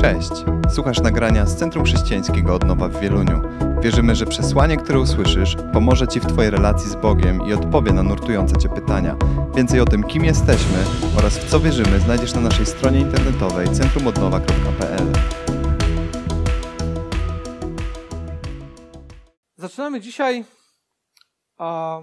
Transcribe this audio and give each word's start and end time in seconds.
Cześć! 0.00 0.30
Słuchasz 0.74 1.00
nagrania 1.00 1.46
z 1.46 1.56
Centrum 1.56 1.84
Chrześcijańskiego 1.84 2.54
Odnowa 2.54 2.88
w 2.88 3.00
Wieluniu. 3.00 3.42
Wierzymy, 3.82 4.14
że 4.14 4.26
przesłanie, 4.26 4.76
które 4.76 5.00
usłyszysz, 5.00 5.56
pomoże 5.72 6.08
Ci 6.08 6.20
w 6.20 6.26
Twojej 6.26 6.50
relacji 6.50 6.90
z 6.90 6.94
Bogiem 6.94 7.42
i 7.48 7.52
odpowie 7.52 7.92
na 7.92 8.02
nurtujące 8.02 8.56
Cię 8.56 8.68
pytania. 8.68 9.16
Więcej 9.56 9.80
o 9.80 9.84
tym, 9.84 10.04
kim 10.04 10.24
jesteśmy 10.24 10.78
oraz 11.18 11.38
w 11.38 11.50
co 11.50 11.60
wierzymy, 11.60 12.00
znajdziesz 12.00 12.34
na 12.34 12.40
naszej 12.40 12.66
stronie 12.66 13.00
internetowej 13.00 13.68
centrumodnowa.pl. 13.68 15.12
Zaczynamy 19.56 20.00
dzisiaj 20.00 20.44
a, 21.56 22.00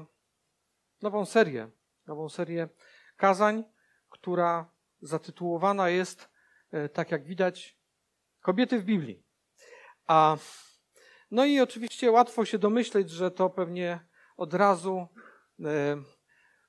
nową 1.02 1.26
serię, 1.26 1.70
nową 2.08 2.30
serię 2.30 2.70
kazań, 3.18 3.64
która 4.10 4.66
zatytułowana 5.02 5.90
jest, 5.90 6.30
e, 6.72 6.90
tak 6.90 7.12
jak 7.12 7.24
widać, 7.24 7.85
Kobiety 8.46 8.80
w 8.80 8.84
Biblii. 8.84 9.24
A, 10.08 10.38
no 11.32 11.46
i 11.46 11.60
oczywiście 11.60 12.12
łatwo 12.12 12.46
się 12.46 12.58
domyśleć, 12.58 13.10
że 13.10 13.32
to 13.32 13.50
pewnie 13.50 14.00
od 14.38 14.54
razu 14.54 15.08
e, 15.66 15.98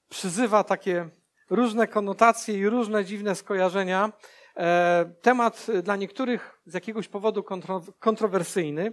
przyzywa 0.09 0.65
takie 0.65 1.09
różne 1.51 1.87
konotacje 1.87 2.59
i 2.59 2.69
różne 2.69 3.05
dziwne 3.05 3.35
skojarzenia. 3.35 4.13
E, 4.57 5.13
temat 5.23 5.67
dla 5.83 5.97
niektórych 5.97 6.61
z 6.67 6.75
jakiegoś 6.75 7.09
powodu 7.09 7.43
kontro, 7.43 7.83
kontrowersyjny. 7.99 8.93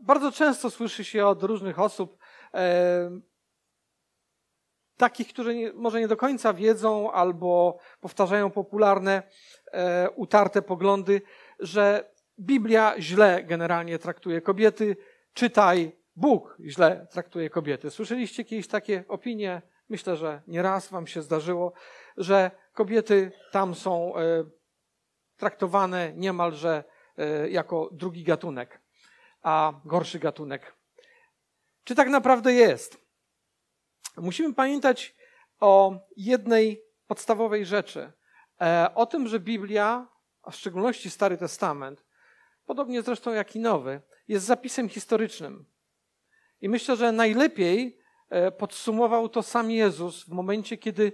Bardzo 0.00 0.32
często 0.32 0.70
słyszy 0.70 1.04
się 1.04 1.26
od 1.26 1.42
różnych 1.42 1.78
osób, 1.78 2.18
e, 2.54 3.10
takich, 4.96 5.28
którzy 5.28 5.54
nie, 5.54 5.72
może 5.72 6.00
nie 6.00 6.08
do 6.08 6.16
końca 6.16 6.52
wiedzą 6.52 7.12
albo 7.12 7.78
powtarzają 8.00 8.50
popularne, 8.50 9.22
utarte 10.16 10.62
poglądy, 10.62 11.22
że 11.60 12.10
Biblia 12.40 12.94
źle 12.98 13.44
generalnie 13.44 13.98
traktuje 13.98 14.40
kobiety, 14.40 14.96
czytaj, 15.34 15.98
Bóg 16.16 16.56
źle 16.64 17.06
traktuje 17.10 17.50
kobiety. 17.50 17.90
Słyszeliście 17.90 18.44
kiedyś 18.44 18.68
takie 18.68 19.04
opinie? 19.08 19.62
Myślę, 19.88 20.16
że 20.16 20.42
nie 20.46 20.62
raz 20.62 20.88
wam 20.88 21.06
się 21.06 21.22
zdarzyło, 21.22 21.72
że 22.16 22.50
kobiety 22.72 23.32
tam 23.52 23.74
są 23.74 24.16
e, 24.16 24.44
traktowane 25.36 26.12
niemalże 26.12 26.84
e, 27.18 27.50
jako 27.50 27.88
drugi 27.92 28.24
gatunek, 28.24 28.80
a 29.42 29.72
gorszy 29.84 30.18
gatunek. 30.18 30.74
Czy 31.84 31.94
tak 31.94 32.08
naprawdę 32.08 32.52
jest? 32.52 33.00
Musimy 34.16 34.54
pamiętać 34.54 35.14
o 35.60 35.98
jednej 36.16 36.82
podstawowej 37.06 37.66
rzeczy. 37.66 38.12
E, 38.60 38.90
o 38.94 39.06
tym, 39.06 39.28
że 39.28 39.40
Biblia, 39.40 40.06
a 40.48 40.50
w 40.50 40.56
szczególności 40.56 41.10
Stary 41.10 41.36
Testament, 41.36 42.04
podobnie 42.66 43.02
zresztą 43.02 43.32
jak 43.32 43.56
i 43.56 43.60
Nowy, 43.60 44.00
jest 44.28 44.46
zapisem 44.46 44.88
historycznym. 44.88 45.64
I 46.60 46.68
myślę, 46.68 46.96
że 46.96 47.12
najlepiej 47.12 47.98
e, 48.30 48.50
podsumował 48.50 49.28
to 49.28 49.42
sam 49.42 49.70
Jezus 49.70 50.24
w 50.24 50.28
momencie, 50.28 50.76
kiedy 50.76 51.12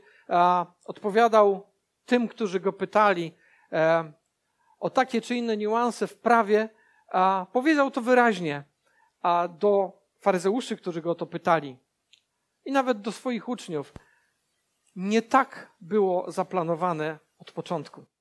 odpowiadał 0.84 1.66
tym, 2.06 2.28
którzy 2.28 2.60
go 2.60 2.72
pytali 2.72 3.34
e, 3.72 4.12
o 4.80 4.90
takie 4.90 5.20
czy 5.20 5.34
inne 5.34 5.56
niuanse 5.56 6.06
w 6.06 6.16
prawie, 6.16 6.68
powiedział 7.52 7.90
to 7.90 8.00
wyraźnie 8.00 8.64
do 9.58 9.92
faryzeuszy, 10.20 10.76
którzy 10.76 11.02
go 11.02 11.10
o 11.10 11.14
to 11.14 11.26
pytali 11.26 11.78
i 12.64 12.72
nawet 12.72 13.00
do 13.00 13.12
swoich 13.12 13.48
uczniów. 13.48 13.92
Nie 14.96 15.22
tak 15.22 15.72
było 15.80 16.32
zaplanowane 16.32 17.18
od 17.38 17.52
początku. 17.52 18.13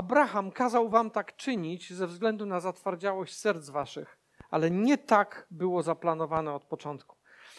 Abraham 0.00 0.50
kazał 0.50 0.88
wam 0.88 1.10
tak 1.10 1.36
czynić 1.36 1.92
ze 1.92 2.06
względu 2.06 2.46
na 2.46 2.60
zatwardziałość 2.60 3.36
serc 3.36 3.68
waszych, 3.68 4.18
ale 4.50 4.70
nie 4.70 4.98
tak 4.98 5.46
było 5.50 5.82
zaplanowane 5.82 6.54
od 6.54 6.64
początku. 6.64 7.16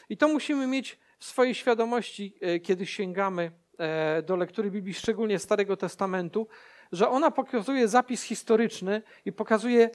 I 0.09 0.17
to 0.17 0.27
musimy 0.27 0.67
mieć 0.67 0.99
w 1.19 1.25
swojej 1.25 1.55
świadomości, 1.55 2.35
e, 2.41 2.59
kiedy 2.59 2.85
sięgamy 2.85 3.51
e, 3.77 4.21
do 4.21 4.35
lektury 4.35 4.71
Biblii, 4.71 4.93
szczególnie 4.93 5.39
Starego 5.39 5.77
Testamentu, 5.77 6.47
że 6.91 7.09
ona 7.09 7.31
pokazuje 7.31 7.87
zapis 7.87 8.23
historyczny 8.23 9.01
i 9.25 9.31
pokazuje, 9.31 9.89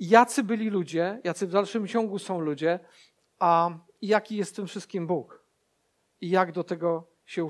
jacy 0.00 0.42
byli 0.42 0.70
ludzie, 0.70 1.20
jacy 1.24 1.46
w 1.46 1.50
dalszym 1.50 1.88
ciągu 1.88 2.18
są 2.18 2.40
ludzie, 2.40 2.78
a 3.38 3.70
jaki 4.02 4.36
jest 4.36 4.56
tym 4.56 4.66
wszystkim 4.66 5.06
Bóg 5.06 5.44
i 6.20 6.30
jak 6.30 6.52
do 6.52 6.64
tego 6.64 7.06
się 7.26 7.48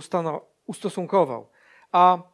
ustosunkował. 0.67 1.51
A 1.93 2.34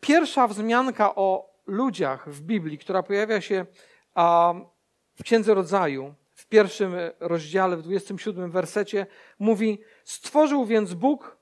pierwsza 0.00 0.46
wzmianka 0.46 1.14
o 1.14 1.54
ludziach 1.66 2.30
w 2.30 2.42
Biblii, 2.42 2.78
która 2.78 3.02
pojawia 3.02 3.40
się 3.40 3.66
w 5.14 5.22
Księdze 5.22 5.54
Rodzaju, 5.54 6.14
w 6.34 6.46
pierwszym 6.46 6.94
rozdziale, 7.20 7.76
w 7.76 7.82
27 7.82 8.50
wersecie, 8.50 9.06
mówi: 9.38 9.80
Stworzył 10.04 10.64
więc 10.64 10.94
Bóg 10.94 11.36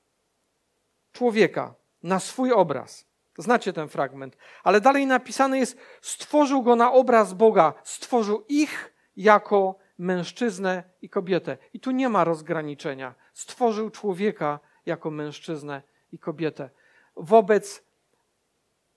człowieka 1.11 1.73
na 2.03 2.19
swój 2.19 2.51
obraz. 2.51 3.07
Znacie 3.37 3.73
ten 3.73 3.89
fragment. 3.89 4.37
Ale 4.63 4.81
dalej 4.81 5.07
napisane 5.07 5.59
jest: 5.59 5.77
Stworzył 6.01 6.63
go 6.63 6.75
na 6.75 6.91
obraz 6.91 7.33
Boga, 7.33 7.73
stworzył 7.83 8.45
ich 8.49 8.93
jako 9.17 9.75
mężczyznę 9.97 10.83
i 11.01 11.09
kobietę. 11.09 11.57
I 11.73 11.79
tu 11.79 11.91
nie 11.91 12.09
ma 12.09 12.23
rozgraniczenia. 12.23 13.15
Stworzył 13.33 13.89
człowieka 13.89 14.59
jako 14.85 15.11
mężczyznę 15.11 15.81
i 16.11 16.19
kobietę. 16.19 16.69
Wobec 17.15 17.86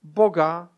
Boga 0.03 0.69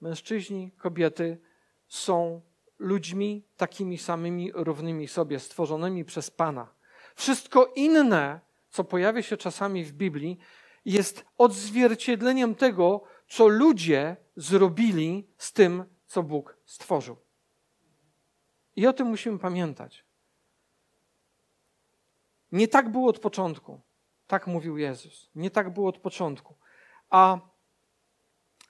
mężczyźni, 0.00 0.72
kobiety 0.72 1.40
są 1.88 2.42
ludźmi 2.78 3.46
takimi 3.56 3.98
samymi, 3.98 4.52
równymi 4.54 5.08
sobie, 5.08 5.40
stworzonymi 5.40 6.04
przez 6.04 6.30
Pana. 6.30 6.74
Wszystko 7.14 7.72
inne, 7.74 8.40
co 8.70 8.84
pojawia 8.84 9.22
się 9.22 9.36
czasami 9.36 9.84
w 9.84 9.92
Biblii, 9.92 10.38
jest 10.84 11.24
odzwierciedleniem 11.38 12.54
tego, 12.54 13.04
co 13.28 13.48
ludzie 13.48 14.16
zrobili 14.36 15.28
z 15.38 15.52
tym, 15.52 15.84
co 16.06 16.22
Bóg 16.22 16.56
stworzył. 16.64 17.16
I 18.76 18.86
o 18.86 18.92
tym 18.92 19.06
musimy 19.06 19.38
pamiętać. 19.38 20.04
Nie 22.52 22.68
tak 22.68 22.92
było 22.92 23.08
od 23.08 23.18
początku. 23.18 23.80
Tak 24.26 24.46
mówił 24.46 24.78
Jezus. 24.78 25.30
Nie 25.34 25.50
tak 25.50 25.70
było 25.70 25.88
od 25.88 25.98
początku. 25.98 26.54
A 27.10 27.51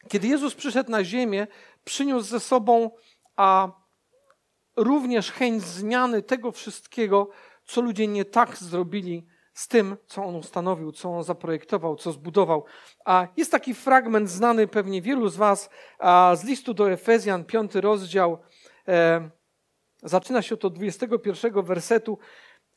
kiedy 0.08 0.28
Jezus 0.28 0.54
przyszedł 0.54 0.90
na 0.90 1.04
ziemię, 1.04 1.46
przyniósł 1.84 2.28
ze 2.28 2.40
sobą 2.40 2.90
a 3.36 3.68
również 4.76 5.30
chęć 5.30 5.62
zmiany 5.62 6.22
tego 6.22 6.52
wszystkiego, 6.52 7.28
co 7.64 7.80
ludzie 7.80 8.06
nie 8.06 8.24
tak 8.24 8.56
zrobili 8.56 9.26
z 9.54 9.68
tym, 9.68 9.96
co 10.06 10.24
on 10.24 10.34
ustanowił, 10.34 10.92
co 10.92 11.16
on 11.16 11.24
zaprojektował, 11.24 11.96
co 11.96 12.12
zbudował. 12.12 12.64
A 13.04 13.26
jest 13.36 13.50
taki 13.50 13.74
fragment 13.74 14.30
znany 14.30 14.68
pewnie 14.68 15.02
wielu 15.02 15.28
z 15.28 15.36
Was 15.36 15.70
z 16.34 16.44
listu 16.44 16.74
do 16.74 16.90
Efezjan, 16.90 17.44
piąty 17.44 17.80
rozdział. 17.80 18.38
E, 18.88 19.30
zaczyna 20.02 20.42
się 20.42 20.54
od 20.54 20.74
21 20.74 21.62
wersetu, 21.62 22.18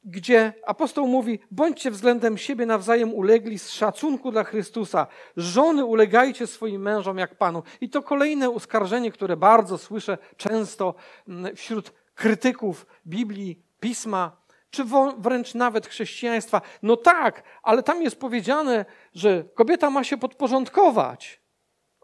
gdzie 0.05 0.53
apostoł 0.65 1.07
mówi: 1.07 1.39
bądźcie 1.51 1.91
względem 1.91 2.37
siebie 2.37 2.65
nawzajem 2.65 3.13
ulegli 3.13 3.59
z 3.59 3.69
szacunku 3.69 4.31
dla 4.31 4.43
Chrystusa. 4.43 5.07
Żony 5.37 5.85
ulegajcie 5.85 6.47
swoim 6.47 6.81
mężom 6.81 7.17
jak 7.17 7.35
Panu. 7.35 7.63
I 7.81 7.89
to 7.89 8.03
kolejne 8.03 8.49
uskarżenie, 8.49 9.11
które 9.11 9.37
bardzo 9.37 9.77
słyszę 9.77 10.17
często 10.37 10.95
mm, 11.27 11.55
wśród 11.55 11.93
krytyków 12.15 12.85
Biblii, 13.07 13.63
Pisma, 13.79 14.37
czy 14.69 14.83
wręcz 15.17 15.55
nawet 15.55 15.87
chrześcijaństwa. 15.87 16.61
No 16.83 16.97
tak, 16.97 17.43
ale 17.63 17.83
tam 17.83 18.01
jest 18.01 18.19
powiedziane, 18.19 18.85
że 19.13 19.43
kobieta 19.55 19.89
ma 19.89 20.03
się 20.03 20.17
podporządkować. 20.17 21.41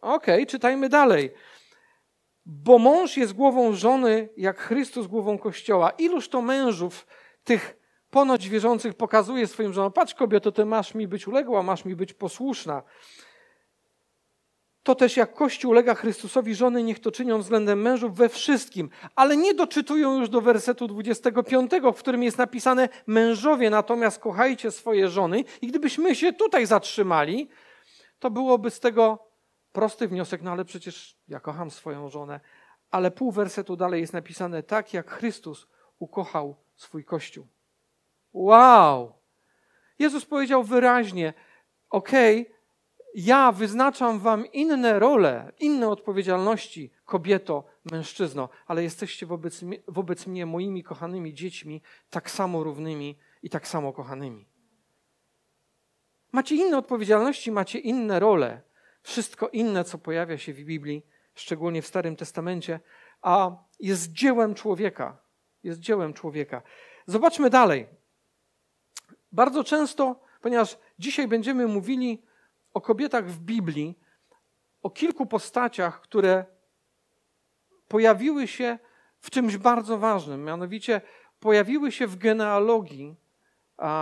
Okej, 0.01 0.35
okay, 0.35 0.45
czytajmy 0.45 0.89
dalej. 0.89 1.31
Bo 2.45 2.79
mąż 2.79 3.17
jest 3.17 3.33
głową 3.33 3.73
żony, 3.73 4.29
jak 4.37 4.59
Chrystus 4.59 5.07
głową 5.07 5.37
Kościoła. 5.37 5.89
Iluż 5.89 6.29
to 6.29 6.41
mężów 6.41 7.07
tych 7.43 7.80
ponoć 8.11 8.49
wierzących 8.49 8.93
pokazuje 8.93 9.47
swoim 9.47 9.73
żonom, 9.73 9.91
patrz 9.91 10.13
kobieto, 10.13 10.51
ty 10.51 10.65
masz 10.65 10.95
mi 10.95 11.07
być 11.07 11.27
uległa, 11.27 11.63
masz 11.63 11.85
mi 11.85 11.95
być 11.95 12.13
posłuszna. 12.13 12.83
To 14.83 14.95
też 14.95 15.17
jak 15.17 15.33
Kościół 15.33 15.71
ulega 15.71 15.95
Chrystusowi, 15.95 16.55
żony 16.55 16.83
niech 16.83 16.99
to 16.99 17.11
czynią 17.11 17.39
względem 17.39 17.81
mężów 17.81 18.15
we 18.15 18.29
wszystkim. 18.29 18.89
Ale 19.15 19.37
nie 19.37 19.53
doczytują 19.53 20.19
już 20.19 20.29
do 20.29 20.41
wersetu 20.41 20.87
25, 20.87 21.71
w 21.95 21.99
którym 21.99 22.23
jest 22.23 22.37
napisane 22.37 22.89
mężowie 23.07 23.69
natomiast 23.69 24.19
kochajcie 24.19 24.71
swoje 24.71 25.09
żony. 25.09 25.43
I 25.61 25.67
gdybyśmy 25.67 26.15
się 26.15 26.33
tutaj 26.33 26.65
zatrzymali, 26.65 27.49
to 28.19 28.31
byłoby 28.31 28.71
z 28.71 28.79
tego 28.79 29.27
prosty 29.71 30.07
wniosek, 30.07 30.41
no 30.41 30.51
ale 30.51 30.65
przecież 30.65 31.17
ja 31.27 31.39
kocham 31.39 31.71
swoją 31.71 32.09
żonę. 32.09 32.39
Ale 32.91 33.11
pół 33.11 33.31
wersetu 33.31 33.75
dalej 33.75 34.01
jest 34.01 34.13
napisane 34.13 34.63
tak, 34.63 34.93
jak 34.93 35.11
Chrystus 35.11 35.67
ukochał 35.99 36.55
swój 36.75 37.05
Kościół. 37.05 37.47
Wow! 38.33 39.13
Jezus 39.99 40.25
powiedział 40.25 40.63
wyraźnie, 40.63 41.33
okej, 41.89 42.51
ja 43.15 43.51
wyznaczam 43.51 44.19
wam 44.19 44.51
inne 44.51 44.99
role, 44.99 45.51
inne 45.59 45.89
odpowiedzialności, 45.89 46.91
kobieto, 47.05 47.63
mężczyzno, 47.91 48.49
ale 48.67 48.83
jesteście 48.83 49.25
wobec, 49.25 49.61
wobec 49.87 50.27
mnie, 50.27 50.45
moimi 50.45 50.83
kochanymi 50.83 51.33
dziećmi, 51.33 51.81
tak 52.09 52.31
samo 52.31 52.63
równymi 52.63 53.17
i 53.43 53.49
tak 53.49 53.67
samo 53.67 53.93
kochanymi. 53.93 54.45
Macie 56.31 56.55
inne 56.55 56.77
odpowiedzialności, 56.77 57.51
macie 57.51 57.79
inne 57.79 58.19
role. 58.19 58.61
Wszystko 59.01 59.47
inne, 59.49 59.83
co 59.83 59.97
pojawia 59.97 60.37
się 60.37 60.53
w 60.53 60.63
Biblii, 60.63 61.05
szczególnie 61.35 61.81
w 61.81 61.87
Starym 61.87 62.15
Testamencie, 62.15 62.79
a 63.21 63.51
jest 63.79 64.11
dziełem 64.11 64.55
człowieka. 64.55 65.17
Jest 65.63 65.79
dziełem 65.79 66.13
człowieka. 66.13 66.61
Zobaczmy 67.05 67.49
dalej. 67.49 67.87
Bardzo 69.31 69.63
często, 69.63 70.19
ponieważ 70.41 70.77
dzisiaj 70.99 71.27
będziemy 71.27 71.67
mówili 71.67 72.21
o 72.73 72.81
kobietach 72.81 73.27
w 73.27 73.39
Biblii, 73.39 73.99
o 74.83 74.89
kilku 74.89 75.25
postaciach, 75.25 76.01
które 76.01 76.45
pojawiły 77.87 78.47
się 78.47 78.79
w 79.19 79.29
czymś 79.29 79.57
bardzo 79.57 79.97
ważnym, 79.97 80.43
mianowicie 80.43 81.01
pojawiły 81.39 81.91
się 81.91 82.07
w 82.07 82.15
genealogii 82.15 83.15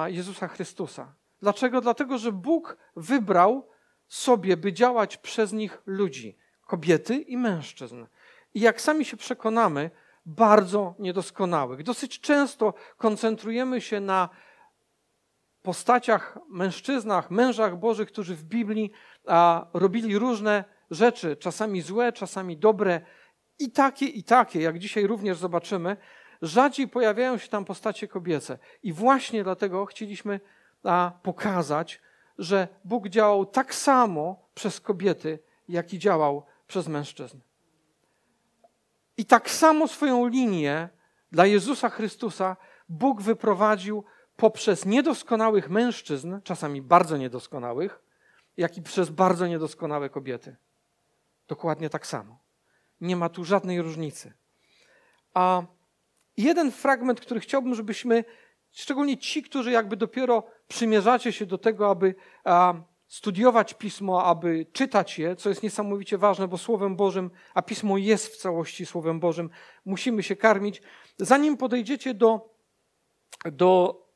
Jezusa 0.07 0.47
Chrystusa. 0.47 1.13
Dlaczego? 1.41 1.81
Dlatego, 1.81 2.17
że 2.17 2.31
Bóg 2.31 2.77
wybrał 2.95 3.67
sobie, 4.07 4.57
by 4.57 4.73
działać 4.73 5.17
przez 5.17 5.53
nich 5.53 5.81
ludzi, 5.85 6.37
kobiety 6.65 7.15
i 7.15 7.37
mężczyzn. 7.37 8.05
I 8.53 8.59
jak 8.59 8.81
sami 8.81 9.05
się 9.05 9.17
przekonamy, 9.17 9.91
bardzo 10.25 10.95
niedoskonałych. 10.99 11.83
Dosyć 11.83 12.19
często 12.19 12.73
koncentrujemy 12.97 13.81
się 13.81 13.99
na 13.99 14.29
postaciach, 15.61 16.37
mężczyznach, 16.49 17.31
mężach 17.31 17.79
Bożych, 17.79 18.07
którzy 18.11 18.35
w 18.35 18.43
Biblii 18.43 18.91
a, 19.27 19.67
robili 19.73 20.17
różne 20.17 20.63
rzeczy, 20.91 21.35
czasami 21.35 21.81
złe, 21.81 22.13
czasami 22.13 22.57
dobre, 22.57 23.01
i 23.59 23.71
takie, 23.71 24.05
i 24.05 24.23
takie, 24.23 24.61
jak 24.61 24.79
dzisiaj 24.79 25.07
również 25.07 25.37
zobaczymy. 25.37 25.97
Rzadziej 26.41 26.87
pojawiają 26.87 27.37
się 27.37 27.49
tam 27.49 27.65
postacie 27.65 28.07
kobiece. 28.07 28.57
I 28.83 28.93
właśnie 28.93 29.43
dlatego 29.43 29.85
chcieliśmy 29.85 30.39
a, 30.83 31.11
pokazać, 31.23 32.01
że 32.37 32.67
Bóg 32.85 33.07
działał 33.07 33.45
tak 33.45 33.75
samo 33.75 34.49
przez 34.53 34.79
kobiety, 34.79 35.39
jak 35.69 35.93
i 35.93 35.99
działał 35.99 36.45
przez 36.67 36.87
mężczyzn. 36.87 37.39
I 39.17 39.25
tak 39.25 39.49
samo 39.49 39.87
swoją 39.87 40.27
linię 40.27 40.89
dla 41.31 41.45
Jezusa 41.45 41.89
Chrystusa 41.89 42.57
Bóg 42.89 43.21
wyprowadził 43.21 44.03
poprzez 44.39 44.85
niedoskonałych 44.85 45.69
mężczyzn, 45.69 46.41
czasami 46.43 46.81
bardzo 46.81 47.17
niedoskonałych, 47.17 48.01
jak 48.57 48.77
i 48.77 48.81
przez 48.81 49.09
bardzo 49.09 49.47
niedoskonałe 49.47 50.09
kobiety. 50.09 50.55
Dokładnie 51.47 51.89
tak 51.89 52.07
samo. 52.07 52.39
Nie 53.01 53.15
ma 53.15 53.29
tu 53.29 53.43
żadnej 53.43 53.81
różnicy. 53.81 54.33
A 55.33 55.63
jeden 56.37 56.71
fragment, 56.71 57.21
który 57.21 57.39
chciałbym, 57.39 57.75
żebyśmy, 57.75 58.23
szczególnie 58.71 59.17
ci, 59.17 59.43
którzy 59.43 59.71
jakby 59.71 59.97
dopiero 59.97 60.43
przymierzacie 60.67 61.31
się 61.31 61.45
do 61.45 61.57
tego, 61.57 61.89
aby 61.89 62.15
a, 62.43 62.73
studiować 63.07 63.73
pismo, 63.73 64.25
aby 64.25 64.65
czytać 64.73 65.19
je, 65.19 65.35
co 65.35 65.49
jest 65.49 65.63
niesamowicie 65.63 66.17
ważne, 66.17 66.47
bo 66.47 66.57
Słowem 66.57 66.95
Bożym, 66.95 67.31
a 67.53 67.61
pismo 67.61 67.97
jest 67.97 68.27
w 68.27 68.37
całości 68.37 68.85
Słowem 68.85 69.19
Bożym, 69.19 69.49
musimy 69.85 70.23
się 70.23 70.35
karmić. 70.35 70.81
Zanim 71.17 71.57
podejdziecie 71.57 72.13
do, 72.13 72.49
do 73.51 74.08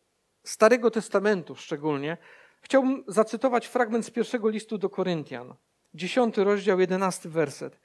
Starego 0.43 0.91
Testamentu 0.91 1.55
szczególnie, 1.55 2.17
chciałbym 2.61 3.03
zacytować 3.07 3.67
fragment 3.67 4.05
z 4.05 4.11
pierwszego 4.11 4.49
listu 4.49 4.77
do 4.77 4.89
Koryntian, 4.89 5.53
dziesiąty 5.93 6.43
rozdział, 6.43 6.79
jedenasty 6.79 7.29
werset. 7.29 7.79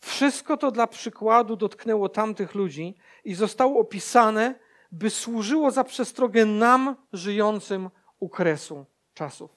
Wszystko 0.00 0.56
to 0.56 0.70
dla 0.70 0.86
przykładu 0.86 1.56
dotknęło 1.56 2.08
tamtych 2.08 2.54
ludzi 2.54 2.94
i 3.24 3.34
zostało 3.34 3.80
opisane, 3.80 4.54
by 4.92 5.10
służyło 5.10 5.70
za 5.70 5.84
przestrogę 5.84 6.46
nam 6.46 6.96
żyjącym 7.12 7.90
u 8.20 8.28
kresu 8.28 8.86
czasów. 9.14 9.50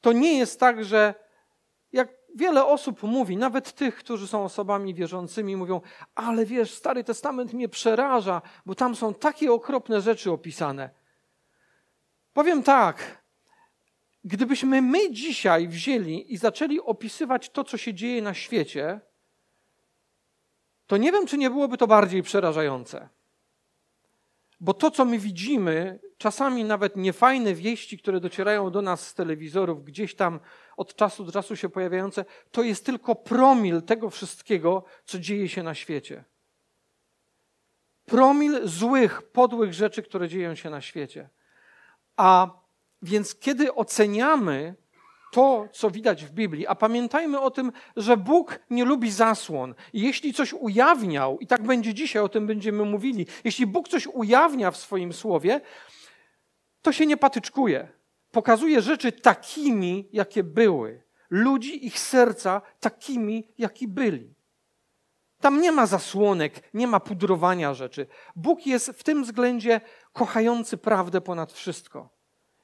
To 0.00 0.12
nie 0.12 0.38
jest 0.38 0.60
tak, 0.60 0.84
że 0.84 1.14
jak 1.92 2.08
wiele 2.34 2.64
osób 2.64 3.02
mówi, 3.02 3.36
nawet 3.36 3.72
tych, 3.72 3.96
którzy 3.96 4.28
są 4.28 4.44
osobami 4.44 4.94
wierzącymi, 4.94 5.56
mówią, 5.56 5.80
ale 6.14 6.46
wiesz, 6.46 6.74
Stary 6.74 7.04
Testament 7.04 7.52
mnie 7.52 7.68
przeraża, 7.68 8.42
bo 8.66 8.74
tam 8.74 8.96
są 8.96 9.14
takie 9.14 9.52
okropne 9.52 10.00
rzeczy 10.00 10.32
opisane. 10.32 11.03
Powiem 12.34 12.62
tak, 12.62 13.24
gdybyśmy 14.24 14.82
my 14.82 15.10
dzisiaj 15.10 15.68
wzięli 15.68 16.32
i 16.32 16.36
zaczęli 16.36 16.80
opisywać 16.80 17.50
to, 17.50 17.64
co 17.64 17.76
się 17.76 17.94
dzieje 17.94 18.22
na 18.22 18.34
świecie, 18.34 19.00
to 20.86 20.96
nie 20.96 21.12
wiem, 21.12 21.26
czy 21.26 21.38
nie 21.38 21.50
byłoby 21.50 21.76
to 21.76 21.86
bardziej 21.86 22.22
przerażające. 22.22 23.08
Bo 24.60 24.74
to, 24.74 24.90
co 24.90 25.04
my 25.04 25.18
widzimy, 25.18 26.00
czasami 26.18 26.64
nawet 26.64 26.96
niefajne 26.96 27.54
wieści, 27.54 27.98
które 27.98 28.20
docierają 28.20 28.70
do 28.70 28.82
nas 28.82 29.06
z 29.06 29.14
telewizorów, 29.14 29.84
gdzieś 29.84 30.14
tam 30.14 30.40
od 30.76 30.94
czasu 30.94 31.24
do 31.24 31.32
czasu 31.32 31.56
się 31.56 31.68
pojawiające, 31.68 32.24
to 32.50 32.62
jest 32.62 32.86
tylko 32.86 33.14
promil 33.14 33.82
tego 33.82 34.10
wszystkiego, 34.10 34.84
co 35.04 35.18
dzieje 35.18 35.48
się 35.48 35.62
na 35.62 35.74
świecie. 35.74 36.24
Promil 38.04 38.68
złych, 38.68 39.22
podłych 39.22 39.74
rzeczy, 39.74 40.02
które 40.02 40.28
dzieją 40.28 40.54
się 40.54 40.70
na 40.70 40.80
świecie. 40.80 41.28
A 42.16 42.50
więc 43.02 43.34
kiedy 43.34 43.74
oceniamy 43.74 44.74
to, 45.32 45.68
co 45.72 45.90
widać 45.90 46.24
w 46.24 46.30
Biblii, 46.30 46.66
a 46.66 46.74
pamiętajmy 46.74 47.40
o 47.40 47.50
tym, 47.50 47.72
że 47.96 48.16
Bóg 48.16 48.58
nie 48.70 48.84
lubi 48.84 49.10
zasłon. 49.10 49.74
Jeśli 49.92 50.34
coś 50.34 50.52
ujawniał, 50.52 51.38
i 51.38 51.46
tak 51.46 51.62
będzie 51.62 51.94
dzisiaj, 51.94 52.22
o 52.22 52.28
tym 52.28 52.46
będziemy 52.46 52.84
mówili, 52.84 53.26
jeśli 53.44 53.66
Bóg 53.66 53.88
coś 53.88 54.06
ujawnia 54.06 54.70
w 54.70 54.76
swoim 54.76 55.12
słowie, 55.12 55.60
to 56.82 56.92
się 56.92 57.06
nie 57.06 57.16
patyczkuje. 57.16 57.88
Pokazuje 58.30 58.82
rzeczy 58.82 59.12
takimi, 59.12 60.08
jakie 60.12 60.44
były. 60.44 61.02
Ludzi, 61.30 61.86
ich 61.86 61.98
serca 61.98 62.62
takimi, 62.80 63.48
jaki 63.58 63.88
byli. 63.88 64.33
Tam 65.44 65.60
nie 65.60 65.72
ma 65.72 65.86
zasłonek, 65.86 66.74
nie 66.74 66.86
ma 66.86 67.00
pudrowania 67.00 67.74
rzeczy. 67.74 68.06
Bóg 68.36 68.66
jest 68.66 68.90
w 68.90 69.02
tym 69.02 69.24
względzie 69.24 69.80
kochający 70.12 70.76
prawdę 70.76 71.20
ponad 71.20 71.52
wszystko. 71.52 72.10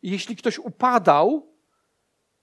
I 0.03 0.11
jeśli 0.11 0.37
ktoś 0.37 0.59
upadał, 0.59 1.55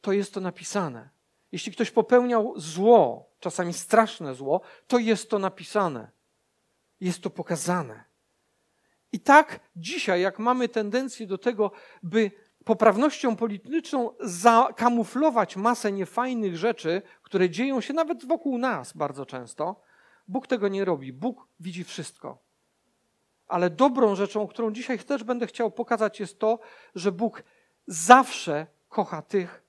to 0.01 0.11
jest 0.11 0.33
to 0.33 0.41
napisane. 0.41 1.09
Jeśli 1.51 1.71
ktoś 1.71 1.91
popełniał 1.91 2.53
zło, 2.55 3.31
czasami 3.39 3.73
straszne 3.73 4.35
zło, 4.35 4.61
to 4.87 4.97
jest 4.97 5.29
to 5.29 5.39
napisane. 5.39 6.11
Jest 6.99 7.21
to 7.21 7.29
pokazane. 7.29 8.03
I 9.11 9.19
tak 9.19 9.59
dzisiaj, 9.75 10.21
jak 10.21 10.39
mamy 10.39 10.69
tendencję 10.69 11.27
do 11.27 11.37
tego, 11.37 11.71
by 12.03 12.31
poprawnością 12.65 13.35
polityczną 13.35 14.11
zakamuflować 14.19 15.55
masę 15.55 15.91
niefajnych 15.91 16.57
rzeczy, 16.57 17.01
które 17.21 17.49
dzieją 17.49 17.81
się 17.81 17.93
nawet 17.93 18.25
wokół 18.25 18.57
nas 18.57 18.93
bardzo 18.93 19.25
często, 19.25 19.86
Bóg 20.27 20.47
tego 20.47 20.67
nie 20.67 20.85
robi. 20.85 21.13
Bóg 21.13 21.47
widzi 21.59 21.83
wszystko. 21.83 22.37
Ale 23.47 23.69
dobrą 23.69 24.15
rzeczą, 24.15 24.47
którą 24.47 24.71
dzisiaj 24.71 24.99
też 24.99 25.23
będę 25.23 25.47
chciał 25.47 25.71
pokazać, 25.71 26.19
jest 26.19 26.39
to, 26.39 26.59
że 26.95 27.11
Bóg 27.11 27.43
zawsze 27.87 28.67
kocha 28.89 29.21
tych, 29.21 29.63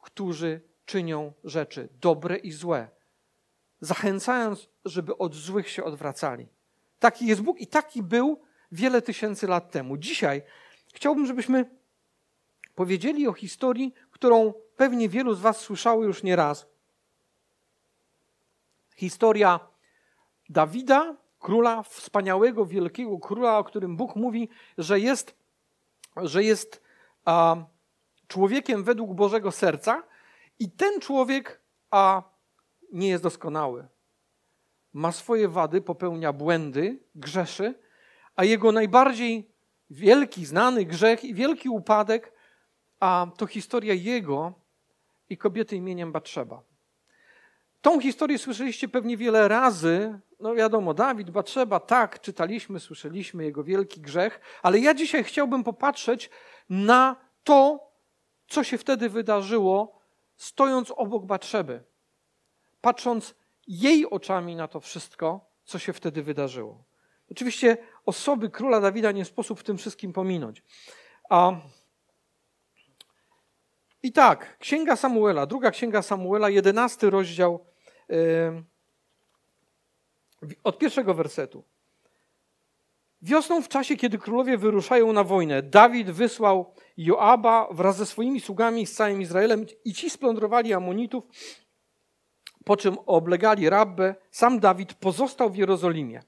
którzy 0.00 0.60
czynią 0.86 1.32
rzeczy 1.44 1.88
dobre 2.00 2.36
i 2.36 2.52
złe, 2.52 2.88
zachęcając, 3.80 4.68
żeby 4.84 5.18
od 5.18 5.34
złych 5.34 5.68
się 5.68 5.84
odwracali. 5.84 6.48
Taki 6.98 7.26
jest 7.26 7.40
Bóg 7.40 7.60
i 7.60 7.66
taki 7.66 8.02
był 8.02 8.40
wiele 8.72 9.02
tysięcy 9.02 9.46
lat 9.46 9.70
temu. 9.70 9.96
Dzisiaj 9.96 10.42
chciałbym, 10.94 11.26
żebyśmy 11.26 11.70
powiedzieli 12.74 13.28
o 13.28 13.32
historii, 13.32 13.94
którą 14.10 14.52
pewnie 14.76 15.08
wielu 15.08 15.34
z 15.34 15.40
Was 15.40 15.60
słyszało 15.60 16.04
już 16.04 16.22
nieraz. 16.22 16.66
Historia 18.96 19.69
Dawida, 20.50 21.16
króla, 21.38 21.82
wspaniałego, 21.82 22.66
wielkiego 22.66 23.18
króla, 23.18 23.58
o 23.58 23.64
którym 23.64 23.96
Bóg 23.96 24.16
mówi, 24.16 24.48
że 24.78 25.00
jest, 25.00 25.36
że 26.16 26.44
jest 26.44 26.82
a, 27.24 27.56
człowiekiem 28.28 28.84
według 28.84 29.14
Bożego 29.14 29.52
serca 29.52 30.02
i 30.58 30.70
ten 30.70 31.00
człowiek 31.00 31.60
a, 31.90 32.22
nie 32.92 33.08
jest 33.08 33.22
doskonały. 33.22 33.88
Ma 34.92 35.12
swoje 35.12 35.48
wady, 35.48 35.80
popełnia 35.80 36.32
błędy, 36.32 36.98
grzeszy, 37.14 37.74
a 38.36 38.44
jego 38.44 38.72
najbardziej 38.72 39.50
wielki, 39.90 40.46
znany 40.46 40.84
grzech 40.84 41.24
i 41.24 41.34
wielki 41.34 41.68
upadek 41.68 42.32
a 43.00 43.26
to 43.36 43.46
historia 43.46 43.94
jego 43.94 44.52
i 45.28 45.36
kobiety 45.36 45.76
imieniem 45.76 46.12
Batrzeba. 46.12 46.62
Tą 47.80 48.00
historię 48.00 48.38
słyszeliście 48.38 48.88
pewnie 48.88 49.16
wiele 49.16 49.48
razy. 49.48 50.20
No 50.40 50.54
wiadomo, 50.54 50.94
Dawid, 50.94 51.30
Batrzeba, 51.30 51.80
tak, 51.80 52.20
czytaliśmy, 52.20 52.80
słyszeliśmy 52.80 53.44
jego 53.44 53.64
wielki 53.64 54.00
grzech, 54.00 54.40
ale 54.62 54.78
ja 54.78 54.94
dzisiaj 54.94 55.24
chciałbym 55.24 55.64
popatrzeć 55.64 56.30
na 56.68 57.16
to, 57.44 57.90
co 58.48 58.64
się 58.64 58.78
wtedy 58.78 59.08
wydarzyło 59.08 60.00
stojąc 60.36 60.92
obok 60.96 61.26
Batrzeby, 61.26 61.84
patrząc 62.80 63.34
jej 63.68 64.10
oczami 64.10 64.56
na 64.56 64.68
to 64.68 64.80
wszystko, 64.80 65.50
co 65.64 65.78
się 65.78 65.92
wtedy 65.92 66.22
wydarzyło. 66.22 66.84
Oczywiście 67.30 67.76
osoby 68.06 68.50
króla 68.50 68.80
Dawida 68.80 69.12
nie 69.12 69.24
sposób 69.24 69.60
w 69.60 69.62
tym 69.62 69.78
wszystkim 69.78 70.12
pominąć. 70.12 70.62
A 71.30 71.52
i 74.02 74.12
tak, 74.12 74.58
Księga 74.58 74.96
Samuela, 74.96 75.46
druga 75.46 75.70
Księga 75.70 76.02
Samuela, 76.02 76.50
jedenasty 76.50 77.10
rozdział 77.10 77.64
yy, 78.08 78.64
od 80.64 80.78
pierwszego 80.78 81.14
wersetu. 81.14 81.64
Wiosną 83.22 83.62
w 83.62 83.68
czasie, 83.68 83.96
kiedy 83.96 84.18
królowie 84.18 84.58
wyruszają 84.58 85.12
na 85.12 85.24
wojnę, 85.24 85.62
Dawid 85.62 86.10
wysłał 86.10 86.74
Joaba 86.96 87.68
wraz 87.70 87.96
ze 87.96 88.06
swoimi 88.06 88.40
sługami 88.40 88.86
z 88.86 88.94
całym 88.94 89.22
Izraelem 89.22 89.66
i 89.84 89.94
ci 89.94 90.10
splądrowali 90.10 90.74
Amonitów, 90.74 91.24
po 92.64 92.76
czym 92.76 92.98
oblegali 93.06 93.68
Rabbę. 93.68 94.14
Sam 94.30 94.60
Dawid 94.60 94.94
pozostał 94.94 95.50
w 95.50 95.56
Jerozolimie. 95.56 96.22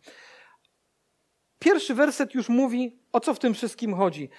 Pierwszy 1.59 1.95
werset 1.95 2.35
już 2.35 2.49
mówi, 2.49 2.99
o 3.13 3.21
co 3.21 3.35
w 3.35 3.39
tym 3.39 3.55
wszystkim 3.55 3.95
chodzi. 3.95 4.31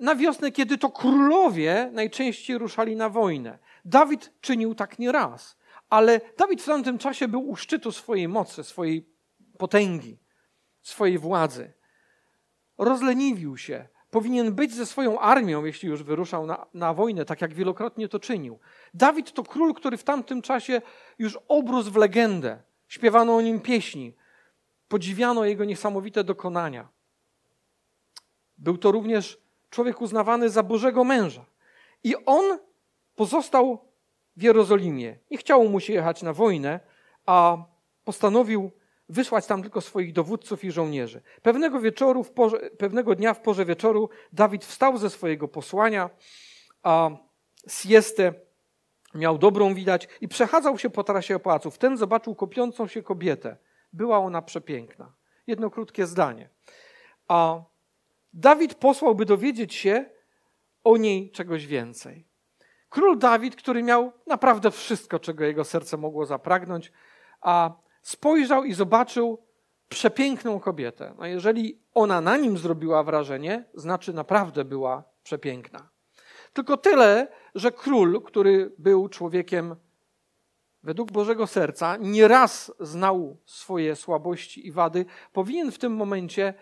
Na 0.00 0.14
wiosnę, 0.14 0.52
kiedy 0.52 0.78
to 0.78 0.90
królowie 0.90 1.90
najczęściej 1.92 2.58
ruszali 2.58 2.96
na 2.96 3.08
wojnę. 3.08 3.58
Dawid 3.84 4.32
czynił 4.40 4.74
tak 4.74 4.98
nie 4.98 5.12
raz, 5.12 5.56
ale 5.90 6.20
Dawid 6.38 6.62
w 6.62 6.66
tamtym 6.66 6.98
czasie 6.98 7.28
był 7.28 7.48
u 7.48 7.56
szczytu 7.56 7.92
swojej 7.92 8.28
mocy, 8.28 8.64
swojej 8.64 9.15
potęgi, 9.56 10.18
swojej 10.82 11.18
władzy. 11.18 11.72
Rozleniwił 12.78 13.56
się. 13.56 13.88
Powinien 14.10 14.54
być 14.54 14.74
ze 14.74 14.86
swoją 14.86 15.20
armią, 15.20 15.64
jeśli 15.64 15.88
już 15.88 16.02
wyruszał 16.02 16.46
na, 16.46 16.66
na 16.74 16.94
wojnę, 16.94 17.24
tak 17.24 17.40
jak 17.40 17.54
wielokrotnie 17.54 18.08
to 18.08 18.18
czynił. 18.18 18.58
Dawid 18.94 19.32
to 19.32 19.42
król, 19.42 19.74
który 19.74 19.96
w 19.96 20.04
tamtym 20.04 20.42
czasie 20.42 20.82
już 21.18 21.38
obrósł 21.48 21.90
w 21.90 21.96
legendę. 21.96 22.62
Śpiewano 22.88 23.36
o 23.36 23.40
nim 23.40 23.60
pieśni. 23.60 24.14
Podziwiano 24.88 25.44
jego 25.44 25.64
niesamowite 25.64 26.24
dokonania. 26.24 26.88
Był 28.58 28.78
to 28.78 28.92
również 28.92 29.38
człowiek 29.70 30.00
uznawany 30.00 30.50
za 30.50 30.62
Bożego 30.62 31.04
męża. 31.04 31.44
I 32.04 32.16
on 32.16 32.58
pozostał 33.14 33.78
w 34.36 34.42
Jerozolimie. 34.42 35.18
Nie 35.30 35.38
chciało 35.38 35.64
mu 35.64 35.80
się 35.80 35.92
jechać 35.92 36.22
na 36.22 36.32
wojnę, 36.32 36.80
a 37.26 37.56
postanowił 38.04 38.70
wysłać 39.08 39.46
tam 39.46 39.62
tylko 39.62 39.80
swoich 39.80 40.12
dowódców 40.12 40.64
i 40.64 40.70
żołnierzy. 40.70 41.22
Pewnego, 41.42 41.80
wieczoru 41.80 42.24
porze, 42.24 42.70
pewnego 42.78 43.14
dnia 43.14 43.34
w 43.34 43.40
porze 43.40 43.64
wieczoru 43.64 44.08
Dawid 44.32 44.64
wstał 44.64 44.98
ze 44.98 45.10
swojego 45.10 45.48
posłania, 45.48 46.10
a 46.82 47.10
siestę 47.68 48.34
miał 49.14 49.38
dobrą 49.38 49.74
widać 49.74 50.08
i 50.20 50.28
przechadzał 50.28 50.78
się 50.78 50.90
po 50.90 51.04
trasie 51.04 51.38
pałacu. 51.38 51.70
Wtem 51.70 51.96
zobaczył 51.96 52.34
kopiącą 52.34 52.86
się 52.86 53.02
kobietę. 53.02 53.56
Była 53.92 54.18
ona 54.18 54.42
przepiękna. 54.42 55.12
Jedno 55.46 55.70
krótkie 55.70 56.06
zdanie. 56.06 56.48
A 57.28 57.62
Dawid 58.32 58.74
posłał, 58.74 59.14
by 59.14 59.24
dowiedzieć 59.24 59.74
się 59.74 60.04
o 60.84 60.96
niej 60.96 61.30
czegoś 61.30 61.66
więcej. 61.66 62.26
Król 62.88 63.18
Dawid, 63.18 63.56
który 63.56 63.82
miał 63.82 64.12
naprawdę 64.26 64.70
wszystko, 64.70 65.18
czego 65.18 65.44
jego 65.44 65.64
serce 65.64 65.96
mogło 65.96 66.26
zapragnąć, 66.26 66.92
a 67.40 67.70
spojrzał 68.06 68.64
i 68.64 68.74
zobaczył 68.74 69.38
przepiękną 69.88 70.60
kobietę. 70.60 71.14
No 71.18 71.26
jeżeli 71.26 71.82
ona 71.94 72.20
na 72.20 72.36
nim 72.36 72.58
zrobiła 72.58 73.02
wrażenie, 73.02 73.64
znaczy 73.74 74.12
naprawdę 74.12 74.64
była 74.64 75.04
przepiękna. 75.22 75.88
Tylko 76.52 76.76
tyle, 76.76 77.28
że 77.54 77.72
król, 77.72 78.22
który 78.22 78.74
był 78.78 79.08
człowiekiem 79.08 79.76
według 80.82 81.12
Bożego 81.12 81.46
serca, 81.46 81.96
nieraz 81.96 82.72
znał 82.80 83.36
swoje 83.46 83.96
słabości 83.96 84.66
i 84.66 84.72
wady, 84.72 85.04
powinien 85.32 85.72
w 85.72 85.78
tym 85.78 85.96
momencie 85.96 86.54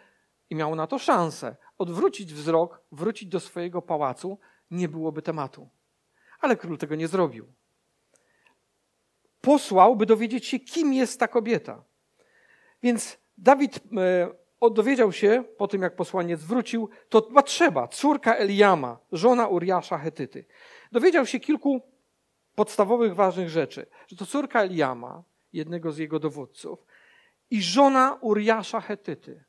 i 0.50 0.54
miał 0.54 0.74
na 0.74 0.86
to 0.86 0.98
szansę 0.98 1.56
odwrócić 1.78 2.34
wzrok, 2.34 2.80
wrócić 2.92 3.28
do 3.28 3.40
swojego 3.40 3.82
pałacu, 3.82 4.38
nie 4.70 4.88
byłoby 4.88 5.22
tematu. 5.22 5.68
Ale 6.40 6.56
król 6.56 6.78
tego 6.78 6.94
nie 6.94 7.08
zrobił 7.08 7.52
posłał, 9.44 9.96
by 9.96 10.06
dowiedzieć 10.06 10.46
się, 10.46 10.58
kim 10.58 10.92
jest 10.92 11.20
ta 11.20 11.28
kobieta. 11.28 11.82
Więc 12.82 13.18
Dawid 13.38 13.80
e, 13.96 14.70
dowiedział 14.70 15.12
się, 15.12 15.44
po 15.56 15.68
tym 15.68 15.82
jak 15.82 15.96
posłaniec 15.96 16.42
wrócił, 16.42 16.88
to 17.08 17.20
Batrzeba, 17.20 17.88
córka 17.88 18.34
Eliama, 18.34 18.98
żona 19.12 19.48
Uriasza 19.48 19.98
Hetyty. 19.98 20.44
Dowiedział 20.92 21.26
się 21.26 21.40
kilku 21.40 21.80
podstawowych, 22.54 23.14
ważnych 23.14 23.48
rzeczy. 23.48 23.86
Że 24.06 24.16
to 24.16 24.26
córka 24.26 24.62
Eliama, 24.62 25.22
jednego 25.52 25.92
z 25.92 25.98
jego 25.98 26.18
dowódców, 26.18 26.86
i 27.50 27.62
żona 27.62 28.18
Uriasza 28.20 28.80
Hetyty. 28.80 29.44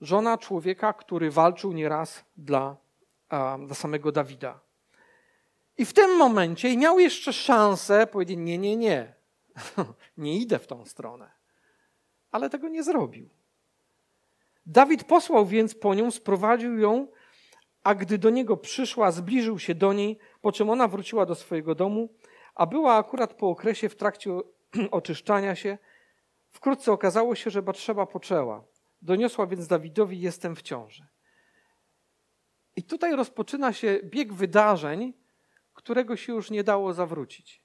Żona 0.00 0.38
człowieka, 0.38 0.92
który 0.92 1.30
walczył 1.30 1.72
nieraz 1.72 2.24
dla, 2.36 2.76
dla 3.66 3.74
samego 3.74 4.12
Dawida. 4.12 4.60
I 5.78 5.84
w 5.84 5.92
tym 5.92 6.16
momencie 6.16 6.76
miał 6.76 7.00
jeszcze 7.00 7.32
szansę 7.32 8.06
powiedzieć: 8.06 8.36
Nie, 8.38 8.58
nie, 8.58 8.76
nie. 8.76 9.19
nie 10.16 10.38
idę 10.38 10.58
w 10.58 10.66
tą 10.66 10.84
stronę. 10.84 11.30
Ale 12.32 12.50
tego 12.50 12.68
nie 12.68 12.82
zrobił. 12.82 13.28
Dawid 14.66 15.04
posłał 15.04 15.46
więc 15.46 15.74
po 15.74 15.94
nią, 15.94 16.10
sprowadził 16.10 16.78
ją, 16.78 17.08
a 17.82 17.94
gdy 17.94 18.18
do 18.18 18.30
niego 18.30 18.56
przyszła, 18.56 19.10
zbliżył 19.10 19.58
się 19.58 19.74
do 19.74 19.92
niej, 19.92 20.18
po 20.40 20.52
czym 20.52 20.70
ona 20.70 20.88
wróciła 20.88 21.26
do 21.26 21.34
swojego 21.34 21.74
domu, 21.74 22.08
a 22.54 22.66
była 22.66 22.94
akurat 22.94 23.34
po 23.34 23.48
okresie 23.50 23.88
w 23.88 23.96
trakcie 23.96 24.30
oczyszczania 24.90 25.54
się. 25.54 25.78
Wkrótce 26.50 26.92
okazało 26.92 27.34
się, 27.34 27.50
że 27.50 27.62
Batrzeba 27.62 28.06
poczęła. 28.06 28.64
Doniosła 29.02 29.46
więc 29.46 29.66
Dawidowi, 29.66 30.20
jestem 30.20 30.56
w 30.56 30.62
ciąży. 30.62 31.06
I 32.76 32.82
tutaj 32.82 33.16
rozpoczyna 33.16 33.72
się 33.72 34.00
bieg 34.04 34.32
wydarzeń, 34.32 35.12
którego 35.74 36.16
się 36.16 36.32
już 36.32 36.50
nie 36.50 36.64
dało 36.64 36.92
zawrócić. 36.92 37.62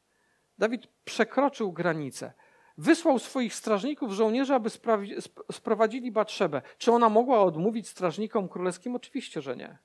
Dawid 0.58 0.88
przekroczył 1.06 1.72
granicę. 1.72 2.34
Wysłał 2.78 3.20
swoich 3.20 3.56
strażników, 3.56 4.12
żołnierzy, 4.12 4.54
aby 4.54 4.70
sprowadzili 5.52 6.12
Batrzebę. 6.12 6.62
Czy 6.78 6.92
ona 6.92 7.10
mogła 7.10 7.40
odmówić 7.40 7.90
strażnikom 7.90 8.50
królewskim? 8.50 8.96
Oczywiście, 8.96 9.42
że 9.42 9.56
nie. 9.56 9.78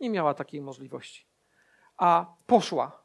Nie 0.00 0.10
miała 0.10 0.34
takiej 0.34 0.60
możliwości. 0.60 1.26
A 1.96 2.26
poszła. 2.46 3.02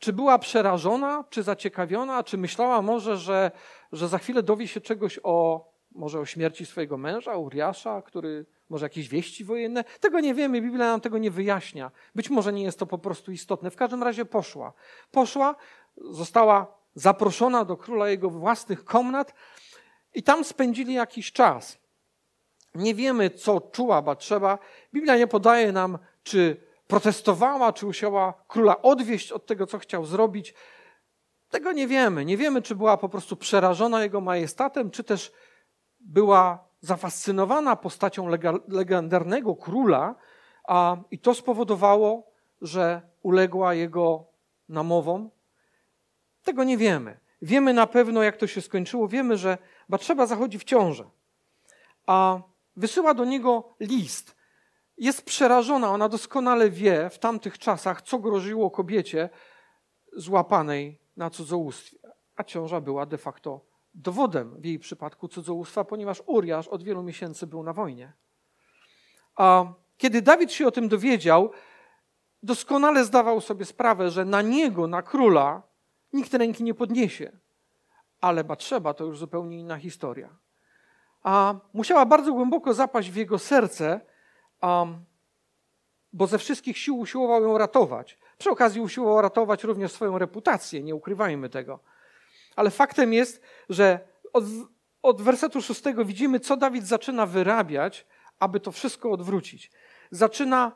Czy 0.00 0.12
była 0.12 0.38
przerażona, 0.38 1.24
czy 1.30 1.42
zaciekawiona, 1.42 2.24
czy 2.24 2.38
myślała 2.38 2.82
może, 2.82 3.16
że, 3.16 3.50
że 3.92 4.08
za 4.08 4.18
chwilę 4.18 4.42
dowie 4.42 4.68
się 4.68 4.80
czegoś 4.80 5.20
o, 5.22 5.68
może 5.92 6.20
o 6.20 6.26
śmierci 6.26 6.66
swojego 6.66 6.96
męża, 6.96 7.36
Uriasza, 7.36 8.02
który 8.02 8.46
może 8.68 8.86
jakieś 8.86 9.08
wieści 9.08 9.44
wojenne? 9.44 9.84
Tego 9.84 10.20
nie 10.20 10.34
wiemy, 10.34 10.60
Biblia 10.60 10.86
nam 10.86 11.00
tego 11.00 11.18
nie 11.18 11.30
wyjaśnia. 11.30 11.90
Być 12.14 12.30
może 12.30 12.52
nie 12.52 12.62
jest 12.62 12.78
to 12.78 12.86
po 12.86 12.98
prostu 12.98 13.32
istotne. 13.32 13.70
W 13.70 13.76
każdym 13.76 14.02
razie 14.02 14.24
poszła. 14.24 14.72
Poszła, 15.10 15.54
została 15.96 16.66
zaproszona 16.94 17.64
do 17.64 17.76
króla 17.76 18.08
jego 18.08 18.30
własnych 18.30 18.84
komnat 18.84 19.34
i 20.14 20.22
tam 20.22 20.44
spędzili 20.44 20.94
jakiś 20.94 21.32
czas. 21.32 21.78
Nie 22.74 22.94
wiemy, 22.94 23.30
co 23.30 23.60
czuła 23.60 24.02
Batrzeba. 24.02 24.58
Biblia 24.94 25.16
nie 25.16 25.26
podaje 25.26 25.72
nam, 25.72 25.98
czy 26.22 26.66
protestowała, 26.86 27.72
czy 27.72 27.86
usięła 27.86 28.34
króla 28.48 28.82
odwieść 28.82 29.32
od 29.32 29.46
tego, 29.46 29.66
co 29.66 29.78
chciał 29.78 30.04
zrobić. 30.04 30.54
Tego 31.50 31.72
nie 31.72 31.86
wiemy. 31.86 32.24
Nie 32.24 32.36
wiemy, 32.36 32.62
czy 32.62 32.74
była 32.74 32.96
po 32.96 33.08
prostu 33.08 33.36
przerażona 33.36 34.02
jego 34.02 34.20
majestatem, 34.20 34.90
czy 34.90 35.04
też 35.04 35.32
była 36.00 36.64
zafascynowana 36.80 37.76
postacią 37.76 38.28
legendarnego 38.68 39.56
króla, 39.56 40.14
a, 40.64 40.96
i 41.10 41.18
to 41.18 41.34
spowodowało, 41.34 42.30
że 42.60 43.02
uległa 43.22 43.74
jego 43.74 44.24
namowom 44.68 45.30
tego 46.46 46.64
nie 46.64 46.76
wiemy. 46.76 47.20
Wiemy 47.42 47.74
na 47.74 47.86
pewno, 47.86 48.22
jak 48.22 48.36
to 48.36 48.46
się 48.46 48.60
skończyło. 48.60 49.08
Wiemy, 49.08 49.36
że 49.36 49.58
Batrzeba 49.88 50.26
zachodzi 50.26 50.58
w 50.58 50.64
ciążę, 50.64 51.10
a 52.06 52.40
wysyła 52.76 53.14
do 53.14 53.24
niego 53.24 53.74
list. 53.80 54.36
Jest 54.98 55.22
przerażona, 55.24 55.90
ona 55.90 56.08
doskonale 56.08 56.70
wie 56.70 57.10
w 57.10 57.18
tamtych 57.18 57.58
czasach, 57.58 58.02
co 58.02 58.18
groziło 58.18 58.70
kobiecie 58.70 59.28
złapanej 60.12 60.98
na 61.16 61.30
cudzołóstwie. 61.30 61.98
A 62.36 62.44
ciąża 62.44 62.80
była 62.80 63.06
de 63.06 63.18
facto 63.18 63.60
dowodem 63.94 64.60
w 64.60 64.64
jej 64.64 64.78
przypadku 64.78 65.28
cudzołóstwa, 65.28 65.84
ponieważ 65.84 66.22
Uriasz 66.26 66.68
od 66.68 66.82
wielu 66.82 67.02
miesięcy 67.02 67.46
był 67.46 67.62
na 67.62 67.72
wojnie. 67.72 68.12
A 69.36 69.64
kiedy 69.96 70.22
Dawid 70.22 70.52
się 70.52 70.66
o 70.66 70.70
tym 70.70 70.88
dowiedział, 70.88 71.50
doskonale 72.42 73.04
zdawał 73.04 73.40
sobie 73.40 73.64
sprawę, 73.64 74.10
że 74.10 74.24
na 74.24 74.42
niego, 74.42 74.86
na 74.86 75.02
króla, 75.02 75.62
nikt 76.16 76.34
ręki 76.34 76.64
nie 76.64 76.74
podniesie. 76.74 77.32
Ale 78.20 78.44
Batrzeba 78.44 78.94
to 78.94 79.04
już 79.04 79.18
zupełnie 79.18 79.58
inna 79.58 79.76
historia. 79.76 80.28
A 81.22 81.54
musiała 81.72 82.06
bardzo 82.06 82.32
głęboko 82.32 82.74
zapaść 82.74 83.10
w 83.10 83.16
jego 83.16 83.38
serce, 83.38 84.00
bo 86.12 86.26
ze 86.26 86.38
wszystkich 86.38 86.78
sił 86.78 86.98
usiłował 86.98 87.42
ją 87.42 87.58
ratować. 87.58 88.18
Przy 88.38 88.50
okazji 88.50 88.80
usiłował 88.80 89.22
ratować 89.22 89.64
również 89.64 89.92
swoją 89.92 90.18
reputację, 90.18 90.82
nie 90.82 90.94
ukrywajmy 90.94 91.48
tego. 91.48 91.80
Ale 92.56 92.70
faktem 92.70 93.12
jest, 93.12 93.42
że 93.68 94.00
od, 94.32 94.44
od 95.02 95.22
wersetu 95.22 95.62
szóstego 95.62 96.04
widzimy, 96.04 96.40
co 96.40 96.56
Dawid 96.56 96.86
zaczyna 96.86 97.26
wyrabiać, 97.26 98.06
aby 98.38 98.60
to 98.60 98.72
wszystko 98.72 99.10
odwrócić. 99.10 99.72
Zaczyna 100.10 100.72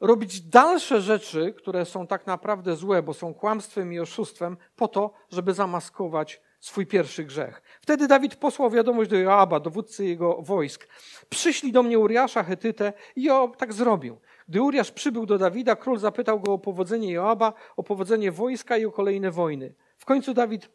robić 0.00 0.40
dalsze 0.40 1.00
rzeczy, 1.00 1.54
które 1.58 1.84
są 1.84 2.06
tak 2.06 2.26
naprawdę 2.26 2.76
złe, 2.76 3.02
bo 3.02 3.14
są 3.14 3.34
kłamstwem 3.34 3.92
i 3.92 3.98
oszustwem, 3.98 4.56
po 4.76 4.88
to, 4.88 5.12
żeby 5.30 5.54
zamaskować 5.54 6.40
swój 6.60 6.86
pierwszy 6.86 7.24
grzech. 7.24 7.62
Wtedy 7.80 8.08
Dawid 8.08 8.36
posłał 8.36 8.70
wiadomość 8.70 9.10
do 9.10 9.16
Joaba, 9.16 9.60
dowódcy 9.60 10.04
jego 10.04 10.42
wojsk. 10.42 10.88
Przyszli 11.28 11.72
do 11.72 11.82
mnie 11.82 11.98
Uriasza, 11.98 12.42
Hetytę 12.42 12.92
i 13.16 13.22
Joab 13.22 13.56
tak 13.56 13.72
zrobił. 13.72 14.18
Gdy 14.48 14.62
Uriasz 14.62 14.92
przybył 14.92 15.26
do 15.26 15.38
Dawida, 15.38 15.76
król 15.76 15.98
zapytał 15.98 16.40
go 16.40 16.52
o 16.52 16.58
powodzenie 16.58 17.12
Joaba, 17.12 17.52
o 17.76 17.82
powodzenie 17.82 18.32
wojska 18.32 18.76
i 18.76 18.84
o 18.84 18.92
kolejne 18.92 19.30
wojny. 19.30 19.74
W 19.96 20.04
końcu 20.04 20.34
Dawid 20.34 20.70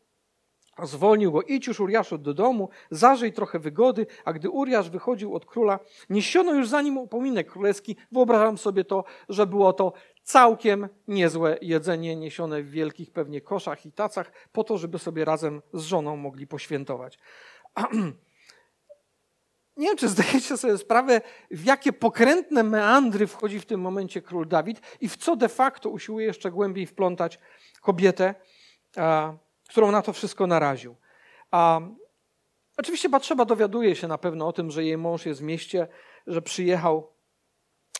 Zwolnił 0.83 1.31
go, 1.31 1.41
idź 1.41 1.67
już 1.67 1.79
Uriaszu 1.79 2.17
do 2.17 2.33
domu, 2.33 2.69
zażyj 2.91 3.33
trochę 3.33 3.59
wygody, 3.59 4.05
a 4.25 4.33
gdy 4.33 4.49
Uriasz 4.49 4.89
wychodził 4.89 5.35
od 5.35 5.45
króla, 5.45 5.79
niesiono 6.09 6.53
już 6.53 6.69
za 6.69 6.81
nim 6.81 6.97
upominek 6.97 7.51
królewski. 7.51 7.95
Wyobrażam 8.11 8.57
sobie 8.57 8.83
to, 8.83 9.03
że 9.29 9.47
było 9.47 9.73
to 9.73 9.93
całkiem 10.23 10.89
niezłe 11.07 11.57
jedzenie 11.61 12.15
niesione 12.15 12.63
w 12.63 12.69
wielkich 12.69 13.11
pewnie 13.11 13.41
koszach 13.41 13.85
i 13.85 13.91
tacach, 13.91 14.31
po 14.51 14.63
to, 14.63 14.77
żeby 14.77 14.99
sobie 14.99 15.25
razem 15.25 15.61
z 15.73 15.81
żoną 15.81 16.17
mogli 16.17 16.47
poświętować. 16.47 17.19
Nie 19.77 19.87
wiem, 19.87 19.97
czy 19.97 20.07
zdajecie 20.07 20.57
sobie 20.57 20.77
sprawę, 20.77 21.21
w 21.51 21.65
jakie 21.65 21.93
pokrętne 21.93 22.63
meandry 22.63 23.27
wchodzi 23.27 23.59
w 23.59 23.65
tym 23.65 23.81
momencie 23.81 24.21
król 24.21 24.47
Dawid 24.47 24.81
i 25.01 25.09
w 25.09 25.17
co 25.17 25.35
de 25.35 25.49
facto 25.49 25.89
usiłuje 25.89 26.25
jeszcze 26.25 26.51
głębiej 26.51 26.85
wplątać 26.85 27.39
kobietę 27.81 28.35
którą 29.71 29.91
na 29.91 30.01
to 30.01 30.13
wszystko 30.13 30.47
naraził. 30.47 30.95
A 31.51 31.81
oczywiście 32.77 33.09
Batrzeba 33.09 33.45
dowiaduje 33.45 33.95
się 33.95 34.07
na 34.07 34.17
pewno 34.17 34.47
o 34.47 34.53
tym, 34.53 34.71
że 34.71 34.83
jej 34.83 34.97
mąż 34.97 35.25
jest 35.25 35.39
w 35.39 35.43
mieście, 35.43 35.87
że 36.27 36.41
przyjechał. 36.41 37.11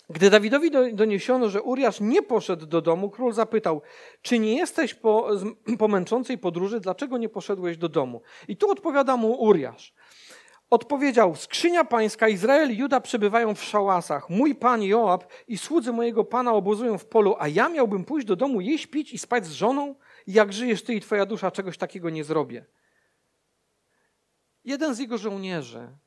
Gdy 0.09 0.29
Dawidowi 0.29 0.71
doniesiono, 0.93 1.49
że 1.49 1.61
Uriasz 1.61 1.99
nie 1.99 2.21
poszedł 2.21 2.65
do 2.65 2.81
domu, 2.81 3.09
król 3.09 3.33
zapytał, 3.33 3.81
czy 4.21 4.39
nie 4.39 4.55
jesteś 4.55 4.93
po, 4.93 5.29
po 5.79 5.87
męczącej 5.87 6.37
podróży, 6.37 6.79
dlaczego 6.79 7.17
nie 7.17 7.29
poszedłeś 7.29 7.77
do 7.77 7.89
domu? 7.89 8.21
I 8.47 8.57
tu 8.57 8.71
odpowiada 8.71 9.17
mu 9.17 9.33
Uriasz. 9.33 9.93
Odpowiedział, 10.69 11.35
skrzynia 11.35 11.85
pańska, 11.85 12.27
Izrael 12.27 12.71
i 12.71 12.77
Juda 12.77 13.01
przebywają 13.01 13.55
w 13.55 13.63
szałasach. 13.63 14.29
Mój 14.29 14.55
pan 14.55 14.83
Joab 14.83 15.33
i 15.47 15.57
słudzy 15.57 15.91
mojego 15.91 16.23
pana 16.23 16.53
obozują 16.53 16.97
w 16.97 17.05
polu, 17.05 17.35
a 17.39 17.47
ja 17.47 17.69
miałbym 17.69 18.05
pójść 18.05 18.27
do 18.27 18.35
domu, 18.35 18.61
jeść, 18.61 18.87
pić 18.87 19.13
i 19.13 19.17
spać 19.17 19.45
z 19.45 19.51
żoną? 19.51 19.95
Jak 20.27 20.53
żyjesz 20.53 20.83
ty 20.83 20.93
i 20.93 21.01
twoja 21.01 21.25
dusza, 21.25 21.51
czegoś 21.51 21.77
takiego 21.77 22.09
nie 22.09 22.23
zrobię. 22.23 22.65
Jeden 24.65 24.95
z 24.95 24.99
jego 24.99 25.17
żołnierzy 25.17 25.97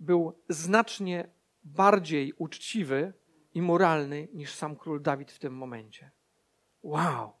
był 0.00 0.42
znacznie 0.48 1.28
bardziej 1.64 2.32
uczciwy 2.32 3.12
i 3.54 3.62
moralny 3.62 4.28
niż 4.32 4.54
sam 4.54 4.76
król 4.76 5.02
Dawid 5.02 5.32
w 5.32 5.38
tym 5.38 5.56
momencie. 5.56 6.10
Wow! 6.82 7.32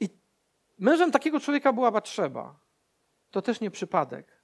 I 0.00 0.08
mężem 0.78 1.10
takiego 1.10 1.40
człowieka 1.40 1.72
była 1.72 1.90
Batrzeba. 1.90 2.58
To 3.30 3.42
też 3.42 3.60
nie 3.60 3.70
przypadek. 3.70 4.40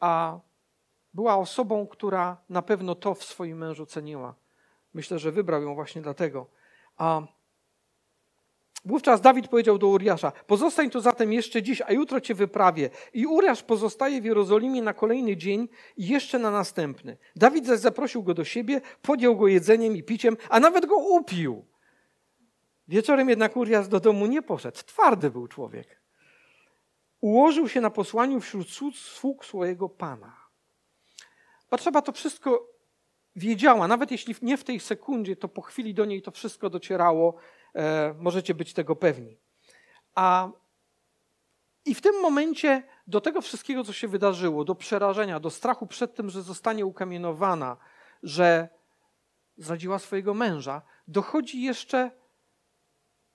A 0.00 0.40
była 1.14 1.36
osobą, 1.36 1.86
która 1.86 2.36
na 2.48 2.62
pewno 2.62 2.94
to 2.94 3.14
w 3.14 3.24
swoim 3.24 3.58
mężu 3.58 3.86
ceniła. 3.86 4.34
Myślę, 4.94 5.18
że 5.18 5.32
wybrał 5.32 5.62
ją 5.62 5.74
właśnie 5.74 6.02
dlatego. 6.02 6.46
A 6.96 7.22
Wówczas 8.84 9.20
Dawid 9.20 9.48
powiedział 9.48 9.78
do 9.78 9.86
Uriasza: 9.86 10.32
Pozostań 10.46 10.90
tu 10.90 11.00
zatem 11.00 11.32
jeszcze 11.32 11.62
dziś, 11.62 11.82
a 11.86 11.92
jutro 11.92 12.20
cię 12.20 12.34
wyprawię. 12.34 12.90
I 13.12 13.26
Uriasz 13.26 13.62
pozostaje 13.62 14.20
w 14.20 14.24
Jerozolimie 14.24 14.82
na 14.82 14.94
kolejny 14.94 15.36
dzień 15.36 15.68
i 15.96 16.08
jeszcze 16.08 16.38
na 16.38 16.50
następny. 16.50 17.16
Dawid 17.36 17.66
zaś 17.66 17.78
zaprosił 17.78 18.22
go 18.22 18.34
do 18.34 18.44
siebie, 18.44 18.80
podjął 19.02 19.36
go 19.36 19.48
jedzeniem 19.48 19.96
i 19.96 20.02
piciem, 20.02 20.36
a 20.48 20.60
nawet 20.60 20.86
go 20.86 20.96
upił. 20.96 21.64
Wieczorem 22.88 23.28
jednak 23.28 23.56
Uriasz 23.56 23.88
do 23.88 24.00
domu 24.00 24.26
nie 24.26 24.42
poszedł. 24.42 24.78
Twardy 24.86 25.30
był 25.30 25.48
człowiek. 25.48 26.00
Ułożył 27.20 27.68
się 27.68 27.80
na 27.80 27.90
posłaniu 27.90 28.40
wśród 28.40 28.96
sług 28.96 29.44
swojego 29.44 29.88
pana. 29.88 30.36
Potrzeba 31.68 32.02
to 32.02 32.12
wszystko 32.12 32.66
wiedziała, 33.36 33.88
nawet 33.88 34.10
jeśli 34.10 34.34
nie 34.42 34.56
w 34.56 34.64
tej 34.64 34.80
sekundzie, 34.80 35.36
to 35.36 35.48
po 35.48 35.62
chwili 35.62 35.94
do 35.94 36.04
niej 36.04 36.22
to 36.22 36.30
wszystko 36.30 36.70
docierało 36.70 37.34
E, 37.74 38.14
możecie 38.18 38.54
być 38.54 38.72
tego 38.72 38.96
pewni. 38.96 39.36
A 40.14 40.48
i 41.84 41.94
w 41.94 42.00
tym 42.00 42.20
momencie 42.22 42.82
do 43.06 43.20
tego 43.20 43.40
wszystkiego, 43.40 43.84
co 43.84 43.92
się 43.92 44.08
wydarzyło, 44.08 44.64
do 44.64 44.74
przerażenia, 44.74 45.40
do 45.40 45.50
strachu 45.50 45.86
przed 45.86 46.14
tym, 46.14 46.30
że 46.30 46.42
zostanie 46.42 46.86
ukamienowana, 46.86 47.76
że 48.22 48.68
zdradziła 49.56 49.98
swojego 49.98 50.34
męża, 50.34 50.82
dochodzi 51.08 51.62
jeszcze 51.62 52.10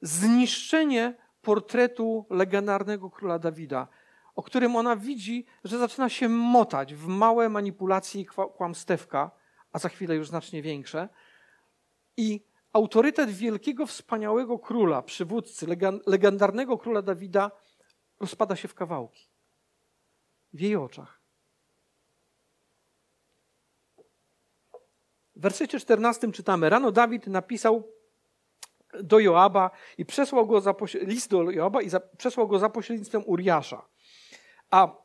zniszczenie 0.02 1.13
portretu 1.41 2.26
legendarnego 2.30 3.10
króla 3.10 3.39
Dawida, 3.39 3.88
o 4.36 4.43
którym 4.43 4.76
ona 4.76 4.95
widzi, 4.95 5.45
że 5.63 5.78
zaczyna 5.78 6.10
się 6.10 6.30
motać 6.30 6.95
w 6.95 7.08
małe 7.08 7.50
manipulacje 7.50 8.21
i 8.21 8.26
kłamstewka, 8.26 9.32
a 9.71 9.80
za 9.80 9.89
chwilę 9.89 10.15
już 10.15 10.28
znacznie 10.28 10.62
większe. 10.62 11.10
I 12.17 12.45
autorytet 12.75 13.29
wielkiego, 13.29 13.85
wspaniałego 13.85 14.59
króla, 14.59 15.01
przywódcy, 15.01 15.67
legendarnego 16.05 16.77
króla 16.77 17.01
Dawida 17.01 17.51
rozpada 18.19 18.55
się 18.55 18.67
w 18.67 18.73
kawałki. 18.73 19.29
W 20.53 20.59
jej 20.59 20.75
oczach. 20.75 21.21
W 25.35 25.41
wersecie 25.41 25.79
14 25.79 26.31
czytamy: 26.31 26.69
Rano 26.69 26.91
Dawid 26.91 27.27
napisał 27.27 27.91
do 29.03 29.19
Joaba 29.19 29.71
i 29.97 30.05
przesłał 30.05 30.47
go 30.47 30.61
za 30.61 30.75
list 30.93 31.29
do 31.31 31.51
Joaba 31.51 31.81
i 31.81 31.89
za, 31.89 31.99
przesłał 31.99 32.47
go 32.47 32.59
za 32.59 32.69
pośrednictwem 32.69 33.23
Uriasza. 33.25 33.85
A 34.71 34.95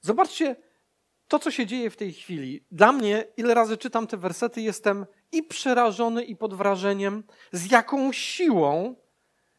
zobaczcie 0.00 0.56
to, 1.28 1.38
co 1.38 1.50
się 1.50 1.66
dzieje 1.66 1.90
w 1.90 1.96
tej 1.96 2.12
chwili. 2.12 2.64
Dla 2.70 2.92
mnie, 2.92 3.24
ile 3.36 3.54
razy 3.54 3.76
czytam 3.76 4.06
te 4.06 4.16
wersety, 4.16 4.60
jestem 4.60 5.06
i 5.32 5.42
przerażony, 5.42 6.24
i 6.24 6.36
pod 6.36 6.54
wrażeniem, 6.54 7.24
z 7.52 7.70
jaką 7.70 8.12
siłą 8.12 8.94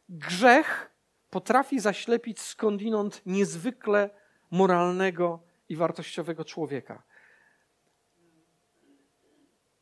grzech 0.09 0.91
potrafi 1.29 1.79
zaślepić 1.79 2.41
skądinąd 2.41 3.21
niezwykle 3.25 4.09
moralnego 4.51 5.39
i 5.69 5.75
wartościowego 5.75 6.45
człowieka. 6.45 7.03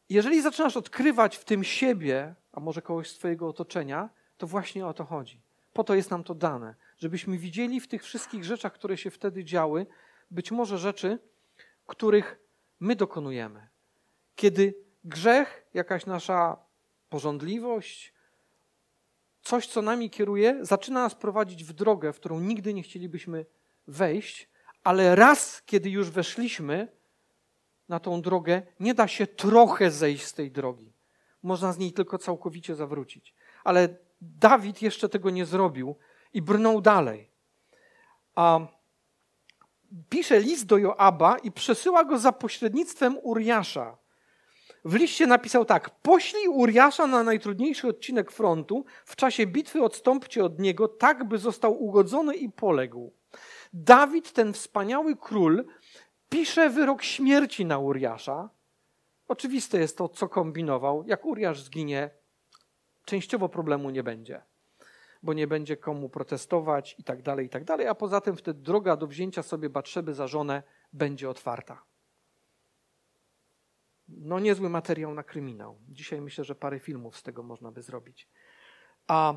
Jeżeli 0.10 0.42
zaczynasz 0.42 0.78
odkrywać 0.78 1.38
w 1.38 1.46
tym 1.46 1.64
siebie, 1.64 2.36
a 2.52 2.60
może 2.60 2.82
kogoś 2.82 3.10
z 3.10 3.18
Twojego 3.18 3.48
otoczenia, 3.48 4.10
to 4.38 4.48
właśnie 4.48 4.88
o 4.88 4.94
to 4.94 5.06
chodzi. 5.06 5.42
Po 5.74 5.84
to 5.84 5.96
jest 5.96 6.12
nam 6.12 6.24
to 6.24 6.36
dane, 6.36 6.76
żebyśmy 6.98 7.38
widzieli 7.38 7.80
w 7.80 7.88
tych 7.88 8.04
wszystkich 8.04 8.44
rzeczach, 8.44 8.74
które 8.74 8.98
się 8.98 9.12
wtedy 9.12 9.44
działy, 9.44 9.86
być 10.32 10.52
może 10.52 10.78
rzeczy, 10.78 11.20
których 11.88 12.40
my 12.80 12.96
dokonujemy. 12.96 13.68
Kiedy 14.36 14.85
grzech, 15.06 15.66
jakaś 15.74 16.06
nasza 16.06 16.58
porządliwość, 17.10 18.14
coś, 19.42 19.68
co 19.68 19.82
nami 19.82 20.10
kieruje, 20.10 20.58
zaczyna 20.62 21.02
nas 21.02 21.16
prowadzić 21.16 21.64
w 21.64 21.74
drogę, 21.74 22.14
w 22.14 22.20
którą 22.20 22.40
nigdy 22.40 22.74
nie 22.74 22.84
chcielibyśmy 22.84 23.46
wejść, 23.88 24.50
ale 24.84 25.16
raz, 25.16 25.62
kiedy 25.66 25.90
już 25.90 26.10
weszliśmy 26.10 26.88
na 27.90 28.00
tą 28.00 28.22
drogę, 28.22 28.62
nie 28.80 28.94
da 28.94 29.08
się 29.08 29.28
trochę 29.28 29.92
zejść 29.92 30.26
z 30.26 30.34
tej 30.34 30.52
drogi. 30.52 30.94
Można 31.44 31.74
z 31.74 31.78
niej 31.78 31.94
tylko 31.94 32.18
całkowicie 32.18 32.76
zawrócić. 32.76 33.34
Ale 33.64 33.90
Dawid 34.22 34.82
jeszcze 34.82 35.10
tego 35.10 35.30
nie 35.30 35.46
zrobił 35.46 35.96
i 36.34 36.42
brnął 36.42 36.82
dalej. 36.82 37.30
A 38.36 38.60
pisze 40.10 40.40
list 40.40 40.66
do 40.66 40.78
Joaba 40.78 41.38
i 41.38 41.52
przesyła 41.52 42.06
go 42.06 42.18
za 42.18 42.32
pośrednictwem 42.32 43.18
Uriasza. 43.18 43.98
W 44.86 44.96
liście 44.96 45.28
napisał 45.28 45.66
tak: 45.66 45.90
Poślij 45.90 46.48
Uriasza 46.48 47.08
na 47.08 47.24
najtrudniejszy 47.24 47.88
odcinek 47.88 48.32
frontu, 48.32 48.86
w 49.06 49.16
czasie 49.16 49.48
bitwy 49.48 49.84
odstąpcie 49.84 50.46
od 50.46 50.60
niego, 50.60 50.88
tak 50.88 51.24
by 51.24 51.38
został 51.38 51.84
ugodzony 51.84 52.36
i 52.36 52.50
poległ. 52.50 53.14
Dawid, 53.74 54.32
ten 54.32 54.54
wspaniały 54.54 55.16
król, 55.16 55.66
pisze 56.30 56.70
wyrok 56.70 57.04
śmierci 57.04 57.66
na 57.66 57.78
Uriasza. 57.78 58.50
Oczywiste 59.28 59.80
jest 59.80 59.98
to, 59.98 60.10
co 60.10 60.30
kombinował. 60.30 61.04
Jak 61.08 61.26
Uriasz 61.26 61.62
zginie, 61.62 62.10
częściowo 63.06 63.50
problemu 63.50 63.90
nie 63.90 64.04
będzie, 64.04 64.42
bo 65.24 65.34
nie 65.34 65.48
będzie 65.48 65.78
komu 65.78 66.10
protestować 66.10 66.96
i 67.00 67.04
tak 67.04 67.22
dalej, 67.22 67.46
i 67.46 67.50
tak 67.50 67.64
dalej. 67.64 67.88
A 67.88 67.96
poza 67.96 68.22
tym 68.22 68.36
wtedy 68.36 68.62
droga 68.62 68.96
do 68.96 69.08
wzięcia 69.08 69.44
sobie 69.44 69.70
Batrzeby 69.70 70.14
za 70.14 70.28
żonę 70.28 70.64
będzie 70.94 71.30
otwarta. 71.30 71.82
No 74.08 74.40
niezły 74.40 74.70
materiał 74.70 75.14
na 75.14 75.24
kryminał. 75.24 75.78
Dzisiaj 75.90 76.22
myślę, 76.22 76.44
że 76.44 76.56
parę 76.56 76.80
filmów 76.80 77.18
z 77.18 77.24
tego 77.24 77.44
można 77.44 77.72
by 77.72 77.82
zrobić. 77.82 78.30
A 79.08 79.34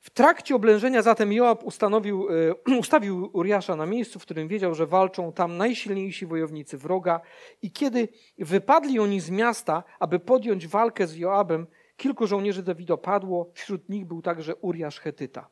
w 0.00 0.10
trakcie 0.10 0.56
oblężenia 0.56 1.02
zatem 1.02 1.32
Joab 1.32 1.64
ustanowił, 1.64 2.28
e, 2.70 2.76
ustawił 2.80 3.30
Uriasza 3.32 3.76
na 3.76 3.86
miejscu, 3.86 4.18
w 4.18 4.22
którym 4.22 4.48
wiedział, 4.48 4.74
że 4.74 4.86
walczą 4.86 5.32
tam 5.32 5.56
najsilniejsi 5.56 6.26
wojownicy 6.26 6.78
wroga. 6.78 7.20
I 7.62 7.72
kiedy 7.72 8.08
wypadli 8.38 8.98
oni 8.98 9.20
z 9.20 9.30
miasta, 9.30 9.82
aby 9.98 10.18
podjąć 10.18 10.66
walkę 10.66 11.06
z 11.06 11.16
Joabem, 11.16 11.66
kilku 11.96 12.26
żołnierzy 12.26 12.62
Dawida 12.62 12.96
padło, 12.96 13.50
wśród 13.54 13.88
nich 13.88 14.04
był 14.04 14.22
także 14.22 14.56
Uriasz 14.56 15.00
Hetyta. 15.00 15.48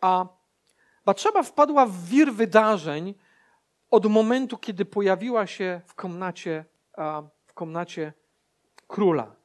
A 0.00 0.26
Batrzeba 1.06 1.42
wpadła 1.42 1.86
w 1.86 2.04
wir 2.04 2.32
wydarzeń 2.32 3.14
od 3.90 4.06
momentu, 4.06 4.58
kiedy 4.58 4.84
pojawiła 4.84 5.46
się 5.46 5.80
w 5.86 5.94
komnacie, 5.94 6.64
komnacie 7.56 8.12
króla. 8.88 9.36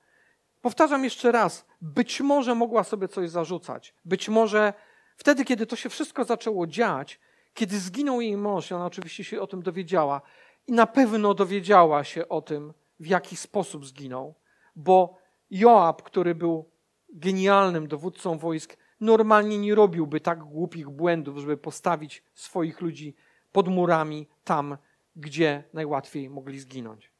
Powtarzam 0.62 1.04
jeszcze 1.04 1.32
raz, 1.32 1.66
być 1.82 2.22
może 2.22 2.56
mogła 2.56 2.84
sobie 2.84 3.08
coś 3.08 3.30
zarzucać. 3.30 3.94
Być 4.06 4.30
może 4.30 4.74
wtedy, 5.18 5.46
kiedy 5.46 5.66
to 5.66 5.76
się 5.76 5.90
wszystko 5.90 6.24
zaczęło 6.24 6.68
dziać, 6.68 7.20
kiedy 7.54 7.80
zginął 7.80 8.22
jej 8.22 8.38
mąż, 8.38 8.72
ona 8.72 8.86
oczywiście 8.86 9.24
się 9.24 9.42
o 9.42 9.48
tym 9.48 9.62
dowiedziała, 9.62 10.22
i 10.68 10.72
na 10.72 10.88
pewno 10.88 11.34
dowiedziała 11.34 12.04
się 12.04 12.30
o 12.30 12.42
tym, 12.42 12.74
w 13.00 13.08
jaki 13.08 13.36
sposób 13.36 13.86
zginął, 13.86 14.36
bo 14.76 15.18
Joab, 15.52 16.02
który 16.02 16.36
był 16.36 16.70
genialnym 17.14 17.88
dowódcą 17.88 18.38
wojsk, 18.38 18.78
normalnie 19.00 19.58
nie 19.58 19.76
robiłby 19.76 20.20
tak 20.20 20.40
głupich 20.44 20.90
błędów, 20.90 21.38
żeby 21.38 21.58
postawić 21.58 22.24
swoich 22.34 22.82
ludzi 22.82 23.16
pod 23.52 23.68
murami 23.68 24.28
tam, 24.44 24.78
gdzie 25.16 25.64
najłatwiej 25.74 26.30
mogli 26.30 26.60
zginąć. 26.60 27.11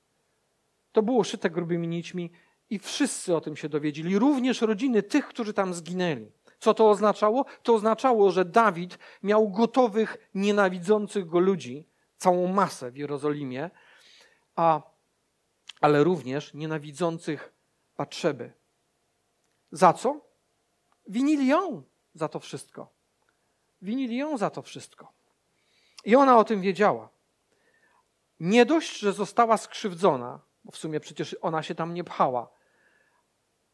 To 0.92 1.02
było 1.02 1.24
szyte 1.24 1.50
grubymi 1.50 1.88
nićmi 1.88 2.32
i 2.70 2.80
wszyscy 2.80 3.36
o 3.36 3.42
tym 3.42 3.56
się 3.56 3.70
dowiedzieli, 3.70 4.20
również 4.20 4.62
rodziny 4.62 5.04
tych, 5.04 5.28
którzy 5.28 5.54
tam 5.54 5.74
zginęli. 5.74 6.32
Co 6.60 6.74
to 6.74 6.90
oznaczało? 6.90 7.46
To 7.64 7.74
oznaczało, 7.74 8.32
że 8.32 8.46
Dawid 8.46 8.98
miał 9.24 9.50
gotowych, 9.50 10.30
nienawidzących 10.34 11.26
go 11.28 11.40
ludzi, 11.40 11.88
całą 12.18 12.48
masę 12.48 12.92
w 12.92 12.98
Jerozolimie, 12.98 13.70
a, 14.56 14.82
ale 15.82 16.04
również 16.04 16.54
nienawidzących 16.54 17.54
Patrzeby. 17.96 18.54
Za 19.72 19.94
co? 19.94 20.22
Winili 21.08 21.48
ją 21.48 21.84
za 22.14 22.28
to 22.28 22.40
wszystko. 22.40 22.94
Winili 23.82 24.18
ją 24.18 24.38
za 24.38 24.50
to 24.50 24.62
wszystko. 24.62 25.14
I 26.06 26.16
ona 26.16 26.38
o 26.38 26.44
tym 26.44 26.62
wiedziała. 26.62 27.10
Nie 28.40 28.66
dość, 28.66 29.00
że 29.00 29.14
została 29.14 29.58
skrzywdzona, 29.58 30.40
bo 30.64 30.72
w 30.72 30.78
sumie 30.78 31.00
przecież 31.00 31.36
ona 31.42 31.64
się 31.64 31.76
tam 31.76 31.94
nie 31.94 32.04
pchała, 32.04 32.50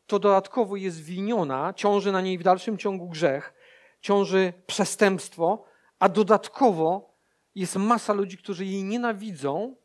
to 0.07 0.19
dodatkowo 0.19 0.75
jest 0.75 1.03
winiona, 1.03 1.73
ciąży 1.73 2.11
na 2.11 2.21
niej 2.21 2.37
w 2.37 2.43
dalszym 2.43 2.77
ciągu 2.77 3.09
grzech, 3.09 3.53
ciąży 4.01 4.53
przestępstwo, 4.67 5.63
a 5.99 6.09
dodatkowo 6.09 7.13
jest 7.55 7.75
masa 7.75 8.13
ludzi, 8.13 8.37
którzy 8.37 8.65
jej 8.65 8.83
nienawidzą, 8.83 9.75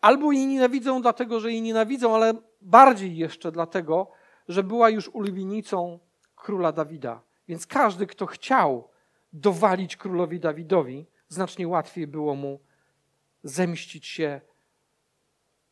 albo 0.00 0.32
jej 0.32 0.46
nienawidzą 0.46 1.02
dlatego, 1.02 1.40
że 1.40 1.52
jej 1.52 1.62
nienawidzą, 1.62 2.14
ale 2.14 2.34
bardziej 2.60 3.16
jeszcze 3.16 3.52
dlatego, 3.52 4.10
że 4.48 4.62
była 4.62 4.90
już 4.90 5.08
ulubienicą 5.08 5.98
króla 6.36 6.72
Dawida. 6.72 7.22
Więc 7.48 7.66
każdy, 7.66 8.06
kto 8.06 8.26
chciał 8.26 8.88
dowalić 9.32 9.96
królowi 9.96 10.40
Dawidowi, 10.40 11.06
znacznie 11.28 11.68
łatwiej 11.68 12.06
było 12.06 12.34
mu 12.34 12.60
zemścić 13.42 14.06
się, 14.06 14.40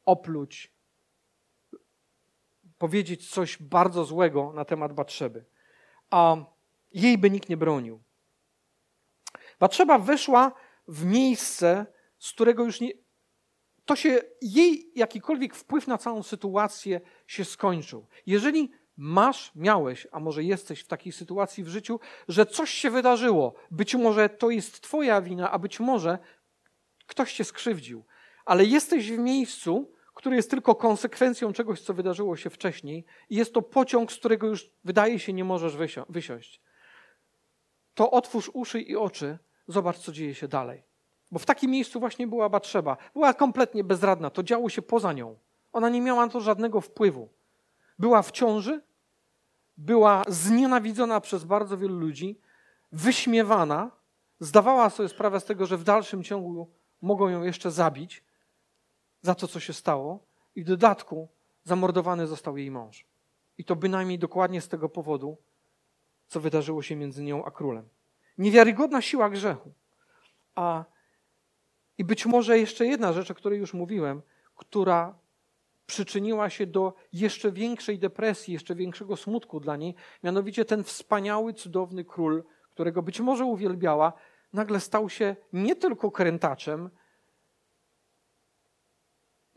opluć, 0.08 0.72
powiedzieć 2.78 3.30
coś 3.30 3.62
bardzo 3.62 4.04
złego 4.04 4.52
na 4.52 4.64
temat 4.64 4.92
Batrzeby. 4.92 5.44
A 6.10 6.36
jej 6.92 7.18
by 7.18 7.30
nikt 7.30 7.48
nie 7.48 7.56
bronił. 7.56 8.02
Batrzeba 9.60 9.98
weszła 9.98 10.52
w 10.88 11.04
miejsce, 11.04 11.86
z 12.18 12.32
którego 12.32 12.64
już 12.64 12.80
nie. 12.80 12.92
To 13.84 13.96
się 13.96 14.20
jej 14.42 14.92
jakikolwiek 14.94 15.54
wpływ 15.54 15.86
na 15.86 15.98
całą 15.98 16.22
sytuację 16.22 17.00
się 17.26 17.44
skończył. 17.44 18.06
Jeżeli 18.26 18.70
masz, 18.96 19.52
miałeś, 19.54 20.06
a 20.12 20.20
może 20.20 20.44
jesteś 20.44 20.80
w 20.80 20.88
takiej 20.88 21.12
sytuacji 21.12 21.64
w 21.64 21.68
życiu, 21.68 22.00
że 22.28 22.46
coś 22.46 22.70
się 22.70 22.90
wydarzyło, 22.90 23.54
być 23.70 23.94
może 23.94 24.28
to 24.28 24.50
jest 24.50 24.80
Twoja 24.80 25.20
wina, 25.22 25.50
a 25.50 25.58
być 25.58 25.80
może 25.80 26.18
ktoś 27.06 27.32
cię 27.32 27.44
skrzywdził, 27.44 28.04
ale 28.44 28.64
jesteś 28.64 29.12
w 29.12 29.18
miejscu, 29.18 29.97
które 30.18 30.36
jest 30.36 30.50
tylko 30.50 30.74
konsekwencją 30.74 31.52
czegoś, 31.52 31.80
co 31.80 31.94
wydarzyło 31.94 32.36
się 32.36 32.50
wcześniej, 32.50 33.04
i 33.30 33.36
jest 33.36 33.54
to 33.54 33.62
pociąg, 33.62 34.12
z 34.12 34.16
którego 34.16 34.46
już 34.46 34.70
wydaje 34.84 35.18
się 35.18 35.32
nie 35.32 35.44
możesz 35.44 35.76
wysiąść, 36.08 36.60
to 37.94 38.10
otwórz 38.10 38.50
uszy 38.54 38.80
i 38.80 38.96
oczy, 38.96 39.38
zobacz, 39.68 39.98
co 39.98 40.12
dzieje 40.12 40.34
się 40.34 40.48
dalej. 40.48 40.82
Bo 41.30 41.38
w 41.38 41.46
takim 41.46 41.70
miejscu 41.70 42.00
właśnie 42.00 42.26
była 42.26 42.48
Batrzeba. 42.48 42.96
Była 43.12 43.34
kompletnie 43.34 43.84
bezradna, 43.84 44.30
to 44.30 44.42
działo 44.42 44.68
się 44.68 44.82
poza 44.82 45.12
nią. 45.12 45.36
Ona 45.72 45.88
nie 45.88 46.00
miała 46.00 46.26
na 46.26 46.32
to 46.32 46.40
żadnego 46.40 46.80
wpływu. 46.80 47.28
Była 47.98 48.22
w 48.22 48.30
ciąży, 48.30 48.82
była 49.76 50.24
znienawidzona 50.28 51.20
przez 51.20 51.44
bardzo 51.44 51.78
wielu 51.78 51.98
ludzi, 51.98 52.40
wyśmiewana, 52.92 53.90
zdawała 54.40 54.90
sobie 54.90 55.08
sprawę 55.08 55.40
z 55.40 55.44
tego, 55.44 55.66
że 55.66 55.76
w 55.76 55.84
dalszym 55.84 56.24
ciągu 56.24 56.70
mogą 57.02 57.28
ją 57.28 57.42
jeszcze 57.42 57.70
zabić, 57.70 58.24
za 59.22 59.34
to, 59.34 59.48
co 59.48 59.60
się 59.60 59.72
stało, 59.72 60.26
i 60.54 60.62
w 60.62 60.66
dodatku 60.66 61.28
zamordowany 61.64 62.26
został 62.26 62.56
jej 62.56 62.70
mąż. 62.70 63.06
I 63.58 63.64
to 63.64 63.76
bynajmniej 63.76 64.18
dokładnie 64.18 64.60
z 64.60 64.68
tego 64.68 64.88
powodu, 64.88 65.36
co 66.26 66.40
wydarzyło 66.40 66.82
się 66.82 66.96
między 66.96 67.22
nią 67.22 67.44
a 67.44 67.50
królem. 67.50 67.88
Niewiarygodna 68.38 69.02
siła 69.02 69.30
grzechu. 69.30 69.72
A 70.54 70.84
i 71.98 72.04
być 72.04 72.26
może 72.26 72.58
jeszcze 72.58 72.86
jedna 72.86 73.12
rzecz, 73.12 73.30
o 73.30 73.34
której 73.34 73.58
już 73.58 73.74
mówiłem, 73.74 74.22
która 74.54 75.18
przyczyniła 75.86 76.50
się 76.50 76.66
do 76.66 76.94
jeszcze 77.12 77.52
większej 77.52 77.98
depresji, 77.98 78.54
jeszcze 78.54 78.74
większego 78.74 79.16
smutku 79.16 79.60
dla 79.60 79.76
niej, 79.76 79.94
mianowicie 80.22 80.64
ten 80.64 80.84
wspaniały, 80.84 81.54
cudowny 81.54 82.04
król, 82.04 82.44
którego 82.70 83.02
być 83.02 83.20
może 83.20 83.44
uwielbiała, 83.44 84.12
nagle 84.52 84.80
stał 84.80 85.08
się 85.08 85.36
nie 85.52 85.76
tylko 85.76 86.10
krętaczem, 86.10 86.90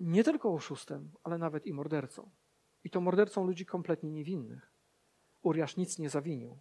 nie 0.01 0.23
tylko 0.23 0.53
oszustem, 0.53 1.11
ale 1.23 1.37
nawet 1.37 1.65
i 1.65 1.73
mordercą. 1.73 2.29
I 2.83 2.89
to 2.89 3.01
mordercą 3.01 3.45
ludzi 3.45 3.65
kompletnie 3.65 4.11
niewinnych. 4.11 4.71
Uriasz 5.41 5.77
nic 5.77 5.99
nie 5.99 6.09
zawinił. 6.09 6.59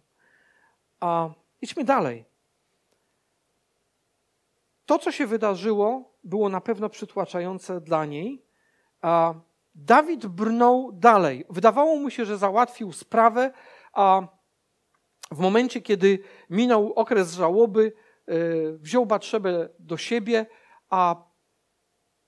A 0.99 1.29
idźmy 1.61 1.83
dalej. 1.83 2.25
To, 4.85 4.99
co 4.99 5.11
się 5.11 5.27
wydarzyło, 5.27 6.17
było 6.23 6.49
na 6.49 6.61
pewno 6.61 6.89
przytłaczające 6.89 7.81
dla 7.81 8.05
niej. 8.05 8.45
A 9.01 9.33
Dawid 9.75 10.27
brnął 10.27 10.91
dalej. 10.91 11.45
Wydawało 11.49 11.95
mu 11.95 12.09
się, 12.09 12.25
że 12.25 12.37
załatwił 12.37 12.91
sprawę, 12.91 13.53
a 13.93 14.27
w 15.31 15.39
momencie, 15.39 15.81
kiedy 15.81 16.19
minął 16.49 16.93
okres 16.93 17.33
żałoby, 17.33 17.93
e, 18.27 18.33
wziął 18.71 19.05
Batrzebę 19.05 19.69
do 19.79 19.97
siebie, 19.97 20.45
a 20.89 21.30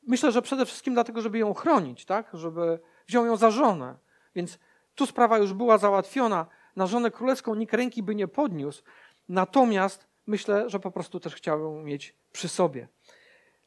Myślę, 0.07 0.31
że 0.31 0.41
przede 0.41 0.65
wszystkim 0.65 0.93
dlatego, 0.93 1.21
żeby 1.21 1.37
ją 1.37 1.53
chronić, 1.53 2.05
tak? 2.05 2.29
żeby 2.33 2.79
wziął 3.07 3.25
ją 3.25 3.35
za 3.35 3.51
żonę. 3.51 3.95
Więc 4.35 4.59
tu 4.95 5.05
sprawa 5.05 5.37
już 5.37 5.53
była 5.53 5.77
załatwiona. 5.77 6.45
Na 6.75 6.87
żonę 6.87 7.11
królewską 7.11 7.55
nikt 7.55 7.73
ręki 7.73 8.03
by 8.03 8.15
nie 8.15 8.27
podniósł. 8.27 8.83
Natomiast 9.29 10.07
myślę, 10.27 10.69
że 10.69 10.79
po 10.79 10.91
prostu 10.91 11.19
też 11.19 11.35
chciał 11.35 11.59
ją 11.59 11.81
mieć 11.81 12.15
przy 12.31 12.47
sobie. 12.49 12.87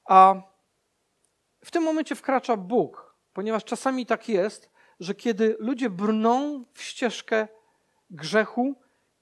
A 0.05 0.35
w 1.65 1.71
tym 1.71 1.83
momencie 1.83 2.15
wkracza 2.15 2.57
Bóg, 2.57 3.15
ponieważ 3.33 3.65
czasami 3.65 4.07
tak 4.07 4.29
jest, 4.29 4.71
że 5.01 5.15
kiedy 5.15 5.57
ludzie 5.59 5.91
brną 5.91 6.65
w 6.75 6.83
ścieżkę 6.83 7.49
grzechu 8.11 8.75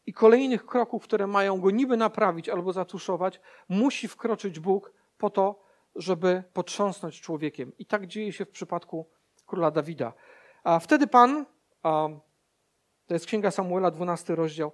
i 0.06 0.12
kolejnych 0.12 0.66
kroków, 0.66 1.04
które 1.04 1.26
mają 1.26 1.60
go 1.60 1.70
niby 1.70 1.96
naprawić 1.96 2.48
albo 2.48 2.72
zatuszować, 2.72 3.40
musi 3.68 4.08
wkroczyć 4.08 4.60
Bóg 4.60 4.92
po 5.18 5.30
to, 5.30 5.63
żeby 5.96 6.42
potrząsnąć 6.52 7.20
człowiekiem. 7.20 7.72
I 7.78 7.86
tak 7.86 8.06
dzieje 8.06 8.32
się 8.32 8.44
w 8.44 8.50
przypadku 8.50 9.08
króla 9.46 9.70
Dawida. 9.70 10.12
A 10.64 10.78
wtedy 10.78 11.06
Pan, 11.06 11.46
a 11.82 12.08
to 13.06 13.14
jest 13.14 13.26
Księga 13.26 13.50
Samuela, 13.50 13.90
12 13.90 14.34
rozdział, 14.34 14.72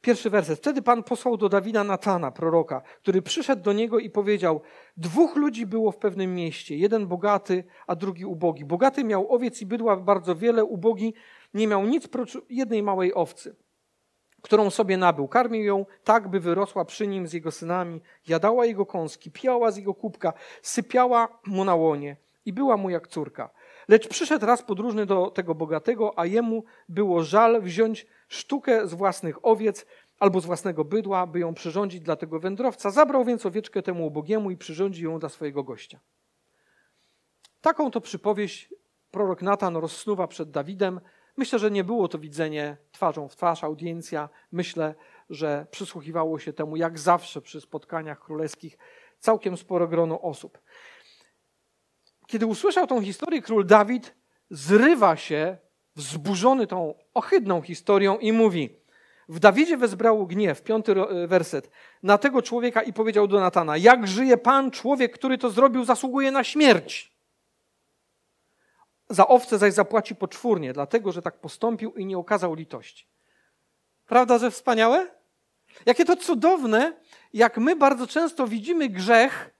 pierwszy 0.00 0.30
werset. 0.30 0.58
Wtedy 0.58 0.82
Pan 0.82 1.02
posłał 1.02 1.36
do 1.36 1.48
Dawida 1.48 1.84
Natana, 1.84 2.30
proroka, 2.30 2.80
który 2.80 3.22
przyszedł 3.22 3.62
do 3.62 3.72
niego 3.72 3.98
i 3.98 4.10
powiedział: 4.10 4.60
Dwóch 4.96 5.36
ludzi 5.36 5.66
było 5.66 5.92
w 5.92 5.96
pewnym 5.96 6.34
mieście, 6.34 6.76
jeden 6.76 7.06
bogaty, 7.06 7.64
a 7.86 7.96
drugi 7.96 8.24
ubogi. 8.24 8.64
Bogaty 8.64 9.04
miał 9.04 9.32
owiec 9.32 9.62
i 9.62 9.66
bydła 9.66 9.96
bardzo 9.96 10.36
wiele, 10.36 10.64
ubogi 10.64 11.14
nie 11.54 11.66
miał 11.66 11.86
nic 11.86 12.08
prócz 12.08 12.38
jednej 12.50 12.82
małej 12.82 13.14
owcy 13.14 13.56
którą 14.46 14.70
sobie 14.70 14.96
nabył. 14.96 15.28
Karmił 15.28 15.64
ją 15.64 15.86
tak, 16.04 16.28
by 16.28 16.40
wyrosła 16.40 16.84
przy 16.84 17.06
nim 17.06 17.28
z 17.28 17.32
jego 17.32 17.50
synami, 17.50 18.00
jadała 18.28 18.66
jego 18.66 18.86
kąski, 18.86 19.30
pijała 19.30 19.70
z 19.70 19.76
jego 19.76 19.94
kubka, 19.94 20.32
sypiała 20.62 21.28
mu 21.46 21.64
na 21.64 21.74
łonie 21.74 22.16
i 22.44 22.52
była 22.52 22.76
mu 22.76 22.90
jak 22.90 23.08
córka. 23.08 23.50
Lecz 23.88 24.08
przyszedł 24.08 24.46
raz 24.46 24.62
podróżny 24.62 25.06
do 25.06 25.30
tego 25.30 25.54
bogatego, 25.54 26.18
a 26.18 26.26
jemu 26.26 26.64
było 26.88 27.22
żal 27.22 27.62
wziąć 27.62 28.06
sztukę 28.28 28.86
z 28.86 28.94
własnych 28.94 29.46
owiec 29.46 29.86
albo 30.18 30.40
z 30.40 30.46
własnego 30.46 30.84
bydła, 30.84 31.26
by 31.26 31.38
ją 31.38 31.54
przyrządzić 31.54 32.00
dla 32.00 32.16
tego 32.16 32.40
wędrowca. 32.40 32.90
Zabrał 32.90 33.24
więc 33.24 33.46
owieczkę 33.46 33.82
temu 33.82 34.06
ubogiemu 34.06 34.50
i 34.50 34.56
przyrządził 34.56 35.10
ją 35.10 35.18
dla 35.18 35.28
swojego 35.28 35.62
gościa. 35.64 36.00
Taką 37.60 37.90
to 37.90 38.00
przypowieść 38.00 38.74
prorok 39.10 39.42
Natan 39.42 39.76
rozsnuwa 39.76 40.26
przed 40.26 40.50
Dawidem. 40.50 41.00
Myślę, 41.36 41.58
że 41.58 41.70
nie 41.70 41.84
było 41.84 42.08
to 42.08 42.18
widzenie 42.18 42.76
twarzą 42.92 43.28
w 43.28 43.36
twarz, 43.36 43.64
audiencja. 43.64 44.28
Myślę, 44.52 44.94
że 45.30 45.66
przysłuchiwało 45.70 46.38
się 46.38 46.52
temu, 46.52 46.76
jak 46.76 46.98
zawsze 46.98 47.40
przy 47.40 47.60
spotkaniach 47.60 48.20
królewskich, 48.20 48.78
całkiem 49.18 49.56
sporo 49.56 49.88
grono 49.88 50.20
osób. 50.20 50.58
Kiedy 52.26 52.46
usłyszał 52.46 52.86
tą 52.86 53.02
historię, 53.02 53.42
król 53.42 53.66
Dawid 53.66 54.14
zrywa 54.50 55.16
się, 55.16 55.56
wzburzony 55.96 56.66
tą 56.66 56.94
ohydną 57.14 57.62
historią 57.62 58.18
i 58.18 58.32
mówi: 58.32 58.80
W 59.28 59.38
Dawidzie 59.38 59.76
wezbrał 59.76 60.26
gniew, 60.26 60.62
piąty 60.62 60.94
werset, 61.26 61.70
na 62.02 62.18
tego 62.18 62.42
człowieka 62.42 62.82
i 62.82 62.92
powiedział 62.92 63.28
do 63.28 63.40
Natana: 63.40 63.76
Jak 63.76 64.06
żyje 64.06 64.36
pan, 64.36 64.70
człowiek, 64.70 65.12
który 65.12 65.38
to 65.38 65.50
zrobił, 65.50 65.84
zasługuje 65.84 66.30
na 66.30 66.44
śmierć. 66.44 67.15
Za 69.08 69.28
owce 69.28 69.58
zaś 69.58 69.72
zapłaci 69.72 70.14
poczwórnie, 70.14 70.72
dlatego 70.72 71.12
że 71.12 71.22
tak 71.22 71.40
postąpił 71.40 71.92
i 71.92 72.06
nie 72.06 72.18
okazał 72.18 72.54
litości. 72.54 73.06
Prawda, 74.06 74.38
że 74.38 74.50
wspaniałe? 74.50 75.10
Jakie 75.86 76.04
to 76.04 76.16
cudowne, 76.16 77.00
jak 77.32 77.58
my 77.58 77.76
bardzo 77.76 78.06
często 78.06 78.46
widzimy 78.46 78.88
grzech 78.88 79.50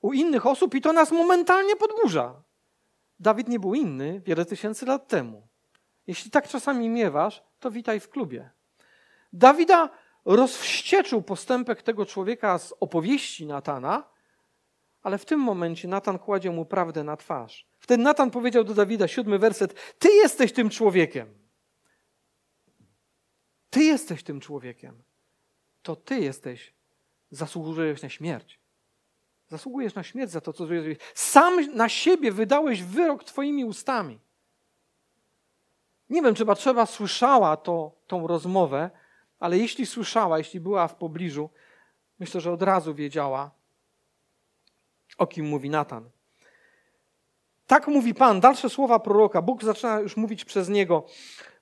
u 0.00 0.12
innych 0.12 0.46
osób 0.46 0.74
i 0.74 0.80
to 0.80 0.92
nas 0.92 1.10
momentalnie 1.10 1.76
podburza. 1.76 2.42
Dawid 3.20 3.48
nie 3.48 3.60
był 3.60 3.74
inny 3.74 4.20
wiele 4.20 4.44
tysięcy 4.44 4.86
lat 4.86 5.08
temu. 5.08 5.48
Jeśli 6.06 6.30
tak 6.30 6.48
czasami 6.48 6.88
miewasz, 6.88 7.42
to 7.60 7.70
witaj 7.70 8.00
w 8.00 8.08
klubie. 8.08 8.50
Dawida 9.32 9.88
rozwścieczył 10.24 11.22
postępek 11.22 11.82
tego 11.82 12.06
człowieka 12.06 12.58
z 12.58 12.74
opowieści 12.80 13.46
Natana, 13.46 14.04
ale 15.02 15.18
w 15.18 15.24
tym 15.24 15.40
momencie 15.40 15.88
Natan 15.88 16.18
kładzie 16.18 16.50
mu 16.50 16.64
prawdę 16.64 17.04
na 17.04 17.16
twarz. 17.16 17.66
Wtedy 17.82 18.02
Natan 18.02 18.30
powiedział 18.30 18.64
do 18.64 18.74
Dawida, 18.74 19.08
siódmy 19.08 19.38
werset: 19.38 19.94
Ty 19.98 20.08
jesteś 20.08 20.52
tym 20.52 20.70
człowiekiem. 20.70 21.34
Ty 23.70 23.84
jesteś 23.84 24.22
tym 24.22 24.40
człowiekiem. 24.40 25.02
To 25.82 25.96
ty 25.96 26.20
jesteś, 26.20 26.72
zasługujesz 27.30 28.02
na 28.02 28.08
śmierć. 28.08 28.60
Zasługujesz 29.48 29.94
na 29.94 30.02
śmierć 30.02 30.32
za 30.32 30.40
to, 30.40 30.52
co 30.52 30.66
zrobiłeś. 30.66 30.98
Sam 31.14 31.76
na 31.76 31.88
siebie 31.88 32.32
wydałeś 32.32 32.82
wyrok 32.82 33.24
twoimi 33.24 33.64
ustami. 33.64 34.18
Nie 36.10 36.22
wiem, 36.22 36.34
czy 36.34 36.44
trzeba 36.56 36.86
słyszała 36.86 37.56
to, 37.56 37.92
tą 38.06 38.26
rozmowę, 38.26 38.90
ale 39.38 39.58
jeśli 39.58 39.86
słyszała, 39.86 40.38
jeśli 40.38 40.60
była 40.60 40.88
w 40.88 40.94
pobliżu, 40.94 41.50
myślę, 42.18 42.40
że 42.40 42.52
od 42.52 42.62
razu 42.62 42.94
wiedziała, 42.94 43.50
o 45.18 45.26
kim 45.26 45.46
mówi 45.46 45.70
Natan. 45.70 46.10
Tak 47.72 47.88
mówi 47.88 48.14
Pan, 48.14 48.40
dalsze 48.40 48.70
słowa 48.70 48.98
proroka. 48.98 49.42
Bóg 49.42 49.64
zaczyna 49.64 50.00
już 50.00 50.16
mówić 50.16 50.44
przez 50.44 50.68
niego. 50.68 51.04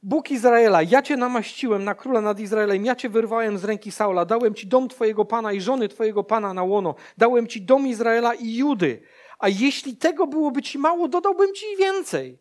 Bóg 0.02 0.30
Izraela, 0.30 0.82
ja 0.82 1.02
cię 1.02 1.16
namaściłem 1.16 1.84
na 1.84 1.94
króla 1.94 2.20
nad 2.20 2.40
Izraelem, 2.40 2.84
ja 2.84 2.96
cię 2.96 3.08
wyrwałem 3.08 3.58
z 3.58 3.64
ręki 3.64 3.92
Saula, 3.92 4.24
dałem 4.24 4.54
ci 4.54 4.66
dom 4.66 4.88
twojego 4.88 5.24
pana 5.24 5.52
i 5.52 5.60
żony 5.60 5.88
twojego 5.88 6.24
pana 6.24 6.54
na 6.54 6.62
łono, 6.62 6.94
dałem 7.18 7.46
ci 7.46 7.62
dom 7.62 7.86
Izraela 7.86 8.34
i 8.34 8.54
Judy. 8.54 9.02
A 9.38 9.48
jeśli 9.48 9.96
tego 9.96 10.26
byłoby 10.26 10.62
ci 10.62 10.78
mało, 10.78 11.08
dodałbym 11.08 11.54
ci 11.54 11.66
więcej. 11.78 12.38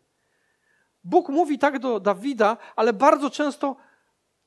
Bóg 1.04 1.28
mówi 1.28 1.58
tak 1.58 1.78
do 1.78 2.00
Dawida, 2.00 2.56
ale 2.76 2.92
bardzo 2.92 3.30
często, 3.30 3.76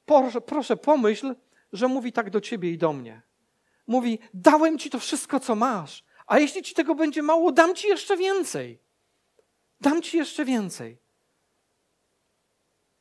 proszę, 0.06 0.42
proszę 0.42 0.78
pomyśl, 0.78 1.36
że 1.74 1.88
mówi 1.88 2.12
tak 2.12 2.30
do 2.30 2.42
ciebie 2.42 2.72
i 2.72 2.78
do 2.78 2.94
mnie. 2.94 3.22
Mówi, 3.88 4.20
dałem 4.34 4.78
ci 4.78 4.90
to 4.90 5.00
wszystko, 5.00 5.40
co 5.40 5.56
masz, 5.56 6.04
a 6.28 6.40
jeśli 6.40 6.62
ci 6.64 6.76
tego 6.76 6.96
będzie 6.96 7.22
mało, 7.22 7.52
dam 7.52 7.76
ci 7.76 7.88
jeszcze 7.88 8.18
więcej. 8.18 8.84
Dam 9.84 10.02
ci 10.02 10.18
jeszcze 10.18 10.46
więcej. 10.46 10.98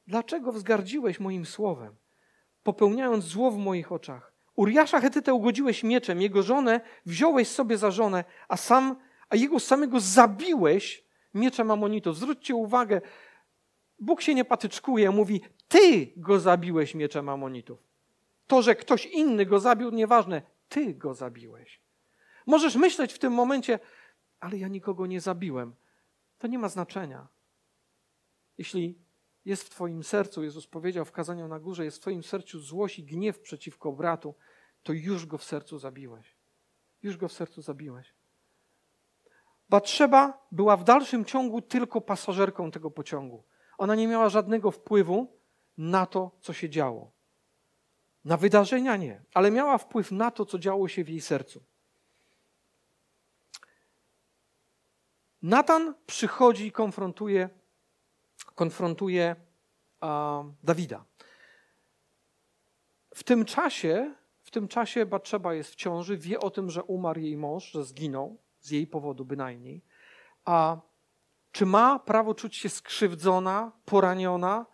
Dlaczego 0.07 0.53
wzgardziłeś 0.53 1.21
moim 1.21 1.47
słowem, 1.47 1.95
popełniając 2.63 3.25
zło 3.25 3.51
w 3.51 3.59
moich 3.59 3.93
oczach? 3.93 4.33
Uriasza 4.57 5.01
Hetytę 5.01 5.35
ugodziłeś 5.35 5.83
mieczem, 5.83 6.21
jego 6.21 6.43
żonę 6.43 6.81
wziąłeś 7.07 7.49
sobie 7.49 7.79
za 7.79 7.91
żonę, 7.91 8.25
a 8.49 8.57
sam, 8.57 8.97
a 9.29 9.37
jego 9.37 9.61
samego 9.61 10.01
zabiłeś 10.01 11.05
mieczem 11.35 11.71
Amonitów. 11.71 12.17
Zwróćcie 12.17 12.55
uwagę, 12.55 13.01
Bóg 13.99 14.23
się 14.23 14.35
nie 14.35 14.45
patyczkuje, 14.45 15.11
mówi, 15.11 15.41
ty 15.69 16.13
go 16.17 16.41
zabiłeś 16.41 16.95
mieczem 16.95 17.29
Amonitów. 17.29 17.79
To, 18.47 18.63
że 18.63 18.75
ktoś 18.75 19.07
inny 19.07 19.47
go 19.47 19.61
zabił, 19.61 19.91
nieważne, 19.91 20.43
ty 20.69 20.95
go 20.95 21.15
zabiłeś. 21.15 21.81
Możesz 22.47 22.77
myśleć 22.77 23.13
w 23.13 23.19
tym 23.19 23.33
momencie, 23.33 23.79
ale 24.41 24.59
ja 24.59 24.69
nikogo 24.69 25.07
nie 25.07 25.21
zabiłem. 25.21 25.75
To 26.43 26.49
nie 26.49 26.59
ma 26.59 26.69
znaczenia. 26.69 27.29
Jeśli 28.59 28.99
jest 29.45 29.65
w 29.65 29.71
Twoim 29.71 30.05
sercu, 30.05 30.45
Jezus 30.45 30.67
powiedział 30.67 31.05
w 31.05 31.13
kazaniu 31.13 31.49
na 31.49 31.61
górze, 31.61 31.85
jest 31.85 31.97
w 31.97 32.01
Twoim 32.01 32.23
sercu 32.23 32.61
złość 32.61 32.99
i 32.99 33.05
gniew 33.05 33.41
przeciwko 33.41 33.93
bratu, 33.93 34.35
to 34.83 34.93
już 34.93 35.27
go 35.27 35.39
w 35.39 35.45
sercu 35.45 35.79
zabiłeś. 35.79 36.37
Już 37.03 37.17
go 37.17 37.29
w 37.29 37.33
sercu 37.33 37.63
zabiłeś. 37.63 38.15
Batrzeba 39.69 40.47
była 40.53 40.77
w 40.77 40.85
dalszym 40.85 41.25
ciągu 41.25 41.63
tylko 41.63 42.01
pasażerką 42.01 42.71
tego 42.71 42.91
pociągu. 42.91 43.45
Ona 43.79 43.95
nie 43.95 44.09
miała 44.09 44.29
żadnego 44.29 44.71
wpływu 44.71 45.39
na 45.79 46.07
to, 46.07 46.31
co 46.41 46.53
się 46.53 46.71
działo. 46.71 47.13
Na 48.25 48.37
wydarzenia 48.37 48.97
nie, 48.97 49.25
ale 49.35 49.51
miała 49.51 49.79
wpływ 49.79 50.13
na 50.13 50.31
to, 50.31 50.47
co 50.47 50.59
działo 50.59 50.89
się 50.89 51.05
w 51.05 51.09
jej 51.09 51.21
sercu. 51.21 51.72
Natan 55.43 55.95
przychodzi 56.07 56.67
i 56.67 56.73
konfrontuje, 56.73 57.49
konfrontuje 58.55 59.37
Dawida. 60.63 61.05
W 63.15 63.25
tym 63.25 63.45
czasie, 63.45 64.15
w 64.43 64.51
tym 64.51 64.69
czasie 64.69 65.07
Batrzeba 65.07 65.55
jest 65.55 65.73
w 65.73 65.75
ciąży, 65.75 66.17
wie 66.17 66.41
o 66.41 66.51
tym, 66.51 66.71
że 66.71 66.83
umarł 66.83 67.21
jej 67.21 67.37
mąż, 67.37 67.71
że 67.71 67.85
zginął, 67.85 68.39
z 68.61 68.71
jej 68.71 68.87
powodu 68.87 69.25
bynajmniej. 69.25 69.85
A 70.45 70.77
czy 71.53 71.67
ma 71.67 71.99
prawo 71.99 72.35
czuć 72.35 72.57
się 72.57 72.69
skrzywdzona, 72.69 73.73
poraniona? 73.85 74.67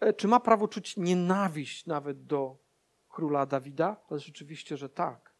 E, 0.00 0.12
czy 0.12 0.28
ma 0.28 0.40
prawo 0.40 0.68
czuć 0.68 0.96
nienawiść 0.96 1.86
nawet 1.86 2.26
do 2.26 2.56
króla 3.08 3.46
Dawida? 3.46 3.96
Ale 4.10 4.20
rzeczywiście, 4.20 4.76
że 4.76 4.88
tak. 4.88 5.34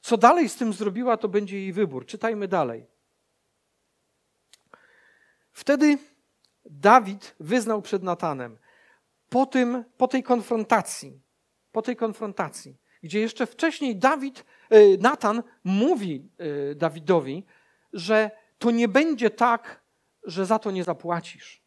Co 0.00 0.16
dalej 0.16 0.48
z 0.48 0.56
tym 0.56 0.72
zrobiła, 0.72 1.16
to 1.16 1.28
będzie 1.28 1.58
jej 1.58 1.72
wybór. 1.72 2.06
Czytajmy 2.06 2.48
dalej. 2.48 2.95
Wtedy 5.56 5.98
Dawid 6.64 7.34
wyznał 7.40 7.82
przed 7.82 8.02
Natanem 8.02 8.58
po, 9.28 9.46
tym, 9.46 9.84
po 9.96 10.08
tej 10.08 10.22
konfrontacji, 10.22 11.20
po 11.72 11.82
tej 11.82 11.96
konfrontacji, 11.96 12.76
gdzie 13.02 13.20
jeszcze 13.20 13.46
wcześniej 13.46 13.96
Dawid, 13.96 14.44
e, 14.70 14.96
Natan 14.96 15.42
mówi 15.64 16.30
e, 16.38 16.74
Dawidowi, 16.74 17.44
że 17.92 18.30
to 18.58 18.70
nie 18.70 18.88
będzie 18.88 19.30
tak, 19.30 19.82
że 20.22 20.46
za 20.46 20.58
to 20.58 20.70
nie 20.70 20.84
zapłacisz. 20.84 21.62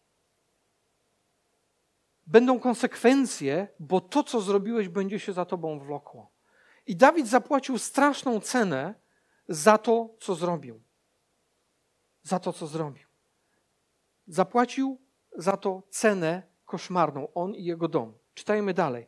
Będą 2.27 2.59
konsekwencje, 2.59 3.67
bo 3.79 4.01
to, 4.01 4.23
co 4.23 4.41
zrobiłeś, 4.41 4.89
będzie 4.89 5.19
się 5.19 5.33
za 5.33 5.45
tobą 5.45 5.79
wlokło. 5.79 6.31
I 6.87 6.95
Dawid 6.95 7.27
zapłacił 7.27 7.77
straszną 7.77 8.39
cenę 8.39 8.93
za 9.47 9.77
to, 9.77 10.09
co 10.19 10.35
zrobił. 10.35 10.81
Za 12.23 12.39
to, 12.39 12.53
co 12.53 12.67
zrobił. 12.67 13.08
Zapłacił 14.29 14.97
za 15.35 15.57
to 15.57 15.83
cenę 15.89 16.43
koszmarną, 16.65 17.33
on 17.33 17.55
i 17.55 17.63
jego 17.63 17.87
dom. 17.87 18.13
Czytajmy 18.33 18.73
dalej. 18.73 19.07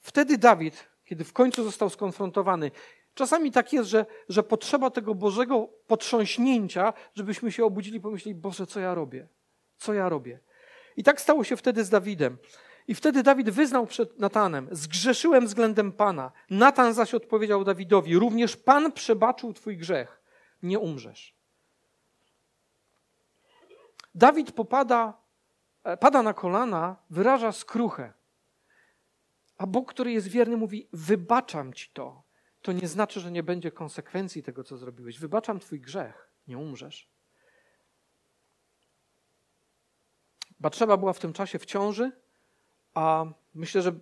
Wtedy 0.00 0.38
Dawid, 0.38 0.88
kiedy 1.04 1.24
w 1.24 1.32
końcu 1.32 1.64
został 1.64 1.90
skonfrontowany, 1.90 2.70
czasami 3.14 3.52
tak 3.52 3.72
jest, 3.72 3.90
że, 3.90 4.06
że 4.28 4.42
potrzeba 4.42 4.90
tego 4.90 5.14
Bożego 5.14 5.68
potrząśnięcia, 5.86 6.92
żebyśmy 7.14 7.52
się 7.52 7.64
obudzili 7.64 7.96
i 7.96 8.00
pomyśleli, 8.00 8.34
Boże, 8.34 8.66
co 8.66 8.80
ja 8.80 8.94
robię? 8.94 9.28
Co 9.76 9.94
ja 9.94 10.08
robię? 10.08 10.38
I 10.96 11.02
tak 11.02 11.20
stało 11.20 11.44
się 11.44 11.56
wtedy 11.56 11.84
z 11.84 11.90
Dawidem. 11.90 12.38
I 12.88 12.94
wtedy 12.94 13.22
Dawid 13.22 13.50
wyznał 13.50 13.86
przed 13.86 14.18
Natanem: 14.18 14.68
Zgrzeszyłem 14.70 15.46
względem 15.46 15.92
Pana. 15.92 16.32
Natan 16.50 16.94
zaś 16.94 17.14
odpowiedział 17.14 17.64
Dawidowi: 17.64 18.18
Również 18.18 18.56
Pan 18.56 18.92
przebaczył 18.92 19.52
Twój 19.52 19.76
grzech. 19.76 20.22
Nie 20.62 20.78
umrzesz. 20.78 21.35
Dawid 24.16 24.52
popada, 24.52 25.12
e, 25.84 25.96
pada 25.96 26.22
na 26.22 26.34
kolana, 26.34 26.96
wyraża 27.10 27.52
skruchę. 27.52 28.12
A 29.58 29.66
Bóg, 29.66 29.90
który 29.90 30.12
jest 30.12 30.28
wierny, 30.28 30.56
mówi: 30.56 30.88
Wybaczam 30.92 31.72
ci 31.72 31.90
to. 31.92 32.22
To 32.62 32.72
nie 32.72 32.88
znaczy, 32.88 33.20
że 33.20 33.30
nie 33.30 33.42
będzie 33.42 33.70
konsekwencji 33.70 34.42
tego, 34.42 34.64
co 34.64 34.76
zrobiłeś. 34.76 35.18
Wybaczam 35.18 35.60
twój 35.60 35.80
grzech, 35.80 36.30
nie 36.48 36.58
umrzesz. 36.58 37.10
Batrzeba 40.60 40.96
była 40.96 41.12
w 41.12 41.18
tym 41.18 41.32
czasie 41.32 41.58
w 41.58 41.66
ciąży, 41.66 42.12
a 42.94 43.26
myślę, 43.54 43.82
że 43.82 43.92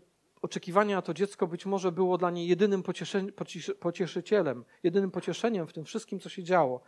oczekiwanie 0.43 0.95
na 0.95 1.03
to 1.03 1.15
dziecko 1.15 1.47
być 1.47 1.67
może 1.67 1.93
było 1.93 2.19
dla 2.19 2.31
niej 2.31 2.49
jedynym 2.49 2.83
pocieszycielem, 3.81 4.65
jedynym 4.83 5.11
pocieszeniem 5.11 5.67
w 5.67 5.73
tym 5.73 5.85
wszystkim, 5.85 6.21
co 6.21 6.29
się 6.29 6.43
działo, 6.43 6.83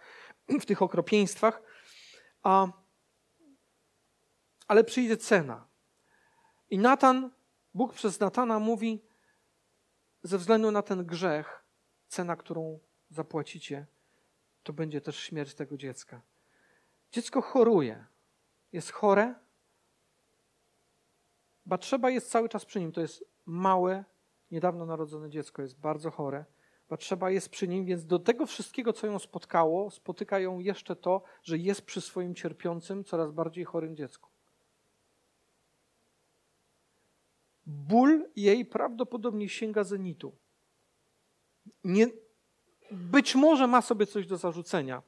w 0.61 0.67
tych 0.67 0.83
okropieństwach. 0.83 1.63
A, 2.43 2.69
ale 4.69 4.85
przyjdzie 4.85 5.17
cena. 5.17 5.67
I 6.71 6.79
Natan, 6.79 7.31
Bóg 7.75 7.95
przez 7.95 8.21
Natana 8.21 8.59
mówi, 8.59 9.03
ze 10.23 10.39
względu 10.39 10.71
na 10.71 10.83
ten 10.83 11.07
grzech, 11.07 11.65
cena, 12.09 12.37
którą 12.37 12.79
zapłacicie, 13.11 13.87
to 14.63 14.73
będzie 14.73 15.01
też 15.01 15.19
śmierć 15.19 15.55
tego 15.55 15.77
dziecka. 15.77 16.21
Dziecko 17.13 17.43
choruje, 17.43 18.05
jest 18.73 18.93
chore, 18.93 19.35
Batrzeba 21.67 22.11
jest 22.11 22.31
cały 22.31 22.49
czas 22.49 22.65
przy 22.65 22.81
nim. 22.81 22.93
To 22.93 23.01
jest 23.01 23.25
małe, 23.47 24.05
niedawno 24.51 24.87
narodzone 24.87 25.31
dziecko, 25.31 25.63
jest 25.63 25.81
bardzo 25.81 26.11
chore. 26.11 26.45
Batrzeba 26.89 27.31
jest 27.31 27.49
przy 27.49 27.69
nim, 27.69 27.85
więc 27.85 28.07
do 28.07 28.19
tego 28.19 28.47
wszystkiego, 28.47 28.93
co 28.93 29.07
ją 29.07 29.19
spotkało, 29.19 29.91
spotyka 29.91 30.39
ją 30.39 30.59
jeszcze 30.59 30.97
to, 30.97 31.23
że 31.43 31.59
jest 31.59 31.83
przy 31.83 32.01
swoim 32.01 32.35
cierpiącym, 32.35 33.05
coraz 33.05 33.31
bardziej 33.31 33.65
chorym 33.65 33.97
dziecku. 33.97 34.31
Ból 37.67 38.29
jej 38.37 38.65
prawdopodobnie 38.65 39.49
sięga 39.49 39.85
zenitu. 39.85 40.33
Nie, 41.85 42.07
być 42.91 43.35
może 43.35 43.67
ma 43.67 43.83
sobie 43.83 44.07
coś 44.07 44.27
do 44.27 44.37
zarzucenia 44.37 45.03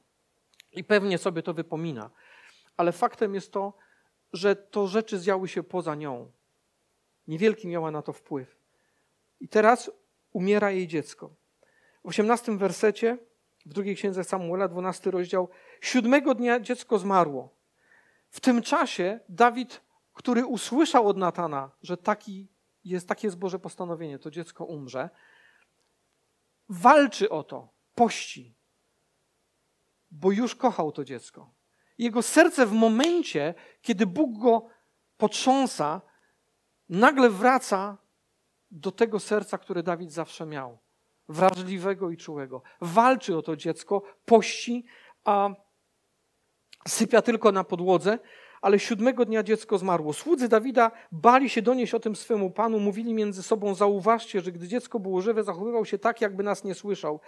i 0.71 0.83
pewnie 0.83 1.17
sobie 1.17 1.43
to 1.43 1.53
wypomina, 1.53 2.09
ale 2.77 2.91
faktem 2.91 3.35
jest 3.35 3.51
to, 3.51 3.73
że 4.33 4.55
to 4.55 4.87
rzeczy 4.87 5.19
zjały 5.19 5.47
się 5.47 5.63
poza 5.63 5.95
nią. 5.95 6.31
Niewielki 7.27 7.67
miała 7.67 7.91
na 7.91 8.01
to 8.01 8.13
wpływ. 8.13 8.57
I 9.39 9.47
teraz 9.47 9.91
umiera 10.33 10.71
jej 10.71 10.87
dziecko. 10.87 11.29
W 12.03 12.07
osiemnastym 12.07 12.57
wersecie, 12.57 13.17
w 13.65 13.73
drugiej 13.73 13.95
księdze 13.95 14.23
Samuela, 14.23 14.67
dwunasty 14.67 15.11
rozdział, 15.11 15.49
siódmego 15.81 16.35
dnia 16.35 16.59
dziecko 16.59 16.99
zmarło. 16.99 17.49
W 18.29 18.39
tym 18.39 18.61
czasie 18.61 19.19
Dawid, 19.29 19.81
który 20.19 20.45
usłyszał 20.45 21.07
od 21.07 21.17
Natana, 21.17 21.71
że 21.81 21.97
taki 21.97 22.47
jest, 22.83 23.07
takie 23.07 23.27
jest 23.27 23.37
Boże 23.37 23.59
postanowienie, 23.59 24.19
to 24.19 24.31
dziecko 24.31 24.65
umrze, 24.65 25.09
walczy 26.69 27.29
o 27.29 27.43
to, 27.43 27.69
pości, 27.95 28.55
bo 30.11 30.31
już 30.31 30.55
kochał 30.55 30.91
to 30.91 31.05
dziecko. 31.05 31.53
Jego 31.97 32.21
serce 32.21 32.65
w 32.65 32.71
momencie, 32.71 33.53
kiedy 33.81 34.05
Bóg 34.05 34.37
go 34.37 34.67
potrząsa, 35.17 36.01
nagle 36.89 37.29
wraca 37.29 37.97
do 38.71 38.91
tego 38.91 39.19
serca, 39.19 39.57
które 39.57 39.83
Dawid 39.83 40.11
zawsze 40.11 40.45
miał. 40.45 40.77
Wrażliwego 41.29 42.09
i 42.09 42.17
czułego. 42.17 42.61
Walczy 42.81 43.37
o 43.37 43.41
to 43.41 43.55
dziecko, 43.55 44.01
pości, 44.25 44.85
a 45.23 45.49
sypia 46.87 47.21
tylko 47.21 47.51
na 47.51 47.63
podłodze, 47.63 48.19
ale 48.61 48.79
siódmego 48.79 49.25
dnia 49.25 49.43
dziecko 49.43 49.77
zmarło. 49.77 50.13
Słudzy 50.13 50.47
Dawida 50.47 50.91
bali 51.11 51.49
się 51.49 51.61
donieść 51.61 51.93
o 51.93 51.99
tym 51.99 52.15
swemu 52.15 52.51
panu, 52.51 52.79
mówili 52.79 53.13
między 53.13 53.43
sobą: 53.43 53.73
Zauważcie, 53.73 54.41
że 54.41 54.51
gdy 54.51 54.67
dziecko 54.67 54.99
było 54.99 55.21
żywe, 55.21 55.43
zachowywał 55.43 55.85
się 55.85 55.97
tak, 55.97 56.21
jakby 56.21 56.43
nas 56.43 56.63
nie 56.63 56.75
słyszał. 56.75 57.19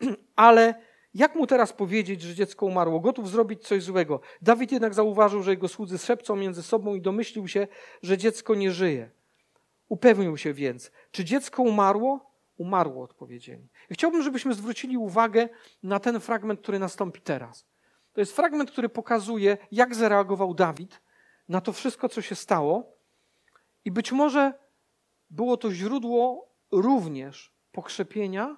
ale 0.36 0.74
jak 1.14 1.34
mu 1.34 1.46
teraz 1.46 1.72
powiedzieć, 1.72 2.22
że 2.22 2.34
dziecko 2.34 2.66
umarło? 2.66 3.00
Gotów 3.00 3.30
zrobić 3.30 3.62
coś 3.62 3.82
złego. 3.82 4.20
Dawid 4.42 4.72
jednak 4.72 4.94
zauważył, 4.94 5.42
że 5.42 5.50
jego 5.50 5.68
słudzy 5.68 5.98
szepcą 5.98 6.36
między 6.36 6.62
sobą 6.62 6.94
i 6.94 7.00
domyślił 7.00 7.48
się, 7.48 7.66
że 8.02 8.18
dziecko 8.18 8.54
nie 8.54 8.70
żyje. 8.72 9.10
Upewnił 9.88 10.36
się 10.36 10.52
więc, 10.52 10.90
czy 11.10 11.24
dziecko 11.24 11.62
umarło? 11.62 12.30
Umarło, 12.56 13.04
odpowiedzieli. 13.04 13.68
Chciałbym, 13.90 14.22
żebyśmy 14.22 14.54
zwrócili 14.54 14.96
uwagę 14.96 15.48
na 15.82 16.00
ten 16.00 16.20
fragment, 16.20 16.60
który 16.60 16.78
nastąpi 16.78 17.20
teraz. 17.20 17.66
To 18.12 18.20
jest 18.20 18.36
fragment, 18.36 18.70
który 18.70 18.88
pokazuje, 18.88 19.58
jak 19.72 19.94
zareagował 19.94 20.54
Dawid 20.54 21.00
na 21.48 21.60
to 21.60 21.72
wszystko, 21.72 22.08
co 22.08 22.22
się 22.22 22.34
stało. 22.34 22.96
I 23.84 23.90
być 23.90 24.12
może 24.12 24.52
było 25.30 25.56
to 25.56 25.72
źródło 25.72 26.48
również 26.70 27.52
pokrzepienia 27.72 28.56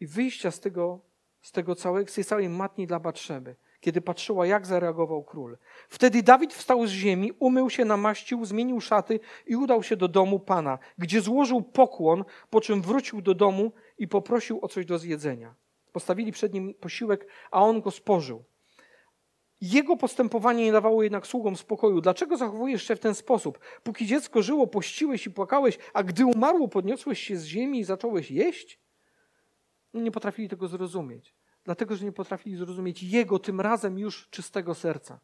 i 0.00 0.06
wyjścia 0.06 0.50
z 0.50 0.60
tego 0.60 1.10
z, 1.42 1.52
tego 1.52 1.74
całego, 1.74 2.10
z 2.10 2.14
tej 2.14 2.24
całej 2.24 2.48
matni 2.48 2.86
dla 2.86 3.00
Batrzeby, 3.00 3.56
kiedy 3.80 4.00
patrzyła, 4.00 4.46
jak 4.46 4.66
zareagował 4.66 5.24
król. 5.24 5.58
Wtedy 5.88 6.22
Dawid 6.22 6.54
wstał 6.54 6.86
z 6.86 6.90
ziemi, 6.90 7.32
umył 7.38 7.70
się, 7.70 7.84
namaścił, 7.84 8.44
zmienił 8.44 8.80
szaty 8.80 9.20
i 9.46 9.56
udał 9.56 9.82
się 9.82 9.96
do 9.96 10.08
domu 10.08 10.40
Pana, 10.40 10.78
gdzie 10.98 11.20
złożył 11.20 11.62
pokłon, 11.62 12.24
po 12.50 12.60
czym 12.60 12.82
wrócił 12.82 13.22
do 13.22 13.34
domu 13.34 13.72
i 13.98 14.08
poprosił 14.08 14.58
o 14.62 14.68
coś 14.68 14.86
do 14.86 14.98
zjedzenia. 14.98 15.54
Postawili 15.92 16.32
przed 16.32 16.54
nim 16.54 16.74
posiłek, 16.74 17.26
a 17.50 17.62
on 17.62 17.80
go 17.80 17.90
spożył. 17.90 18.44
Jego 19.60 19.96
postępowanie 19.96 20.64
nie 20.64 20.72
dawało 20.72 21.02
jednak 21.02 21.26
sługom 21.26 21.56
spokoju. 21.56 22.00
Dlaczego 22.00 22.36
zachowujesz 22.36 22.82
się 22.82 22.96
w 22.96 23.00
ten 23.00 23.14
sposób? 23.14 23.58
Póki 23.82 24.06
dziecko 24.06 24.42
żyło, 24.42 24.66
pościłeś 24.66 25.26
i 25.26 25.30
płakałeś, 25.30 25.78
a 25.92 26.02
gdy 26.02 26.26
umarło, 26.26 26.68
podniosłeś 26.68 27.20
się 27.20 27.36
z 27.36 27.44
ziemi 27.44 27.78
i 27.78 27.84
zacząłeś 27.84 28.30
jeść? 28.30 28.80
Nie 29.94 30.10
potrafili 30.10 30.48
tego 30.48 30.68
zrozumieć, 30.68 31.34
dlatego 31.64 31.96
że 31.96 32.04
nie 32.04 32.12
potrafili 32.12 32.56
zrozumieć 32.56 33.02
Jego 33.02 33.38
tym 33.38 33.60
razem 33.60 33.98
już 33.98 34.28
czystego 34.30 34.74
serca. 34.74 35.20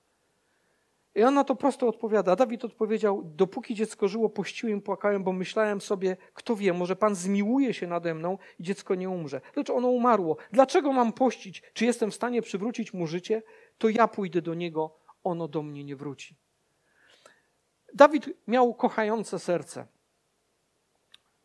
I 1.17 1.23
on 1.25 1.35
na 1.35 1.45
to 1.45 1.57
prosto 1.57 1.89
odpowiada. 1.89 2.37
Dawid 2.37 2.65
odpowiedział: 2.65 3.23
Dopóki 3.25 3.75
dziecko 3.75 4.09
żyło, 4.09 4.29
pościłem, 4.29 4.83
płakałem, 4.83 5.25
bo 5.25 5.33
myślałem 5.33 5.81
sobie, 5.81 6.17
kto 6.35 6.57
wie, 6.57 6.73
może 6.73 6.97
Pan 6.97 7.15
zmiłuje 7.15 7.75
się 7.75 7.87
nade 7.87 8.15
mną 8.15 8.39
i 8.59 8.63
dziecko 8.63 8.95
nie 8.95 9.09
umrze. 9.09 9.41
Lecz 9.57 9.71
ono 9.71 9.89
umarło. 9.89 10.37
Dlaczego 10.53 10.93
mam 10.93 11.13
pościć? 11.13 11.63
Czy 11.73 11.85
jestem 11.85 12.11
w 12.11 12.15
stanie 12.15 12.43
przywrócić 12.43 12.95
mu 12.95 13.07
życie? 13.07 13.43
To 13.79 13.89
ja 13.89 14.09
pójdę 14.09 14.43
do 14.43 14.55
niego, 14.55 14.97
ono 15.25 15.49
do 15.49 15.63
mnie 15.63 15.85
nie 15.85 15.97
wróci. 15.97 16.37
Dawid 17.95 18.29
miał 18.47 18.75
kochające 18.75 19.39
serce. 19.39 19.87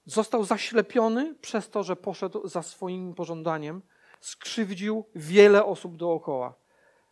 Został 0.05 0.43
zaślepiony 0.43 1.35
przez 1.41 1.69
to, 1.69 1.83
że 1.83 1.95
poszedł 1.95 2.47
za 2.47 2.61
swoim 2.61 3.13
pożądaniem, 3.13 3.81
skrzywdził 4.19 5.05
wiele 5.15 5.65
osób 5.65 5.97
dookoła. 5.97 6.53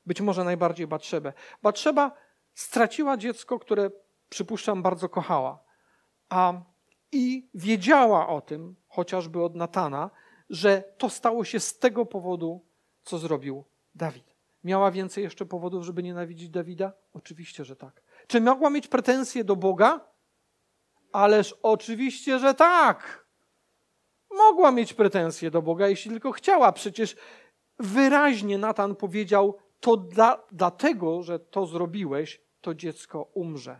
Być 0.05 0.21
może 0.21 0.43
najbardziej 0.43 0.87
Batrzebę. 0.87 1.33
Batrzeba 1.61 2.28
straciła 2.59 3.17
dziecko, 3.17 3.59
które 3.59 3.91
przypuszczam 4.29 4.81
bardzo 4.81 5.09
kochała. 5.09 5.63
A 6.29 6.53
i 7.11 7.49
wiedziała 7.53 8.27
o 8.27 8.41
tym, 8.41 8.75
chociażby 8.87 9.43
od 9.43 9.55
Natana, 9.55 10.09
że 10.49 10.83
to 10.97 11.09
stało 11.09 11.43
się 11.43 11.59
z 11.59 11.79
tego 11.79 12.05
powodu, 12.05 12.65
co 13.03 13.17
zrobił 13.17 13.63
Dawid. 13.95 14.35
Miała 14.63 14.91
więcej 14.91 15.23
jeszcze 15.23 15.45
powodów, 15.45 15.83
żeby 15.85 16.03
nienawidzić 16.03 16.49
Dawida? 16.49 16.93
Oczywiście, 17.13 17.65
że 17.65 17.75
tak. 17.75 18.01
Czy 18.27 18.41
mogła 18.41 18.69
mieć 18.69 18.87
pretensje 18.87 19.43
do 19.43 19.55
Boga? 19.55 19.99
Ależ 21.11 21.55
oczywiście, 21.63 22.39
że 22.39 22.53
tak. 22.53 23.25
Mogła 24.31 24.71
mieć 24.71 24.93
pretensje 24.93 25.51
do 25.51 25.61
Boga, 25.61 25.87
jeśli 25.87 26.11
tylko 26.11 26.31
chciała. 26.31 26.71
Przecież 26.71 27.15
wyraźnie 27.79 28.57
Natan 28.57 28.95
powiedział: 28.95 29.57
To 29.79 29.97
dla, 29.97 30.43
dlatego, 30.51 31.23
że 31.23 31.39
to 31.39 31.65
zrobiłeś, 31.65 32.48
to 32.61 32.73
dziecko 32.73 33.21
umrze. 33.33 33.79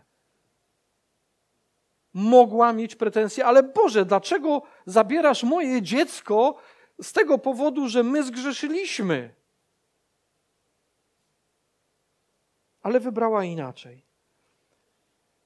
Mogła 2.14 2.72
mieć 2.72 2.96
pretensje, 2.96 3.46
ale 3.46 3.62
Boże, 3.62 4.04
dlaczego 4.04 4.62
zabierasz 4.86 5.42
moje 5.42 5.82
dziecko 5.82 6.56
z 7.02 7.12
tego 7.12 7.38
powodu, 7.38 7.88
że 7.88 8.02
my 8.02 8.22
zgrzeszyliśmy? 8.22 9.34
Ale 12.82 13.00
wybrała 13.00 13.44
inaczej. 13.44 14.04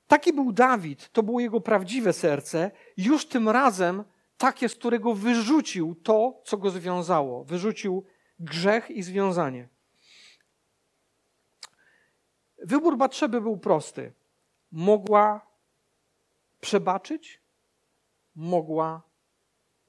Taki 0.07 0.33
był 0.33 0.53
Dawid, 0.53 1.13
to 1.13 1.23
było 1.23 1.41
jego 1.41 1.61
prawdziwe 1.61 2.13
serce, 2.13 2.71
już 2.97 3.27
tym 3.27 3.49
razem 3.49 4.05
takie, 4.37 4.69
z 4.69 4.75
którego 4.75 5.15
wyrzucił 5.15 5.95
to, 5.95 6.41
co 6.45 6.57
go 6.57 6.71
związało. 6.71 7.45
Wyrzucił 7.45 8.05
grzech 8.39 8.91
i 8.91 9.03
związanie. 9.03 9.69
Wybór 12.65 12.97
Batrzeby 12.97 13.41
był 13.41 13.57
prosty. 13.57 14.13
Mogła 14.73 15.47
przebaczyć, 16.61 17.41
mogła 18.35 19.03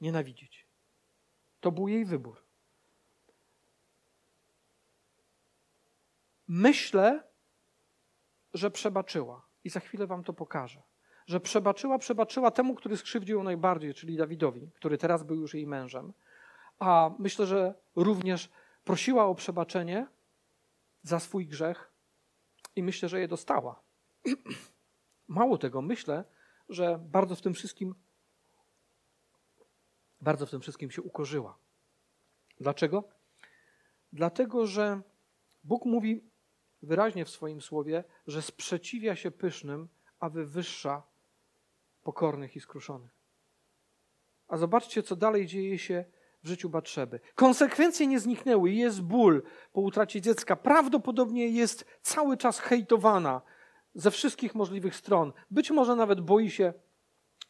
nienawidzieć. 0.01 0.67
To 1.59 1.71
był 1.71 1.88
jej 1.88 2.05
wybór. 2.05 2.43
Myślę, 6.47 7.23
że 8.53 8.71
przebaczyła. 8.71 9.45
I 9.63 9.69
za 9.69 9.80
chwilę 9.80 10.07
wam 10.07 10.23
to 10.23 10.34
pokażę. 10.34 10.82
Że 11.28 11.39
przebaczyła, 11.39 11.97
przebaczyła 11.97 12.51
temu, 12.51 12.76
który 12.76 12.97
skrzywdził 12.97 13.38
ją 13.38 13.43
najbardziej, 13.43 13.93
czyli 13.93 14.17
Dawidowi, 14.17 14.71
który 14.76 14.97
teraz 14.97 15.23
był 15.23 15.36
już 15.36 15.53
jej 15.53 15.67
mężem. 15.67 16.13
A 16.80 17.11
myślę, 17.19 17.45
że 17.45 17.73
również 17.95 18.49
prosiła 18.84 19.26
o 19.26 19.36
przebaczenie 19.36 20.07
za 21.01 21.19
swój 21.19 21.47
grzech 21.47 21.95
i 22.76 22.84
myślę, 22.84 23.09
że 23.09 23.19
je 23.19 23.28
dostała. 23.28 23.82
Mało 25.28 25.57
tego, 25.57 25.82
myślę, 25.82 26.23
że 26.69 26.99
bardzo 27.01 27.36
w 27.36 27.41
tym 27.41 27.53
wszystkim 27.53 27.95
bardzo 30.21 30.45
w 30.45 30.49
tym 30.49 30.61
wszystkim 30.61 30.91
się 30.91 31.01
ukorzyła. 31.01 31.57
Dlaczego? 32.59 33.03
Dlatego, 34.13 34.67
że 34.67 35.01
Bóg 35.63 35.86
mówi 35.86 36.30
wyraźnie 36.82 37.26
w 37.26 37.30
swoim 37.30 37.61
słowie, 37.61 38.03
że 38.28 38.41
sprzeciwia 38.41 39.15
się 39.15 39.32
pysznym, 39.32 39.88
a 40.19 40.30
wywyższa 40.30 41.03
pokornych 42.03 42.55
i 42.55 42.59
skruszonych. 42.59 43.11
A 44.47 44.57
zobaczcie, 44.57 45.03
co 45.03 45.15
dalej 45.15 45.45
dzieje 45.45 45.80
się 45.80 46.05
w 46.46 46.48
życiu 46.48 46.70
Batrzeby. 46.70 47.20
Konsekwencje 47.36 48.08
nie 48.08 48.20
zniknęły. 48.20 48.72
Jest 48.72 49.02
ból 49.02 49.43
po 49.74 49.82
utracie 49.82 50.22
dziecka. 50.22 50.56
Prawdopodobnie 50.56 51.48
jest 51.48 51.86
cały 52.02 52.38
czas 52.38 52.60
hejtowana 52.60 53.41
ze 53.96 54.12
wszystkich 54.12 54.56
możliwych 54.56 54.96
stron. 54.96 55.34
Być 55.52 55.72
może 55.72 55.96
nawet 55.96 56.22
boi 56.22 56.50
się 56.50 56.74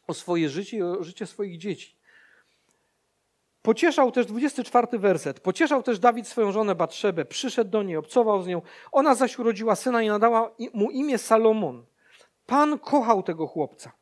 o 0.06 0.14
swoje 0.14 0.48
życie 0.48 0.76
i 0.76 0.82
o 0.82 1.02
życie 1.04 1.26
swoich 1.26 1.58
dzieci. 1.58 1.96
Pocieszał 3.62 4.12
też, 4.12 4.26
24 4.26 4.98
werset, 4.98 5.40
pocieszał 5.40 5.82
też 5.82 5.98
Dawid 5.98 6.28
swoją 6.28 6.52
żonę 6.52 6.74
Batrzebę, 6.74 7.24
przyszedł 7.24 7.70
do 7.70 7.82
niej, 7.82 7.96
obcował 7.96 8.42
z 8.42 8.46
nią, 8.46 8.62
ona 8.92 9.14
zaś 9.14 9.38
urodziła 9.38 9.76
syna 9.76 10.02
i 10.02 10.08
nadała 10.08 10.54
mu 10.74 10.90
imię 10.90 11.18
Salomon. 11.18 11.86
Pan 12.46 12.78
kochał 12.78 13.22
tego 13.22 13.46
chłopca. 13.46 13.92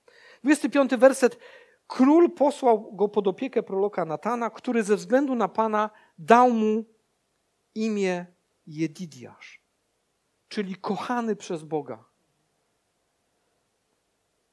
25 0.43 0.97
werset, 0.97 1.39
król 1.87 2.31
posłał 2.31 2.97
go 2.97 3.09
pod 3.09 3.29
opiekę 3.29 3.63
proroka 3.63 4.05
Natana, 4.05 4.51
który 4.51 4.83
ze 4.83 4.97
względu 4.97 5.35
na 5.35 5.49
Pana 5.49 5.91
dał 6.19 6.51
mu 6.51 6.85
imię 7.75 8.27
Jedidiasz, 8.67 9.63
czyli 10.49 10.77
kochany 10.77 11.37
przez 11.37 11.65
Boga. 11.65 12.05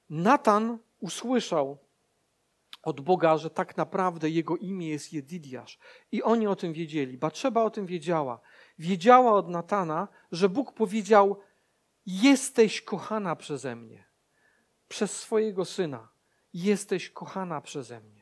Natan 0.09 0.77
usłyszał 0.99 1.77
od 2.83 3.01
Boga, 3.01 3.37
że 3.37 3.49
tak 3.49 3.77
naprawdę 3.77 4.29
jego 4.29 4.57
imię 4.57 4.89
jest 4.89 5.13
Jedidiasz. 5.13 5.79
I 6.11 6.23
oni 6.23 6.47
o 6.47 6.55
tym 6.55 6.73
wiedzieli. 6.73 7.17
Batrzeba 7.17 7.63
o 7.63 7.69
tym 7.69 7.85
wiedziała. 7.85 8.39
Wiedziała 8.79 9.33
od 9.33 9.49
Natana, 9.49 10.07
że 10.31 10.49
Bóg 10.49 10.73
powiedział: 10.73 11.39
Jesteś 12.05 12.81
kochana 12.81 13.35
przeze 13.35 13.75
mnie. 13.75 14.05
Przez 14.87 15.17
swojego 15.17 15.65
syna. 15.65 16.10
Jesteś 16.53 17.09
kochana 17.09 17.61
przeze 17.61 18.01
mnie. 18.01 18.21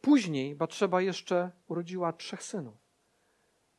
Później 0.00 0.54
Batrzeba 0.54 1.00
jeszcze 1.00 1.50
urodziła 1.68 2.12
trzech 2.12 2.42
synów. 2.42 2.76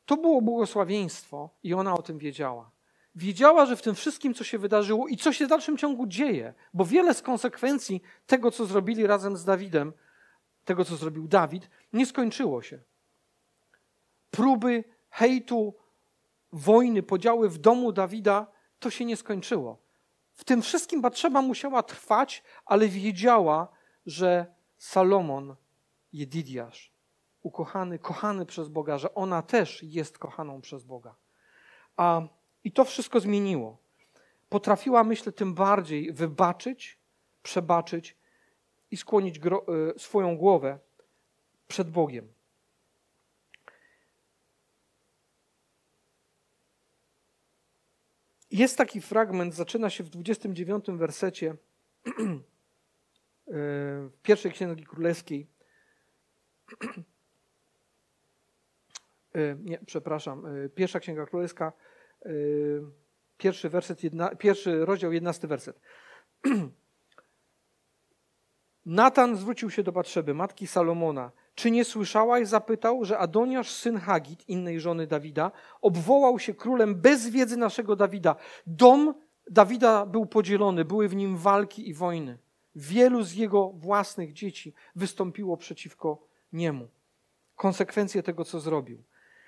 To 0.06 0.16
było 0.16 0.42
błogosławieństwo 0.42 1.50
i 1.62 1.74
ona 1.74 1.94
o 1.94 2.02
tym 2.02 2.18
wiedziała 2.18 2.70
wiedziała, 3.14 3.66
że 3.66 3.76
w 3.76 3.82
tym 3.82 3.94
wszystkim, 3.94 4.34
co 4.34 4.44
się 4.44 4.58
wydarzyło 4.58 5.08
i 5.08 5.16
co 5.16 5.32
się 5.32 5.46
w 5.46 5.48
dalszym 5.48 5.78
ciągu 5.78 6.06
dzieje, 6.06 6.54
bo 6.74 6.84
wiele 6.84 7.14
z 7.14 7.22
konsekwencji 7.22 8.02
tego, 8.26 8.50
co 8.50 8.66
zrobili 8.66 9.06
razem 9.06 9.36
z 9.36 9.44
Dawidem, 9.44 9.92
tego, 10.64 10.84
co 10.84 10.96
zrobił 10.96 11.28
Dawid, 11.28 11.70
nie 11.92 12.06
skończyło 12.06 12.62
się. 12.62 12.78
Próby 14.30 14.84
hejtu, 15.10 15.74
wojny, 16.52 17.02
podziały 17.02 17.48
w 17.48 17.58
domu 17.58 17.92
Dawida, 17.92 18.46
to 18.78 18.90
się 18.90 19.04
nie 19.04 19.16
skończyło. 19.16 19.79
W 20.40 20.44
tym 20.44 20.62
wszystkim 20.62 21.00
Batrzeba 21.00 21.42
musiała 21.42 21.82
trwać, 21.82 22.42
ale 22.66 22.88
wiedziała, 22.88 23.68
że 24.06 24.46
Salomon, 24.78 25.56
Jedidiasz, 26.12 26.92
ukochany, 27.42 27.98
kochany 27.98 28.46
przez 28.46 28.68
Boga, 28.68 28.98
że 28.98 29.14
ona 29.14 29.42
też 29.42 29.82
jest 29.82 30.18
kochaną 30.18 30.60
przez 30.60 30.84
Boga. 30.84 31.14
A 31.96 32.22
i 32.64 32.72
to 32.72 32.84
wszystko 32.84 33.20
zmieniło. 33.20 33.78
Potrafiła, 34.48 35.04
myślę, 35.04 35.32
tym 35.32 35.54
bardziej 35.54 36.12
wybaczyć, 36.12 36.98
przebaczyć 37.42 38.16
i 38.90 38.96
skłonić 38.96 39.38
e, 39.38 39.50
swoją 39.98 40.36
głowę 40.36 40.78
przed 41.68 41.90
Bogiem. 41.90 42.32
Jest 48.50 48.78
taki 48.78 49.00
fragment, 49.00 49.54
zaczyna 49.54 49.90
się 49.90 50.04
w 50.04 50.08
29 50.08 50.84
wersecie 50.88 51.54
e, 53.48 53.52
pierwszej 54.22 54.52
księgi 54.52 54.84
królewskiej. 54.84 55.46
E, 59.34 59.56
nie, 59.62 59.78
przepraszam. 59.86 60.46
Pierwsza 60.74 61.00
księga 61.00 61.26
królewska, 61.26 61.72
pierwszy, 63.38 63.68
werset, 63.68 64.04
jedna, 64.04 64.36
pierwszy 64.36 64.84
rozdział, 64.84 65.12
jedenasty 65.12 65.48
werset. 65.48 65.80
Natan 68.86 69.36
zwrócił 69.36 69.70
się 69.70 69.82
do 69.82 69.92
Batrzeby, 69.92 70.34
matki 70.34 70.66
Salomona. 70.66 71.32
Czy 71.60 71.70
nie 71.70 71.84
słyszałaś, 71.84 72.48
zapytał, 72.48 73.04
że 73.04 73.18
Adoniasz, 73.18 73.70
syn 73.70 73.98
Hagit, 73.98 74.48
innej 74.48 74.80
żony 74.80 75.06
Dawida, 75.06 75.52
obwołał 75.80 76.38
się 76.38 76.54
królem 76.54 76.94
bez 76.94 77.28
wiedzy 77.28 77.56
naszego 77.56 77.96
Dawida. 77.96 78.36
Dom 78.66 79.14
Dawida 79.50 80.06
był 80.06 80.26
podzielony, 80.26 80.84
były 80.84 81.08
w 81.08 81.16
nim 81.16 81.36
walki 81.36 81.88
i 81.88 81.94
wojny. 81.94 82.38
Wielu 82.74 83.22
z 83.22 83.34
jego 83.34 83.68
własnych 83.68 84.32
dzieci 84.32 84.74
wystąpiło 84.96 85.56
przeciwko 85.56 86.18
niemu. 86.52 86.88
Konsekwencje 87.56 88.22
tego, 88.22 88.44
co 88.44 88.60
zrobił. 88.60 89.02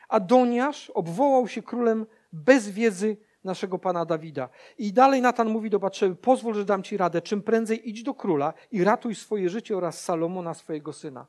Adoniasz 0.08 0.90
obwołał 0.90 1.48
się 1.48 1.62
królem 1.62 2.06
bez 2.32 2.68
wiedzy 2.68 3.16
naszego 3.44 3.78
pana 3.78 4.04
Dawida. 4.04 4.48
I 4.78 4.92
dalej 4.92 5.22
Natan 5.22 5.48
mówi 5.48 5.70
do 5.70 5.78
Batrzeby, 5.78 6.16
pozwól, 6.16 6.54
że 6.54 6.64
dam 6.64 6.82
ci 6.82 6.96
radę, 6.96 7.22
czym 7.22 7.42
prędzej 7.42 7.90
idź 7.90 8.02
do 8.02 8.14
króla 8.14 8.54
i 8.70 8.84
ratuj 8.84 9.14
swoje 9.14 9.48
życie 9.48 9.76
oraz 9.76 10.04
Salomona, 10.04 10.54
swojego 10.54 10.92
syna. 10.92 11.26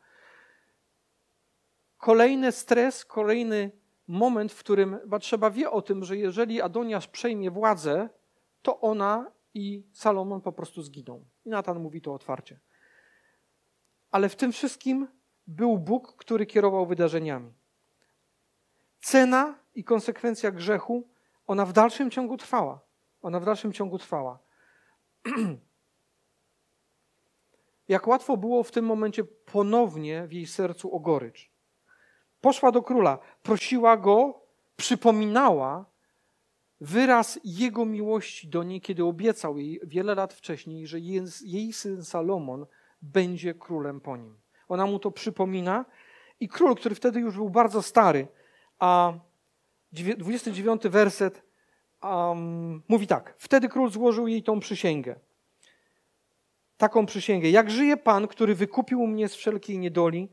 Kolejny 2.03 2.51
stres, 2.51 3.05
kolejny 3.05 3.71
moment, 4.07 4.51
w 4.53 4.59
którym 4.59 4.99
Batrzeba 5.05 5.49
wie 5.49 5.71
o 5.71 5.81
tym, 5.81 6.03
że 6.03 6.17
jeżeli 6.17 6.61
Adoniasz 6.61 7.07
przejmie 7.07 7.51
władzę, 7.51 8.09
to 8.61 8.81
ona 8.81 9.31
i 9.53 9.83
Salomon 9.93 10.41
po 10.41 10.51
prostu 10.51 10.81
zginą. 10.81 11.25
I 11.45 11.49
Natan 11.49 11.79
mówi 11.79 12.01
to 12.01 12.13
otwarcie. 12.13 12.59
Ale 14.11 14.29
w 14.29 14.35
tym 14.35 14.51
wszystkim 14.51 15.07
był 15.47 15.77
Bóg, 15.77 16.15
który 16.17 16.45
kierował 16.45 16.85
wydarzeniami. 16.85 17.53
Cena 19.01 19.59
i 19.75 19.83
konsekwencja 19.83 20.51
grzechu, 20.51 21.07
ona 21.47 21.65
w 21.65 21.73
dalszym 21.73 22.11
ciągu 22.11 22.37
trwała. 22.37 22.79
Ona 23.21 23.39
w 23.39 23.45
dalszym 23.45 23.73
ciągu 23.73 23.97
trwała. 23.97 24.39
Jak 27.87 28.07
łatwo 28.07 28.37
było 28.37 28.63
w 28.63 28.71
tym 28.71 28.85
momencie 28.85 29.23
ponownie 29.23 30.27
w 30.27 30.33
jej 30.33 30.47
sercu 30.47 30.95
o 30.95 30.99
gorycz. 30.99 31.52
Poszła 32.43 32.71
do 32.71 32.81
króla, 32.81 33.19
prosiła 33.43 33.97
go, 33.97 34.41
przypominała 34.75 35.85
wyraz 36.81 37.39
jego 37.43 37.85
miłości 37.85 38.47
do 38.47 38.63
niej, 38.63 38.81
kiedy 38.81 39.03
obiecał 39.05 39.57
jej 39.57 39.79
wiele 39.83 40.15
lat 40.15 40.33
wcześniej, 40.33 40.87
że 40.87 40.99
jej 41.41 41.73
syn 41.73 42.03
Salomon 42.03 42.65
będzie 43.01 43.53
królem 43.53 44.01
po 44.01 44.17
nim. 44.17 44.37
Ona 44.67 44.85
mu 44.85 44.99
to 44.99 45.11
przypomina 45.11 45.85
i 46.39 46.47
król, 46.47 46.75
który 46.75 46.95
wtedy 46.95 47.19
już 47.19 47.35
był 47.35 47.49
bardzo 47.49 47.81
stary, 47.81 48.27
a 48.79 49.13
29 49.91 50.81
werset 50.83 51.43
um, 52.03 52.83
mówi 52.87 53.07
tak. 53.07 53.35
Wtedy 53.37 53.69
król 53.69 53.89
złożył 53.89 54.27
jej 54.27 54.43
tą 54.43 54.59
przysięgę. 54.59 55.15
Taką 56.77 57.05
przysięgę. 57.05 57.49
Jak 57.49 57.71
żyje 57.71 57.97
Pan, 57.97 58.27
który 58.27 58.55
wykupił 58.55 59.07
mnie 59.07 59.29
z 59.29 59.35
wszelkiej 59.35 59.79
niedoli, 59.79 60.29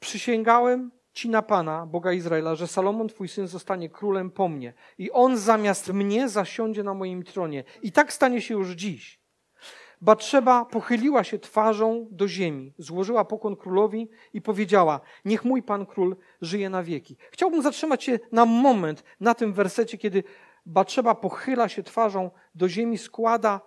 przysięgałem 0.00 0.90
Ci 1.14 1.28
na 1.28 1.42
Pana, 1.42 1.86
Boga 1.86 2.12
Izraela, 2.12 2.54
że 2.54 2.66
Salomon, 2.66 3.08
Twój 3.08 3.28
syn, 3.28 3.46
zostanie 3.46 3.88
królem 3.88 4.30
po 4.30 4.48
mnie. 4.48 4.72
I 4.98 5.10
on 5.10 5.36
zamiast 5.36 5.92
mnie 5.92 6.28
zasiądzie 6.28 6.82
na 6.82 6.94
moim 6.94 7.22
tronie. 7.22 7.64
I 7.82 7.92
tak 7.92 8.12
stanie 8.12 8.40
się 8.40 8.54
już 8.54 8.70
dziś. 8.70 9.20
Batrzeba 10.00 10.64
pochyliła 10.64 11.24
się 11.24 11.38
twarzą 11.38 12.08
do 12.10 12.28
ziemi, 12.28 12.74
złożyła 12.78 13.24
pokłon 13.24 13.56
królowi 13.56 14.08
i 14.32 14.40
powiedziała: 14.40 15.00
Niech 15.24 15.44
mój 15.44 15.62
pan 15.62 15.86
król 15.86 16.16
żyje 16.40 16.70
na 16.70 16.82
wieki. 16.82 17.16
Chciałbym 17.30 17.62
zatrzymać 17.62 18.04
się 18.04 18.18
na 18.32 18.44
moment 18.44 19.04
na 19.20 19.34
tym 19.34 19.52
wersecie, 19.52 19.98
kiedy 19.98 20.24
Batrzeba 20.66 21.14
pochyla 21.14 21.68
się 21.68 21.82
twarzą 21.82 22.30
do 22.54 22.68
ziemi, 22.68 22.98
składa 22.98 23.60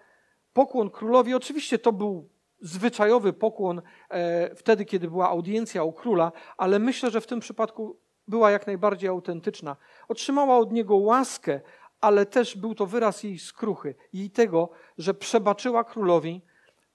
pokłon 0.54 0.90
królowi. 0.90 1.34
Oczywiście 1.34 1.80
to 1.80 1.92
był 1.94 2.30
zwyczajowy 2.62 3.34
pokłon 3.34 3.82
e, 4.10 4.56
wtedy, 4.56 4.86
kiedy 4.86 5.08
była 5.08 5.30
audiencja 5.30 5.84
u 5.84 5.94
króla, 5.94 6.32
ale 6.58 6.80
myślę, 6.80 7.12
że 7.12 7.22
w 7.22 7.28
tym 7.28 7.40
przypadku 7.40 8.00
była 8.28 8.52
jak 8.52 8.68
najbardziej 8.68 9.10
autentyczna. 9.10 9.76
Otrzymała 10.08 10.58
od 10.58 10.72
niego 10.72 10.96
łaskę, 10.96 11.62
ale 12.02 12.26
też 12.26 12.58
był 12.58 12.76
to 12.76 12.86
wyraz 12.86 13.24
jej 13.24 13.40
skruchy, 13.40 13.96
jej 14.14 14.30
tego, 14.30 14.70
że 14.98 15.14
przebaczyła 15.14 15.84
królowi, 15.84 16.42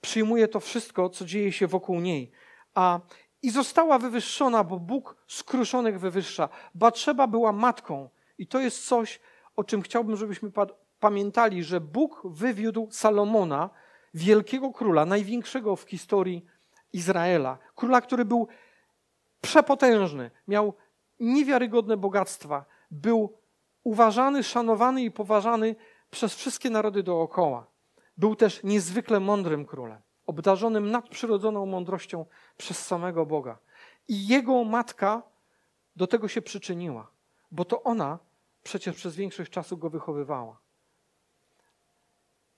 przyjmuje 0.01 0.49
to 0.49 0.61
wszystko, 0.61 1.09
co 1.11 1.25
dzieje 1.25 1.53
się 1.53 1.67
wokół 1.67 2.01
niej. 2.01 2.31
A, 2.75 3.01
I 3.43 3.51
została 3.51 3.99
wywyższona, 3.99 4.65
bo 4.65 4.79
Bóg 4.79 5.17
skruszonych 5.27 6.01
wywyższa. 6.01 6.49
Batrzeba 6.75 7.27
była 7.27 7.53
matką 7.53 8.09
i 8.39 8.47
to 8.47 8.61
jest 8.61 8.87
coś, 8.87 9.21
o 9.57 9.65
czym 9.65 9.83
chciałbym, 9.83 10.17
żebyśmy 10.17 10.51
pamiętali, 11.01 11.65
że 11.65 11.81
Bóg 11.81 12.23
wywiódł 12.25 12.89
Salomona, 12.91 13.71
wielkiego 14.15 14.73
króla, 14.73 15.07
największego 15.07 15.77
w 15.77 15.83
historii 15.83 16.45
Izraela. 16.93 17.59
Króla, 17.75 18.01
który 18.01 18.25
był 18.25 18.49
przepotężny, 19.41 20.31
miał 20.49 20.75
niewiarygodne 21.21 21.97
bogactwa, 21.97 22.65
był 22.91 23.39
uważany, 23.85 24.43
szanowany 24.43 25.03
i 25.03 25.11
poważany 25.11 25.77
przez 26.11 26.35
wszystkie 26.35 26.71
narody 26.71 27.03
dookoła. 27.03 27.67
Był 28.17 28.37
też 28.37 28.63
niezwykle 28.63 29.21
mądrym 29.21 29.67
królem, 29.67 30.01
obdarzonym 30.27 30.91
nadprzyrodzoną 30.91 31.67
mądrością 31.67 32.27
przez 32.57 32.87
samego 32.87 33.27
Boga. 33.27 33.59
I 34.09 34.27
jego 34.29 34.65
matka 34.65 35.23
do 35.97 36.07
tego 36.07 36.29
się 36.29 36.43
przyczyniła, 36.43 37.11
bo 37.51 37.65
to 37.65 37.83
ona 37.83 38.19
przecież 38.63 38.97
przez 38.97 39.17
większość 39.17 39.51
czasu 39.51 39.77
go 39.77 39.91
wychowywała. 39.91 40.59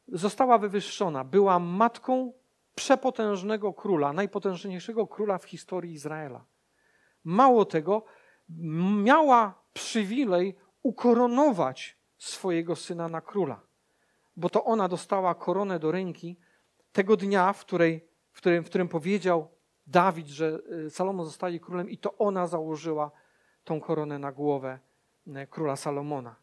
Została 0.08 0.58
wywyższona, 0.58 1.24
była 1.24 1.58
matką 1.58 2.32
przepotężnego 2.74 3.72
króla, 3.72 4.12
najpotężniejszego 4.12 5.06
króla 5.06 5.38
w 5.38 5.44
historii 5.44 5.92
Izraela. 5.92 6.44
Mało 7.24 7.64
tego, 7.64 8.04
miała 9.04 9.54
przywilej 9.72 10.56
ukoronować 10.82 11.98
swojego 12.18 12.76
syna 12.76 13.08
na 13.08 13.20
króla, 13.20 13.60
bo 14.36 14.50
to 14.50 14.64
ona 14.64 14.88
dostała 14.88 15.34
koronę 15.34 15.78
do 15.78 15.92
ręki 15.92 16.36
tego 16.92 17.16
dnia, 17.16 17.52
w, 17.52 17.60
której, 17.60 18.08
w, 18.32 18.36
którym, 18.36 18.64
w 18.64 18.66
którym 18.66 18.88
powiedział 18.88 19.48
Dawid, 19.86 20.28
że 20.28 20.58
y, 20.86 20.90
Salomon 20.90 21.26
zostaje 21.26 21.60
królem, 21.60 21.90
i 21.90 21.98
to 21.98 22.18
ona 22.18 22.46
założyła 22.46 23.10
tą 23.64 23.80
koronę 23.80 24.18
na 24.18 24.32
głowę 24.32 24.78
y, 25.26 25.46
króla 25.46 25.76
Salomona. 25.76 26.36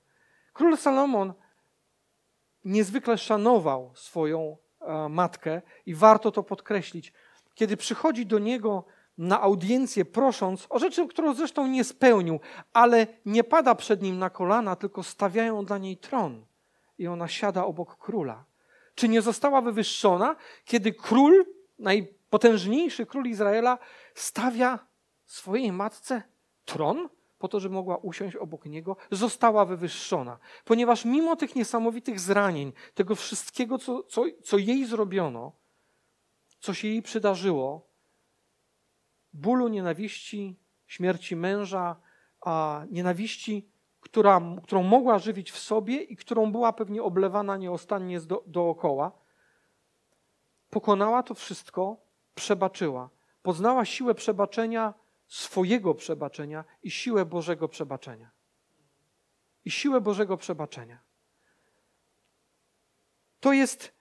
Król 0.54 0.78
Salomon 0.78 1.34
niezwykle 2.66 3.18
szanował 3.18 3.92
swoją 3.96 4.58
e, 4.82 5.10
matkę 5.10 5.62
i 5.86 5.96
warto 5.96 6.32
to 6.32 6.44
podkreślić. 6.44 7.14
Kiedy 7.56 7.78
przychodzi 7.78 8.26
do 8.26 8.40
niego 8.40 8.86
na 9.18 9.42
audiencję, 9.42 10.06
prosząc 10.06 10.68
o 10.70 10.80
rzeczy, 10.80 11.08
którą 11.08 11.34
zresztą 11.34 11.68
nie 11.68 11.84
spełnił, 11.84 12.40
ale 12.74 13.08
nie 13.26 13.44
pada 13.44 13.76
przed 13.76 14.02
nim 14.02 14.20
na 14.20 14.30
kolana, 14.30 14.76
tylko 14.76 15.04
stawiają 15.04 15.66
dla 15.66 15.78
niej 15.78 15.98
tron 15.98 16.46
i 16.98 17.08
ona 17.08 17.28
siada 17.28 17.66
obok 17.66 17.98
króla. 17.98 18.46
Czy 18.96 19.10
nie 19.10 19.22
została 19.22 19.62
wywyższona, 19.62 20.36
kiedy 20.66 20.94
król, 20.94 21.46
najpotężniejszy 21.80 23.06
król 23.06 23.26
Izraela, 23.26 23.78
stawia 24.16 24.80
swojej 25.26 25.72
matce 25.72 26.24
tron? 26.66 27.10
Po 27.42 27.48
to, 27.48 27.60
żeby 27.60 27.76
mogła 27.76 27.98
usiąść 27.98 28.36
obok 28.36 28.66
niego, 28.66 28.96
została 29.12 29.66
wywyższona. 29.66 30.40
Ponieważ 30.66 31.06
mimo 31.06 31.36
tych 31.36 31.56
niesamowitych 31.56 32.20
zranień, 32.20 32.74
tego 32.94 33.16
wszystkiego, 33.16 33.78
co, 33.78 34.04
co, 34.04 34.24
co 34.44 34.58
jej 34.58 34.86
zrobiono, 34.86 35.52
co 36.60 36.74
się 36.74 36.88
jej 36.88 37.02
przydarzyło, 37.02 37.88
bólu, 39.34 39.68
nienawiści, 39.68 40.60
śmierci 40.88 41.36
męża, 41.36 41.96
a 42.42 42.86
nienawiści, 42.92 43.70
która, 44.00 44.42
którą 44.64 44.84
mogła 44.84 45.20
żywić 45.20 45.52
w 45.52 45.60
sobie 45.60 46.02
i 46.02 46.16
którą 46.16 46.52
była 46.52 46.74
pewnie 46.74 47.04
oblewana 47.04 47.58
nieustannie 47.58 48.20
do, 48.20 48.44
dookoła, 48.48 49.12
pokonała 50.70 51.24
to 51.24 51.34
wszystko, 51.34 51.98
przebaczyła. 52.36 53.10
Poznała 53.42 53.86
siłę 53.86 54.16
przebaczenia 54.16 54.94
swojego 55.32 55.96
przebaczenia 55.96 56.66
i 56.84 56.92
siłę 56.92 57.26
Bożego 57.26 57.68
przebaczenia. 57.68 58.32
I 59.66 59.72
siłę 59.72 60.02
Bożego 60.02 60.38
przebaczenia. 60.38 61.00
To 63.40 63.54
jest 63.54 63.94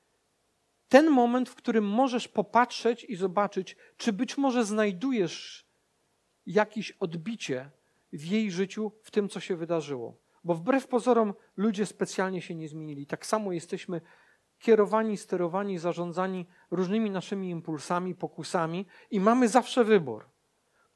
ten 0.88 1.10
moment, 1.10 1.48
w 1.48 1.54
którym 1.54 1.84
możesz 1.84 2.28
popatrzeć 2.28 3.04
i 3.04 3.16
zobaczyć, 3.16 3.76
czy 3.96 4.12
być 4.12 4.38
może 4.38 4.64
znajdujesz 4.64 5.66
jakieś 6.46 6.90
odbicie 6.90 7.70
w 8.12 8.24
jej 8.24 8.50
życiu, 8.50 8.92
w 9.02 9.10
tym, 9.10 9.28
co 9.28 9.40
się 9.40 9.56
wydarzyło. 9.56 10.16
Bo 10.44 10.54
wbrew 10.54 10.86
pozorom 10.86 11.34
ludzie 11.56 11.86
specjalnie 11.86 12.42
się 12.42 12.54
nie 12.54 12.68
zmienili. 12.68 13.06
Tak 13.06 13.26
samo 13.26 13.52
jesteśmy 13.52 14.00
kierowani, 14.58 15.16
sterowani, 15.16 15.78
zarządzani 15.78 16.46
różnymi 16.70 17.10
naszymi 17.10 17.50
impulsami, 17.50 18.14
pokusami 18.14 18.86
i 19.10 19.20
mamy 19.20 19.48
zawsze 19.48 19.84
wybór 19.84 20.39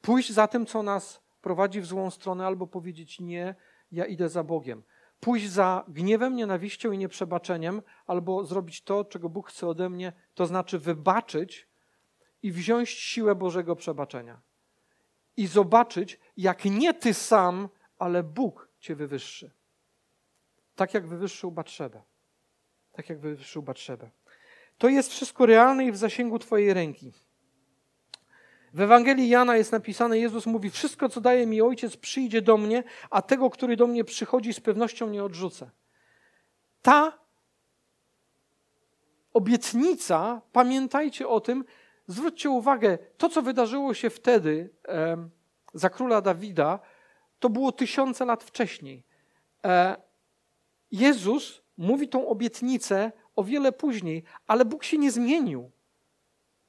Pójść 0.05 0.31
za 0.31 0.47
tym, 0.47 0.65
co 0.65 0.83
nas 0.83 1.21
prowadzi 1.41 1.81
w 1.81 1.85
złą 1.85 2.11
stronę, 2.11 2.45
albo 2.45 2.67
powiedzieć 2.67 3.19
nie, 3.19 3.55
ja 3.91 4.05
idę 4.05 4.29
za 4.29 4.43
Bogiem. 4.43 4.83
Pójść 5.19 5.49
za 5.49 5.83
gniewem, 5.87 6.35
nienawiścią 6.35 6.91
i 6.91 6.97
nieprzebaczeniem, 6.97 7.81
albo 8.07 8.45
zrobić 8.45 8.81
to, 8.81 9.05
czego 9.05 9.29
Bóg 9.29 9.49
chce 9.49 9.67
ode 9.67 9.89
mnie, 9.89 10.13
to 10.33 10.45
znaczy 10.45 10.79
wybaczyć 10.79 11.67
i 12.43 12.51
wziąć 12.51 12.89
siłę 12.89 13.35
Bożego 13.35 13.75
przebaczenia. 13.75 14.41
I 15.37 15.47
zobaczyć, 15.47 16.19
jak 16.37 16.65
nie 16.65 16.93
ty 16.93 17.13
sam, 17.13 17.69
ale 17.99 18.23
Bóg 18.23 18.69
cię 18.79 18.95
wywyższy. 18.95 19.51
Tak 20.75 20.93
jak 20.93 21.07
wywyższył 21.07 21.51
Batrzebę. 21.51 22.01
Tak 22.91 23.09
jak 23.09 23.19
wywyższył 23.19 23.61
Batrzebę. 23.61 24.09
To 24.77 24.89
jest 24.89 25.11
wszystko 25.11 25.45
realne 25.45 25.85
i 25.85 25.91
w 25.91 25.97
zasięgu 25.97 26.39
twojej 26.39 26.73
ręki. 26.73 27.24
W 28.75 28.81
Ewangelii 28.81 29.29
Jana 29.29 29.57
jest 29.57 29.71
napisane, 29.71 30.19
Jezus 30.19 30.45
mówi, 30.45 30.69
wszystko 30.69 31.09
co 31.09 31.21
daje 31.21 31.47
mi 31.47 31.61
Ojciec 31.61 31.97
przyjdzie 31.97 32.41
do 32.41 32.57
mnie, 32.57 32.83
a 33.09 33.21
tego, 33.21 33.49
który 33.49 33.75
do 33.75 33.87
mnie 33.87 34.03
przychodzi 34.03 34.53
z 34.53 34.59
pewnością 34.59 35.09
nie 35.09 35.23
odrzucę. 35.23 35.69
Ta 36.81 37.19
obietnica, 39.33 40.41
pamiętajcie 40.51 41.27
o 41.27 41.39
tym, 41.39 41.65
zwróćcie 42.07 42.49
uwagę, 42.49 42.97
to 43.17 43.29
co 43.29 43.41
wydarzyło 43.41 43.93
się 43.93 44.09
wtedy 44.09 44.69
e, 44.87 45.17
za 45.73 45.89
króla 45.89 46.21
Dawida, 46.21 46.79
to 47.39 47.49
było 47.49 47.71
tysiące 47.71 48.25
lat 48.25 48.43
wcześniej. 48.43 49.03
E, 49.65 49.95
Jezus 50.91 51.61
mówi 51.77 52.07
tą 52.07 52.27
obietnicę 52.27 53.11
o 53.35 53.43
wiele 53.43 53.71
później, 53.71 54.23
ale 54.47 54.65
Bóg 54.65 54.83
się 54.83 54.97
nie 54.97 55.11
zmienił 55.11 55.71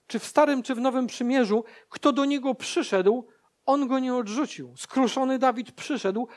czy 0.07 0.19
w 0.19 0.25
Starym, 0.25 0.63
czy 0.63 0.75
w 0.75 0.81
Nowym 0.81 1.07
Przymierzu, 1.07 1.65
kto 1.89 2.13
do 2.13 2.25
niego 2.25 2.55
przyszedł, 2.55 3.29
on 3.67 3.89
go 3.89 3.99
nie 3.99 4.15
odrzucił. 4.15 4.75
Skruszony 4.77 5.39
Dawid 5.39 5.73
przyszedł 5.73 6.29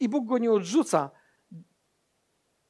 i 0.00 0.08
Bóg 0.08 0.26
go 0.26 0.38
nie 0.38 0.52
odrzuca. 0.52 1.10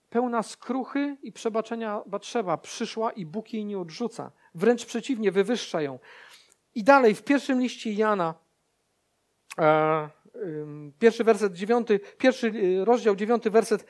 Pełna 0.08 0.42
skruchy 0.42 1.16
i 1.22 1.32
przebaczenia 1.32 2.00
Batrzeba 2.06 2.58
przyszła 2.58 3.12
i 3.12 3.26
Bóg 3.26 3.52
jej 3.52 3.64
nie 3.64 3.78
odrzuca. 3.78 4.32
Wręcz 4.54 4.86
przeciwnie, 4.86 5.32
wywyższa 5.32 5.82
ją. 5.82 5.98
I 6.74 6.84
dalej 6.84 7.14
w 7.14 7.22
pierwszym 7.22 7.60
liście 7.60 7.92
Jana, 7.92 8.34
e, 9.58 10.08
pierwszy 10.98 11.24
werset 11.24 11.52
dziewiąty, 11.52 12.00
pierwszy 12.18 12.46
y, 12.46 12.84
rozdział, 12.84 13.16
dziewiąty 13.16 13.50
werset, 13.50 13.86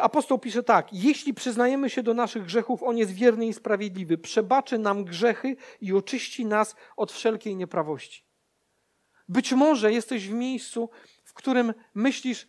apostoł 0.00 0.38
pisze 0.38 0.62
tak: 0.62 0.92
Jeśli 0.92 1.34
przyznajemy 1.34 1.90
się 1.90 2.02
do 2.02 2.14
naszych 2.14 2.44
grzechów, 2.44 2.82
on 2.82 2.98
jest 2.98 3.12
wierny 3.12 3.46
i 3.46 3.52
sprawiedliwy, 3.52 4.18
przebaczy 4.18 4.78
nam 4.78 5.04
grzechy 5.04 5.56
i 5.80 5.92
oczyści 5.92 6.46
nas 6.46 6.76
od 6.96 7.12
wszelkiej 7.12 7.56
nieprawości. 7.56 8.24
Być 9.28 9.52
może 9.52 9.92
jesteś 9.92 10.28
w 10.28 10.32
miejscu, 10.32 10.90
w 11.24 11.34
którym 11.34 11.74
myślisz, 11.94 12.48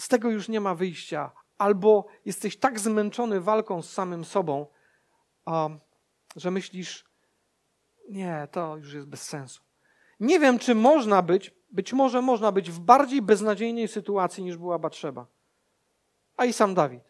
z 0.00 0.08
tego 0.08 0.30
już 0.30 0.48
nie 0.48 0.60
ma 0.60 0.74
wyjścia, 0.74 1.32
albo 1.58 2.06
jesteś 2.24 2.56
tak 2.56 2.80
zmęczony 2.80 3.40
walką 3.40 3.82
z 3.82 3.92
samym 3.92 4.24
sobą, 4.24 4.66
że 6.36 6.50
myślisz, 6.50 7.04
nie, 8.08 8.48
to 8.50 8.76
już 8.76 8.94
jest 8.94 9.06
bez 9.06 9.22
sensu. 9.22 9.62
Nie 10.20 10.40
wiem, 10.40 10.58
czy 10.58 10.74
można 10.74 11.22
być, 11.22 11.54
być 11.70 11.92
może 11.92 12.22
można 12.22 12.52
być 12.52 12.70
w 12.70 12.80
bardziej 12.80 13.22
beznadziejnej 13.22 13.88
sytuacji 13.88 14.44
niż 14.44 14.56
była 14.56 14.78
Batrzeba 14.78 15.35
a 16.36 16.44
i 16.44 16.52
sam 16.52 16.74
Dawid. 16.74 17.02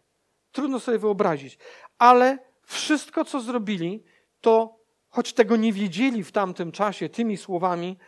Trudno 0.53 0.81
sobie 0.81 0.99
wyobrazić. 0.99 1.59
Ale 1.99 2.39
wszystko, 2.63 3.25
co 3.25 3.41
zrobili, 3.41 4.05
to 4.41 4.79
choć 5.09 5.33
tego 5.33 5.57
nie 5.57 5.73
wiedzieli 5.73 6.25
w 6.25 6.33
tamtym 6.33 6.73
czasie 6.73 7.09
tymi 7.09 7.37
słowami, 7.37 7.99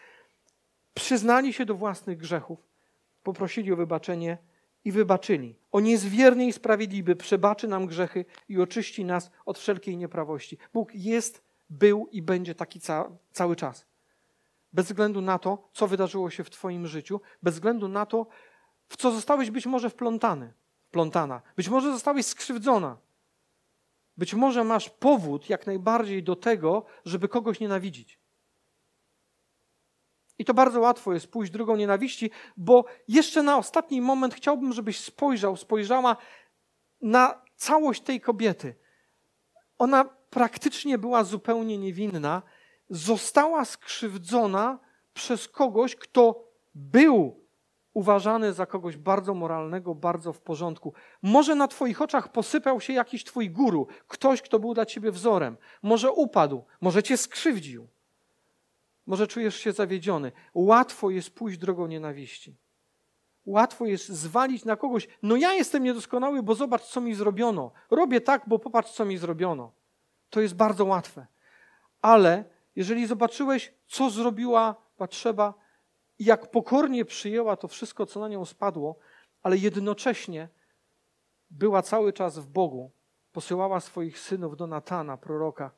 przyznali 0.94 1.52
się 1.52 1.66
do 1.66 1.74
własnych 1.74 2.18
grzechów, 2.18 2.58
poprosili 3.22 3.72
o 3.72 3.76
wybaczenie 3.76 4.38
i 4.84 4.92
wybaczyli. 4.92 5.56
On 5.72 5.86
jest 5.86 6.06
i 6.40 6.52
sprawiedliwy, 6.52 7.16
przebaczy 7.16 7.68
nam 7.68 7.86
grzechy 7.86 8.24
i 8.48 8.60
oczyści 8.60 9.04
nas 9.04 9.30
od 9.46 9.58
wszelkiej 9.58 9.96
nieprawości. 9.96 10.58
Bóg 10.72 10.94
jest, 10.94 11.42
był 11.70 12.08
i 12.12 12.22
będzie 12.22 12.54
taki 12.54 12.80
ca 12.80 13.10
cały 13.32 13.56
czas. 13.56 13.86
Bez 14.72 14.86
względu 14.86 15.20
na 15.20 15.38
to, 15.38 15.68
co 15.72 15.86
wydarzyło 15.86 16.30
się 16.30 16.44
w 16.44 16.50
Twoim 16.50 16.86
życiu, 16.86 17.20
bez 17.42 17.54
względu 17.54 17.88
na 17.88 18.06
to, 18.06 18.26
w 18.88 18.96
co 18.96 19.10
zostałeś 19.10 19.50
być 19.50 19.66
może 19.66 19.90
wplątany 19.90 20.52
plątana. 20.91 21.43
Być 21.57 21.68
może 21.68 21.93
zostałeś 21.93 22.26
skrzywdzona. 22.26 22.97
Być 24.16 24.34
może 24.34 24.64
masz 24.64 24.91
powód 24.91 25.51
jak 25.51 25.66
najbardziej 25.66 26.22
do 26.22 26.36
tego, 26.36 26.84
żeby 27.05 27.28
kogoś 27.28 27.61
nienawidzić. 27.61 28.18
I 30.39 30.45
to 30.45 30.55
bardzo 30.55 30.80
łatwo 30.80 31.12
jest 31.12 31.26
pójść 31.26 31.53
drugą 31.53 31.76
nienawiści, 31.76 32.30
bo 32.57 32.84
jeszcze 33.09 33.43
na 33.43 33.57
ostatni 33.57 34.01
moment 34.01 34.34
chciałbym, 34.34 34.72
żebyś 34.72 35.01
spojrzał, 35.01 35.57
spojrzała 35.57 36.16
na 37.01 37.43
całość 37.57 38.03
tej 38.03 38.20
kobiety. 38.20 38.74
Ona 39.78 40.05
praktycznie 40.30 40.99
była 40.99 41.24
zupełnie 41.24 41.78
niewinna, 41.78 42.43
została 42.91 43.64
skrzywdzona 43.64 44.78
przez 45.14 45.49
kogoś, 45.49 45.97
kto 45.97 46.45
był 46.74 47.47
uważany 47.99 48.53
za 48.53 48.66
kogoś 48.66 48.96
bardzo 48.96 49.34
moralnego, 49.34 49.94
bardzo 49.94 50.32
w 50.32 50.40
porządku. 50.40 50.92
Może 51.22 51.55
na 51.55 51.68
Twoich 51.68 52.03
oczach 52.03 52.32
posypał 52.32 52.80
się 52.80 52.92
jakiś 52.92 53.24
Twój 53.24 53.51
guru, 53.51 53.86
ktoś, 54.09 54.42
kto 54.42 54.59
był 54.59 54.74
dla 54.74 54.86
Ciebie 54.86 55.11
wzorem. 55.11 55.57
Może 55.82 56.12
upadł, 56.12 56.64
może 56.80 57.03
Cię 57.03 57.16
skrzywdził. 57.16 57.88
Może 59.07 59.26
czujesz 59.26 59.57
się 59.57 59.72
zawiedziony. 59.72 60.32
Łatwo 60.55 61.11
jest 61.11 61.30
pójść 61.30 61.59
drogą 61.59 61.86
nienawiści. 61.86 62.57
Łatwo 63.46 63.86
jest 63.86 64.09
zwalić 64.09 64.64
na 64.64 64.76
kogoś. 64.76 65.09
No 65.22 65.36
ja 65.36 65.53
jestem 65.53 65.82
niedoskonały, 65.84 66.42
bo 66.42 66.55
zobacz, 66.55 66.82
co 66.82 67.01
mi 67.01 67.14
zrobiono. 67.14 67.72
Robię 67.90 68.20
tak, 68.20 68.42
bo 68.46 68.59
popatrz, 68.59 68.92
co 68.92 69.05
mi 69.05 69.18
zrobiono. 69.18 69.72
To 70.30 70.40
jest 70.40 70.55
bardzo 70.55 70.84
łatwe. 70.84 71.26
Ale 72.03 72.44
jeżeli 72.76 73.07
zobaczyłeś, 73.07 73.74
co 73.86 74.11
zrobiła 74.11 74.74
Batrzeba, 76.18 76.42
jak 76.42 76.50
pokornie 76.50 77.04
przyjęła 77.04 77.56
to 77.56 77.68
wszystko, 77.68 78.06
co 78.06 78.20
na 78.20 78.28
nią 78.28 78.44
spadło, 78.44 78.98
ale 79.42 79.56
jednocześnie 79.56 80.48
była 81.50 81.82
cały 81.82 82.12
czas 82.12 82.38
w 82.38 82.46
Bogu, 82.46 82.92
posyłała 83.32 83.80
swoich 83.80 84.18
synów 84.18 84.56
do 84.56 84.66
Natana, 84.66 85.16
proroka, 85.16 85.70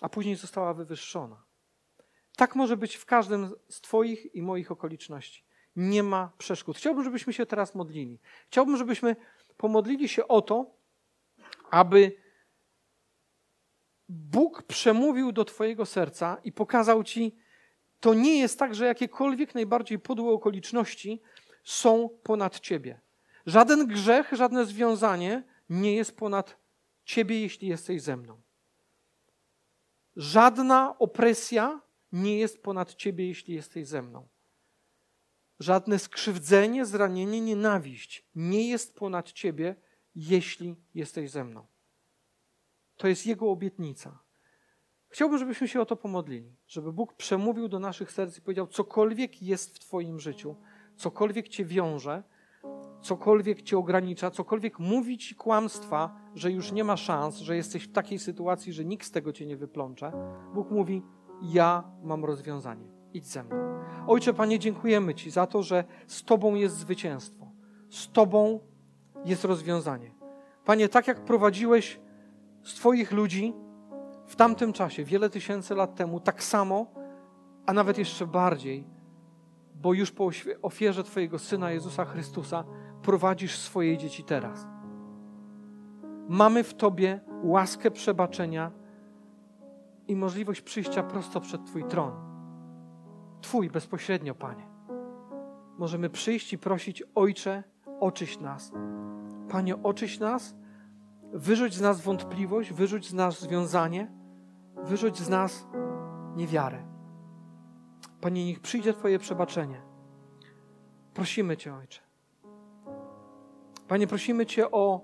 a 0.00 0.08
później 0.08 0.36
została 0.36 0.74
wywyższona. 0.74 1.42
Tak 2.36 2.54
może 2.54 2.76
być 2.76 2.96
w 2.96 3.04
każdym 3.06 3.50
z 3.68 3.80
Twoich 3.80 4.34
i 4.34 4.42
moich 4.42 4.70
okoliczności. 4.70 5.44
Nie 5.76 6.02
ma 6.02 6.32
przeszkód. 6.38 6.76
Chciałbym, 6.76 7.04
żebyśmy 7.04 7.32
się 7.32 7.46
teraz 7.46 7.74
modlili. 7.74 8.18
Chciałbym, 8.46 8.76
żebyśmy 8.76 9.16
pomodlili 9.56 10.08
się 10.08 10.28
o 10.28 10.42
to, 10.42 10.70
aby 11.70 12.12
Bóg 14.08 14.62
przemówił 14.62 15.32
do 15.32 15.44
Twojego 15.44 15.86
serca 15.86 16.36
i 16.44 16.52
pokazał 16.52 17.04
Ci, 17.04 17.36
to 18.00 18.14
nie 18.14 18.38
jest 18.38 18.58
tak, 18.58 18.74
że 18.74 18.86
jakiekolwiek 18.86 19.54
najbardziej 19.54 19.98
podłe 19.98 20.32
okoliczności 20.32 21.20
są 21.64 22.08
ponad 22.22 22.60
Ciebie. 22.60 23.00
Żaden 23.46 23.86
grzech, 23.86 24.32
żadne 24.32 24.66
związanie 24.66 25.42
nie 25.68 25.96
jest 25.96 26.16
ponad 26.16 26.56
Ciebie, 27.04 27.40
jeśli 27.40 27.68
jesteś 27.68 28.02
ze 28.02 28.16
mną. 28.16 28.40
Żadna 30.16 30.98
opresja 30.98 31.80
nie 32.12 32.38
jest 32.38 32.62
ponad 32.62 32.94
Ciebie, 32.94 33.28
jeśli 33.28 33.54
jesteś 33.54 33.86
ze 33.86 34.02
mną. 34.02 34.28
Żadne 35.60 35.98
skrzywdzenie, 35.98 36.86
zranienie, 36.86 37.40
nienawiść 37.40 38.26
nie 38.34 38.68
jest 38.68 38.94
ponad 38.94 39.32
Ciebie, 39.32 39.74
jeśli 40.14 40.76
jesteś 40.94 41.30
ze 41.30 41.44
mną. 41.44 41.66
To 42.96 43.08
jest 43.08 43.26
Jego 43.26 43.50
obietnica. 43.50 44.18
Chciałbym, 45.10 45.38
żebyśmy 45.38 45.68
się 45.68 45.80
o 45.80 45.86
to 45.86 45.96
pomodlili, 45.96 46.56
żeby 46.66 46.92
Bóg 46.92 47.14
przemówił 47.14 47.68
do 47.68 47.78
naszych 47.78 48.12
serc 48.12 48.38
i 48.38 48.42
powiedział: 48.42 48.66
cokolwiek 48.66 49.42
jest 49.42 49.76
w 49.76 49.78
Twoim 49.78 50.20
życiu, 50.20 50.56
cokolwiek 50.96 51.48
Cię 51.48 51.64
wiąże, 51.64 52.22
cokolwiek 53.02 53.62
Cię 53.62 53.78
ogranicza, 53.78 54.30
cokolwiek 54.30 54.78
mówi 54.78 55.18
Ci 55.18 55.34
kłamstwa, 55.34 56.16
że 56.34 56.52
już 56.52 56.72
nie 56.72 56.84
ma 56.84 56.96
szans, 56.96 57.36
że 57.36 57.56
jesteś 57.56 57.84
w 57.84 57.92
takiej 57.92 58.18
sytuacji, 58.18 58.72
że 58.72 58.84
nikt 58.84 59.06
z 59.06 59.10
tego 59.10 59.32
Cię 59.32 59.46
nie 59.46 59.56
wyplącze. 59.56 60.12
Bóg 60.54 60.70
mówi: 60.70 61.02
Ja 61.42 61.84
mam 62.02 62.24
rozwiązanie. 62.24 62.88
Idź 63.14 63.26
ze 63.26 63.44
mną. 63.44 63.56
Ojcze, 64.06 64.34
Panie, 64.34 64.58
dziękujemy 64.58 65.14
Ci 65.14 65.30
za 65.30 65.46
to, 65.46 65.62
że 65.62 65.84
z 66.06 66.24
Tobą 66.24 66.54
jest 66.54 66.76
zwycięstwo, 66.76 67.46
z 67.90 68.10
Tobą 68.12 68.60
jest 69.24 69.44
rozwiązanie. 69.44 70.14
Panie, 70.64 70.88
tak 70.88 71.08
jak 71.08 71.24
prowadziłeś 71.24 72.00
z 72.62 72.74
Twoich 72.74 73.12
ludzi, 73.12 73.54
w 74.28 74.36
tamtym 74.36 74.72
czasie, 74.72 75.04
wiele 75.04 75.30
tysięcy 75.30 75.74
lat 75.74 75.94
temu, 75.94 76.20
tak 76.20 76.42
samo, 76.44 76.86
a 77.66 77.72
nawet 77.72 77.98
jeszcze 77.98 78.26
bardziej, 78.26 78.84
bo 79.74 79.94
już 79.94 80.10
po 80.10 80.30
ofierze 80.62 81.04
Twojego 81.04 81.38
Syna 81.38 81.70
Jezusa 81.70 82.04
Chrystusa 82.04 82.64
prowadzisz 83.02 83.58
swoje 83.58 83.98
dzieci 83.98 84.24
teraz. 84.24 84.66
Mamy 86.28 86.64
w 86.64 86.74
Tobie 86.74 87.20
łaskę 87.42 87.90
przebaczenia 87.90 88.70
i 90.08 90.16
możliwość 90.16 90.60
przyjścia 90.60 91.02
prosto 91.02 91.40
przed 91.40 91.66
Twój 91.66 91.84
tron. 91.84 92.12
Twój 93.40 93.70
bezpośrednio, 93.70 94.34
Panie. 94.34 94.66
Możemy 95.78 96.10
przyjść 96.10 96.52
i 96.52 96.58
prosić, 96.58 97.02
Ojcze, 97.14 97.62
oczyś 98.00 98.40
nas. 98.40 98.72
Panie, 99.48 99.82
oczyś 99.82 100.20
nas, 100.20 100.54
wyrzuć 101.32 101.74
z 101.74 101.80
nas 101.80 102.00
wątpliwość, 102.00 102.72
wyrzuć 102.72 103.08
z 103.08 103.14
nas 103.14 103.40
związanie, 103.40 104.17
Wyrzuć 104.84 105.18
z 105.18 105.28
nas 105.28 105.66
niewiarę. 106.36 106.82
Panie, 108.20 108.46
niech 108.46 108.60
przyjdzie 108.60 108.92
Twoje 108.92 109.18
przebaczenie. 109.18 109.82
Prosimy 111.14 111.56
Cię, 111.56 111.74
Ojcze. 111.74 112.00
Panie, 113.88 114.06
prosimy 114.06 114.46
Cię 114.46 114.70
o 114.70 115.00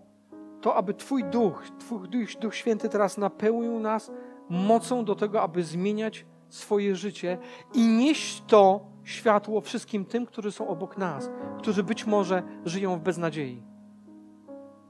to, 0.61 0.75
aby 0.75 0.95
Twój 0.95 1.25
Duch, 1.25 1.63
Twój 1.79 2.09
Duch, 2.09 2.41
Duch 2.41 2.55
Święty 2.55 2.89
teraz 2.89 3.19
napełnił 3.19 3.81
nas 3.81 4.13
mocą 4.49 5.05
do 5.05 5.15
tego, 5.15 5.43
aby 5.43 5.65
zmieniać 5.65 6.27
swoje 6.49 6.97
życie 6.97 7.39
i 7.75 7.89
nieść 7.89 8.43
to 8.47 8.87
światło 9.05 9.61
wszystkim 9.61 10.05
tym, 10.05 10.27
którzy 10.27 10.53
są 10.53 10.69
obok 10.69 10.99
nas, 10.99 11.31
którzy 11.59 11.83
być 11.83 12.07
może 12.07 12.43
żyją 12.65 12.97
w 12.97 13.01
beznadziei, 13.01 13.63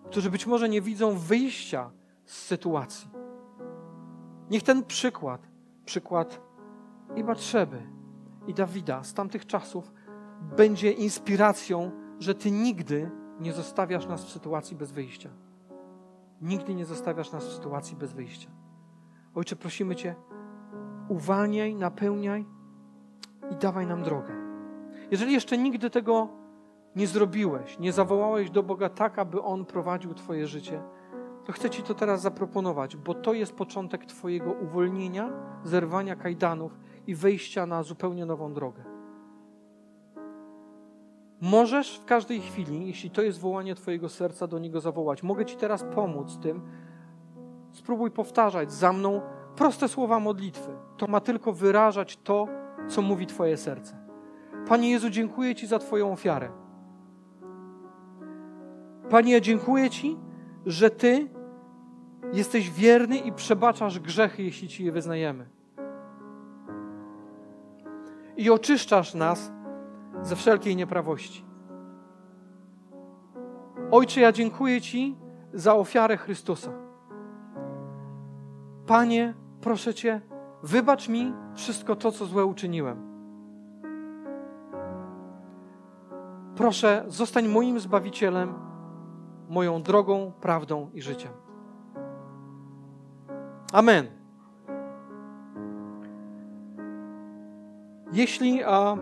którzy 0.06 0.30
być 0.30 0.46
może 0.46 0.68
nie 0.68 0.80
widzą 0.80 1.18
wyjścia 1.18 1.90
z 2.24 2.36
sytuacji. 2.36 3.23
Niech 4.50 4.62
ten 4.62 4.84
przykład, 4.84 5.48
przykład 5.84 6.40
i 7.16 7.24
Batrzeby, 7.24 7.82
i 8.46 8.54
Dawida 8.54 9.04
z 9.04 9.14
tamtych 9.14 9.46
czasów 9.46 9.92
będzie 10.56 10.92
inspiracją, 10.92 11.90
że 12.18 12.34
Ty 12.34 12.50
nigdy 12.50 13.10
nie 13.40 13.52
zostawiasz 13.52 14.06
nas 14.06 14.24
w 14.24 14.30
sytuacji 14.30 14.76
bez 14.76 14.92
wyjścia. 14.92 15.30
Nigdy 16.42 16.74
nie 16.74 16.84
zostawiasz 16.84 17.32
nas 17.32 17.46
w 17.46 17.52
sytuacji 17.52 17.96
bez 17.96 18.12
wyjścia. 18.12 18.50
Ojcze, 19.34 19.56
prosimy 19.56 19.96
Cię, 19.96 20.14
uwalniaj, 21.08 21.74
napełniaj 21.74 22.46
i 23.50 23.56
dawaj 23.56 23.86
nam 23.86 24.02
drogę. 24.02 24.34
Jeżeli 25.10 25.32
jeszcze 25.32 25.58
nigdy 25.58 25.90
tego 25.90 26.28
nie 26.96 27.06
zrobiłeś, 27.06 27.78
nie 27.78 27.92
zawołałeś 27.92 28.50
do 28.50 28.62
Boga 28.62 28.88
tak, 28.88 29.18
aby 29.18 29.42
On 29.42 29.64
prowadził 29.64 30.14
Twoje 30.14 30.46
życie, 30.46 30.82
to 31.44 31.52
chcę 31.52 31.70
Ci 31.70 31.82
to 31.82 31.94
teraz 31.94 32.20
zaproponować, 32.20 32.96
bo 32.96 33.14
to 33.14 33.32
jest 33.32 33.52
początek 33.52 34.06
Twojego 34.06 34.52
uwolnienia, 34.52 35.32
zerwania 35.64 36.16
kajdanów 36.16 36.78
i 37.06 37.14
wejścia 37.14 37.66
na 37.66 37.82
zupełnie 37.82 38.26
nową 38.26 38.52
drogę. 38.52 38.84
Możesz 41.40 41.98
w 41.98 42.04
każdej 42.04 42.40
chwili, 42.40 42.86
jeśli 42.86 43.10
to 43.10 43.22
jest 43.22 43.40
wołanie 43.40 43.74
Twojego 43.74 44.08
serca, 44.08 44.46
do 44.46 44.58
Niego 44.58 44.80
zawołać. 44.80 45.22
Mogę 45.22 45.44
Ci 45.44 45.56
teraz 45.56 45.84
pomóc 45.94 46.38
tym. 46.38 46.60
Spróbuj 47.72 48.10
powtarzać 48.10 48.72
za 48.72 48.92
mną 48.92 49.20
proste 49.56 49.88
słowa 49.88 50.20
modlitwy. 50.20 50.70
To 50.96 51.06
ma 51.06 51.20
tylko 51.20 51.52
wyrażać 51.52 52.16
to, 52.16 52.48
co 52.88 53.02
mówi 53.02 53.26
Twoje 53.26 53.56
serce. 53.56 53.96
Panie 54.68 54.90
Jezu, 54.90 55.10
dziękuję 55.10 55.54
Ci 55.54 55.66
za 55.66 55.78
Twoją 55.78 56.12
ofiarę. 56.12 56.50
Panie, 59.10 59.40
dziękuję 59.40 59.90
Ci, 59.90 60.16
że 60.66 60.90
Ty 60.90 61.28
jesteś 62.32 62.70
wierny 62.70 63.16
i 63.16 63.32
przebaczasz 63.32 64.00
grzechy, 64.00 64.42
jeśli 64.42 64.68
Ci 64.68 64.84
je 64.84 64.92
wyznajemy. 64.92 65.46
I 68.36 68.50
oczyszczasz 68.50 69.14
nas 69.14 69.52
ze 70.22 70.36
wszelkiej 70.36 70.76
nieprawości. 70.76 71.44
Ojcze, 73.90 74.20
ja 74.20 74.32
dziękuję 74.32 74.80
Ci 74.80 75.16
za 75.52 75.74
ofiarę 75.74 76.16
Chrystusa. 76.16 76.72
Panie, 78.86 79.34
proszę 79.60 79.94
Cię, 79.94 80.20
wybacz 80.62 81.08
mi 81.08 81.32
wszystko 81.54 81.96
to, 81.96 82.12
co 82.12 82.26
złe 82.26 82.44
uczyniłem. 82.44 83.14
Proszę, 86.56 87.04
zostań 87.08 87.48
moim 87.48 87.80
zbawicielem 87.80 88.54
moją 89.54 89.82
drogą, 89.82 90.32
prawdą 90.40 90.90
i 90.94 91.02
życiem. 91.02 91.32
Amen. 93.72 94.06
Jeśli 98.12 98.62
a, 98.64 98.96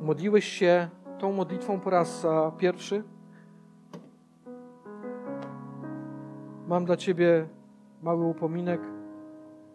modliłeś 0.00 0.44
się 0.44 0.88
tą 1.18 1.32
modlitwą 1.32 1.80
po 1.80 1.90
raz 1.90 2.24
a, 2.24 2.50
pierwszy, 2.50 3.04
mam 6.66 6.84
dla 6.84 6.96
Ciebie 6.96 7.48
mały 8.02 8.24
upominek. 8.24 8.80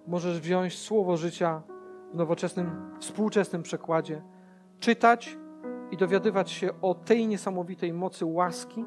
Możesz 0.08 0.40
wziąć 0.40 0.78
słowo 0.78 1.18
życia 1.18 1.62
w 2.14 2.16
nowoczesnym, 2.16 2.96
współczesnym 3.00 3.64
przekładzie, 3.64 4.22
czytać 4.80 5.38
i 5.92 5.98
dowiadywać 5.98 6.52
się 6.52 6.70
o 6.82 6.96
tej 6.96 7.28
niesamowitej 7.28 7.94
mocy 7.94 8.26
łaski 8.26 8.86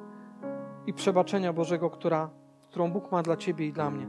i 0.89 0.93
przebaczenia 0.93 1.53
Bożego, 1.53 1.91
która, 1.91 2.31
którą 2.71 2.91
Bóg 2.91 3.13
ma 3.13 3.23
dla 3.23 3.37
Ciebie 3.37 3.67
i 3.67 3.73
dla 3.73 3.91
mnie. 3.91 4.07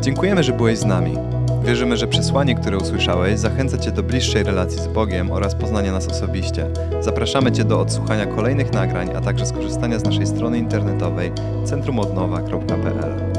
Dziękujemy, 0.00 0.42
że 0.42 0.52
byłeś 0.52 0.78
z 0.78 0.84
nami. 0.84 1.16
Wierzymy, 1.62 1.96
że 1.96 2.06
przesłanie, 2.06 2.54
które 2.54 2.76
usłyszałeś, 2.76 3.38
zachęca 3.38 3.78
Cię 3.78 3.90
do 3.90 4.02
bliższej 4.02 4.42
relacji 4.42 4.78
z 4.78 4.86
Bogiem 4.86 5.30
oraz 5.30 5.54
poznania 5.54 5.92
nas 5.92 6.08
osobiście. 6.08 6.70
Zapraszamy 7.00 7.52
Cię 7.52 7.64
do 7.64 7.80
odsłuchania 7.80 8.26
kolejnych 8.26 8.72
nagrań, 8.72 9.10
a 9.16 9.20
także 9.20 9.46
skorzystania 9.46 9.98
z 9.98 10.04
naszej 10.04 10.26
strony 10.26 10.58
internetowej 10.58 11.32
centrumodnowa.pl. 11.64 13.35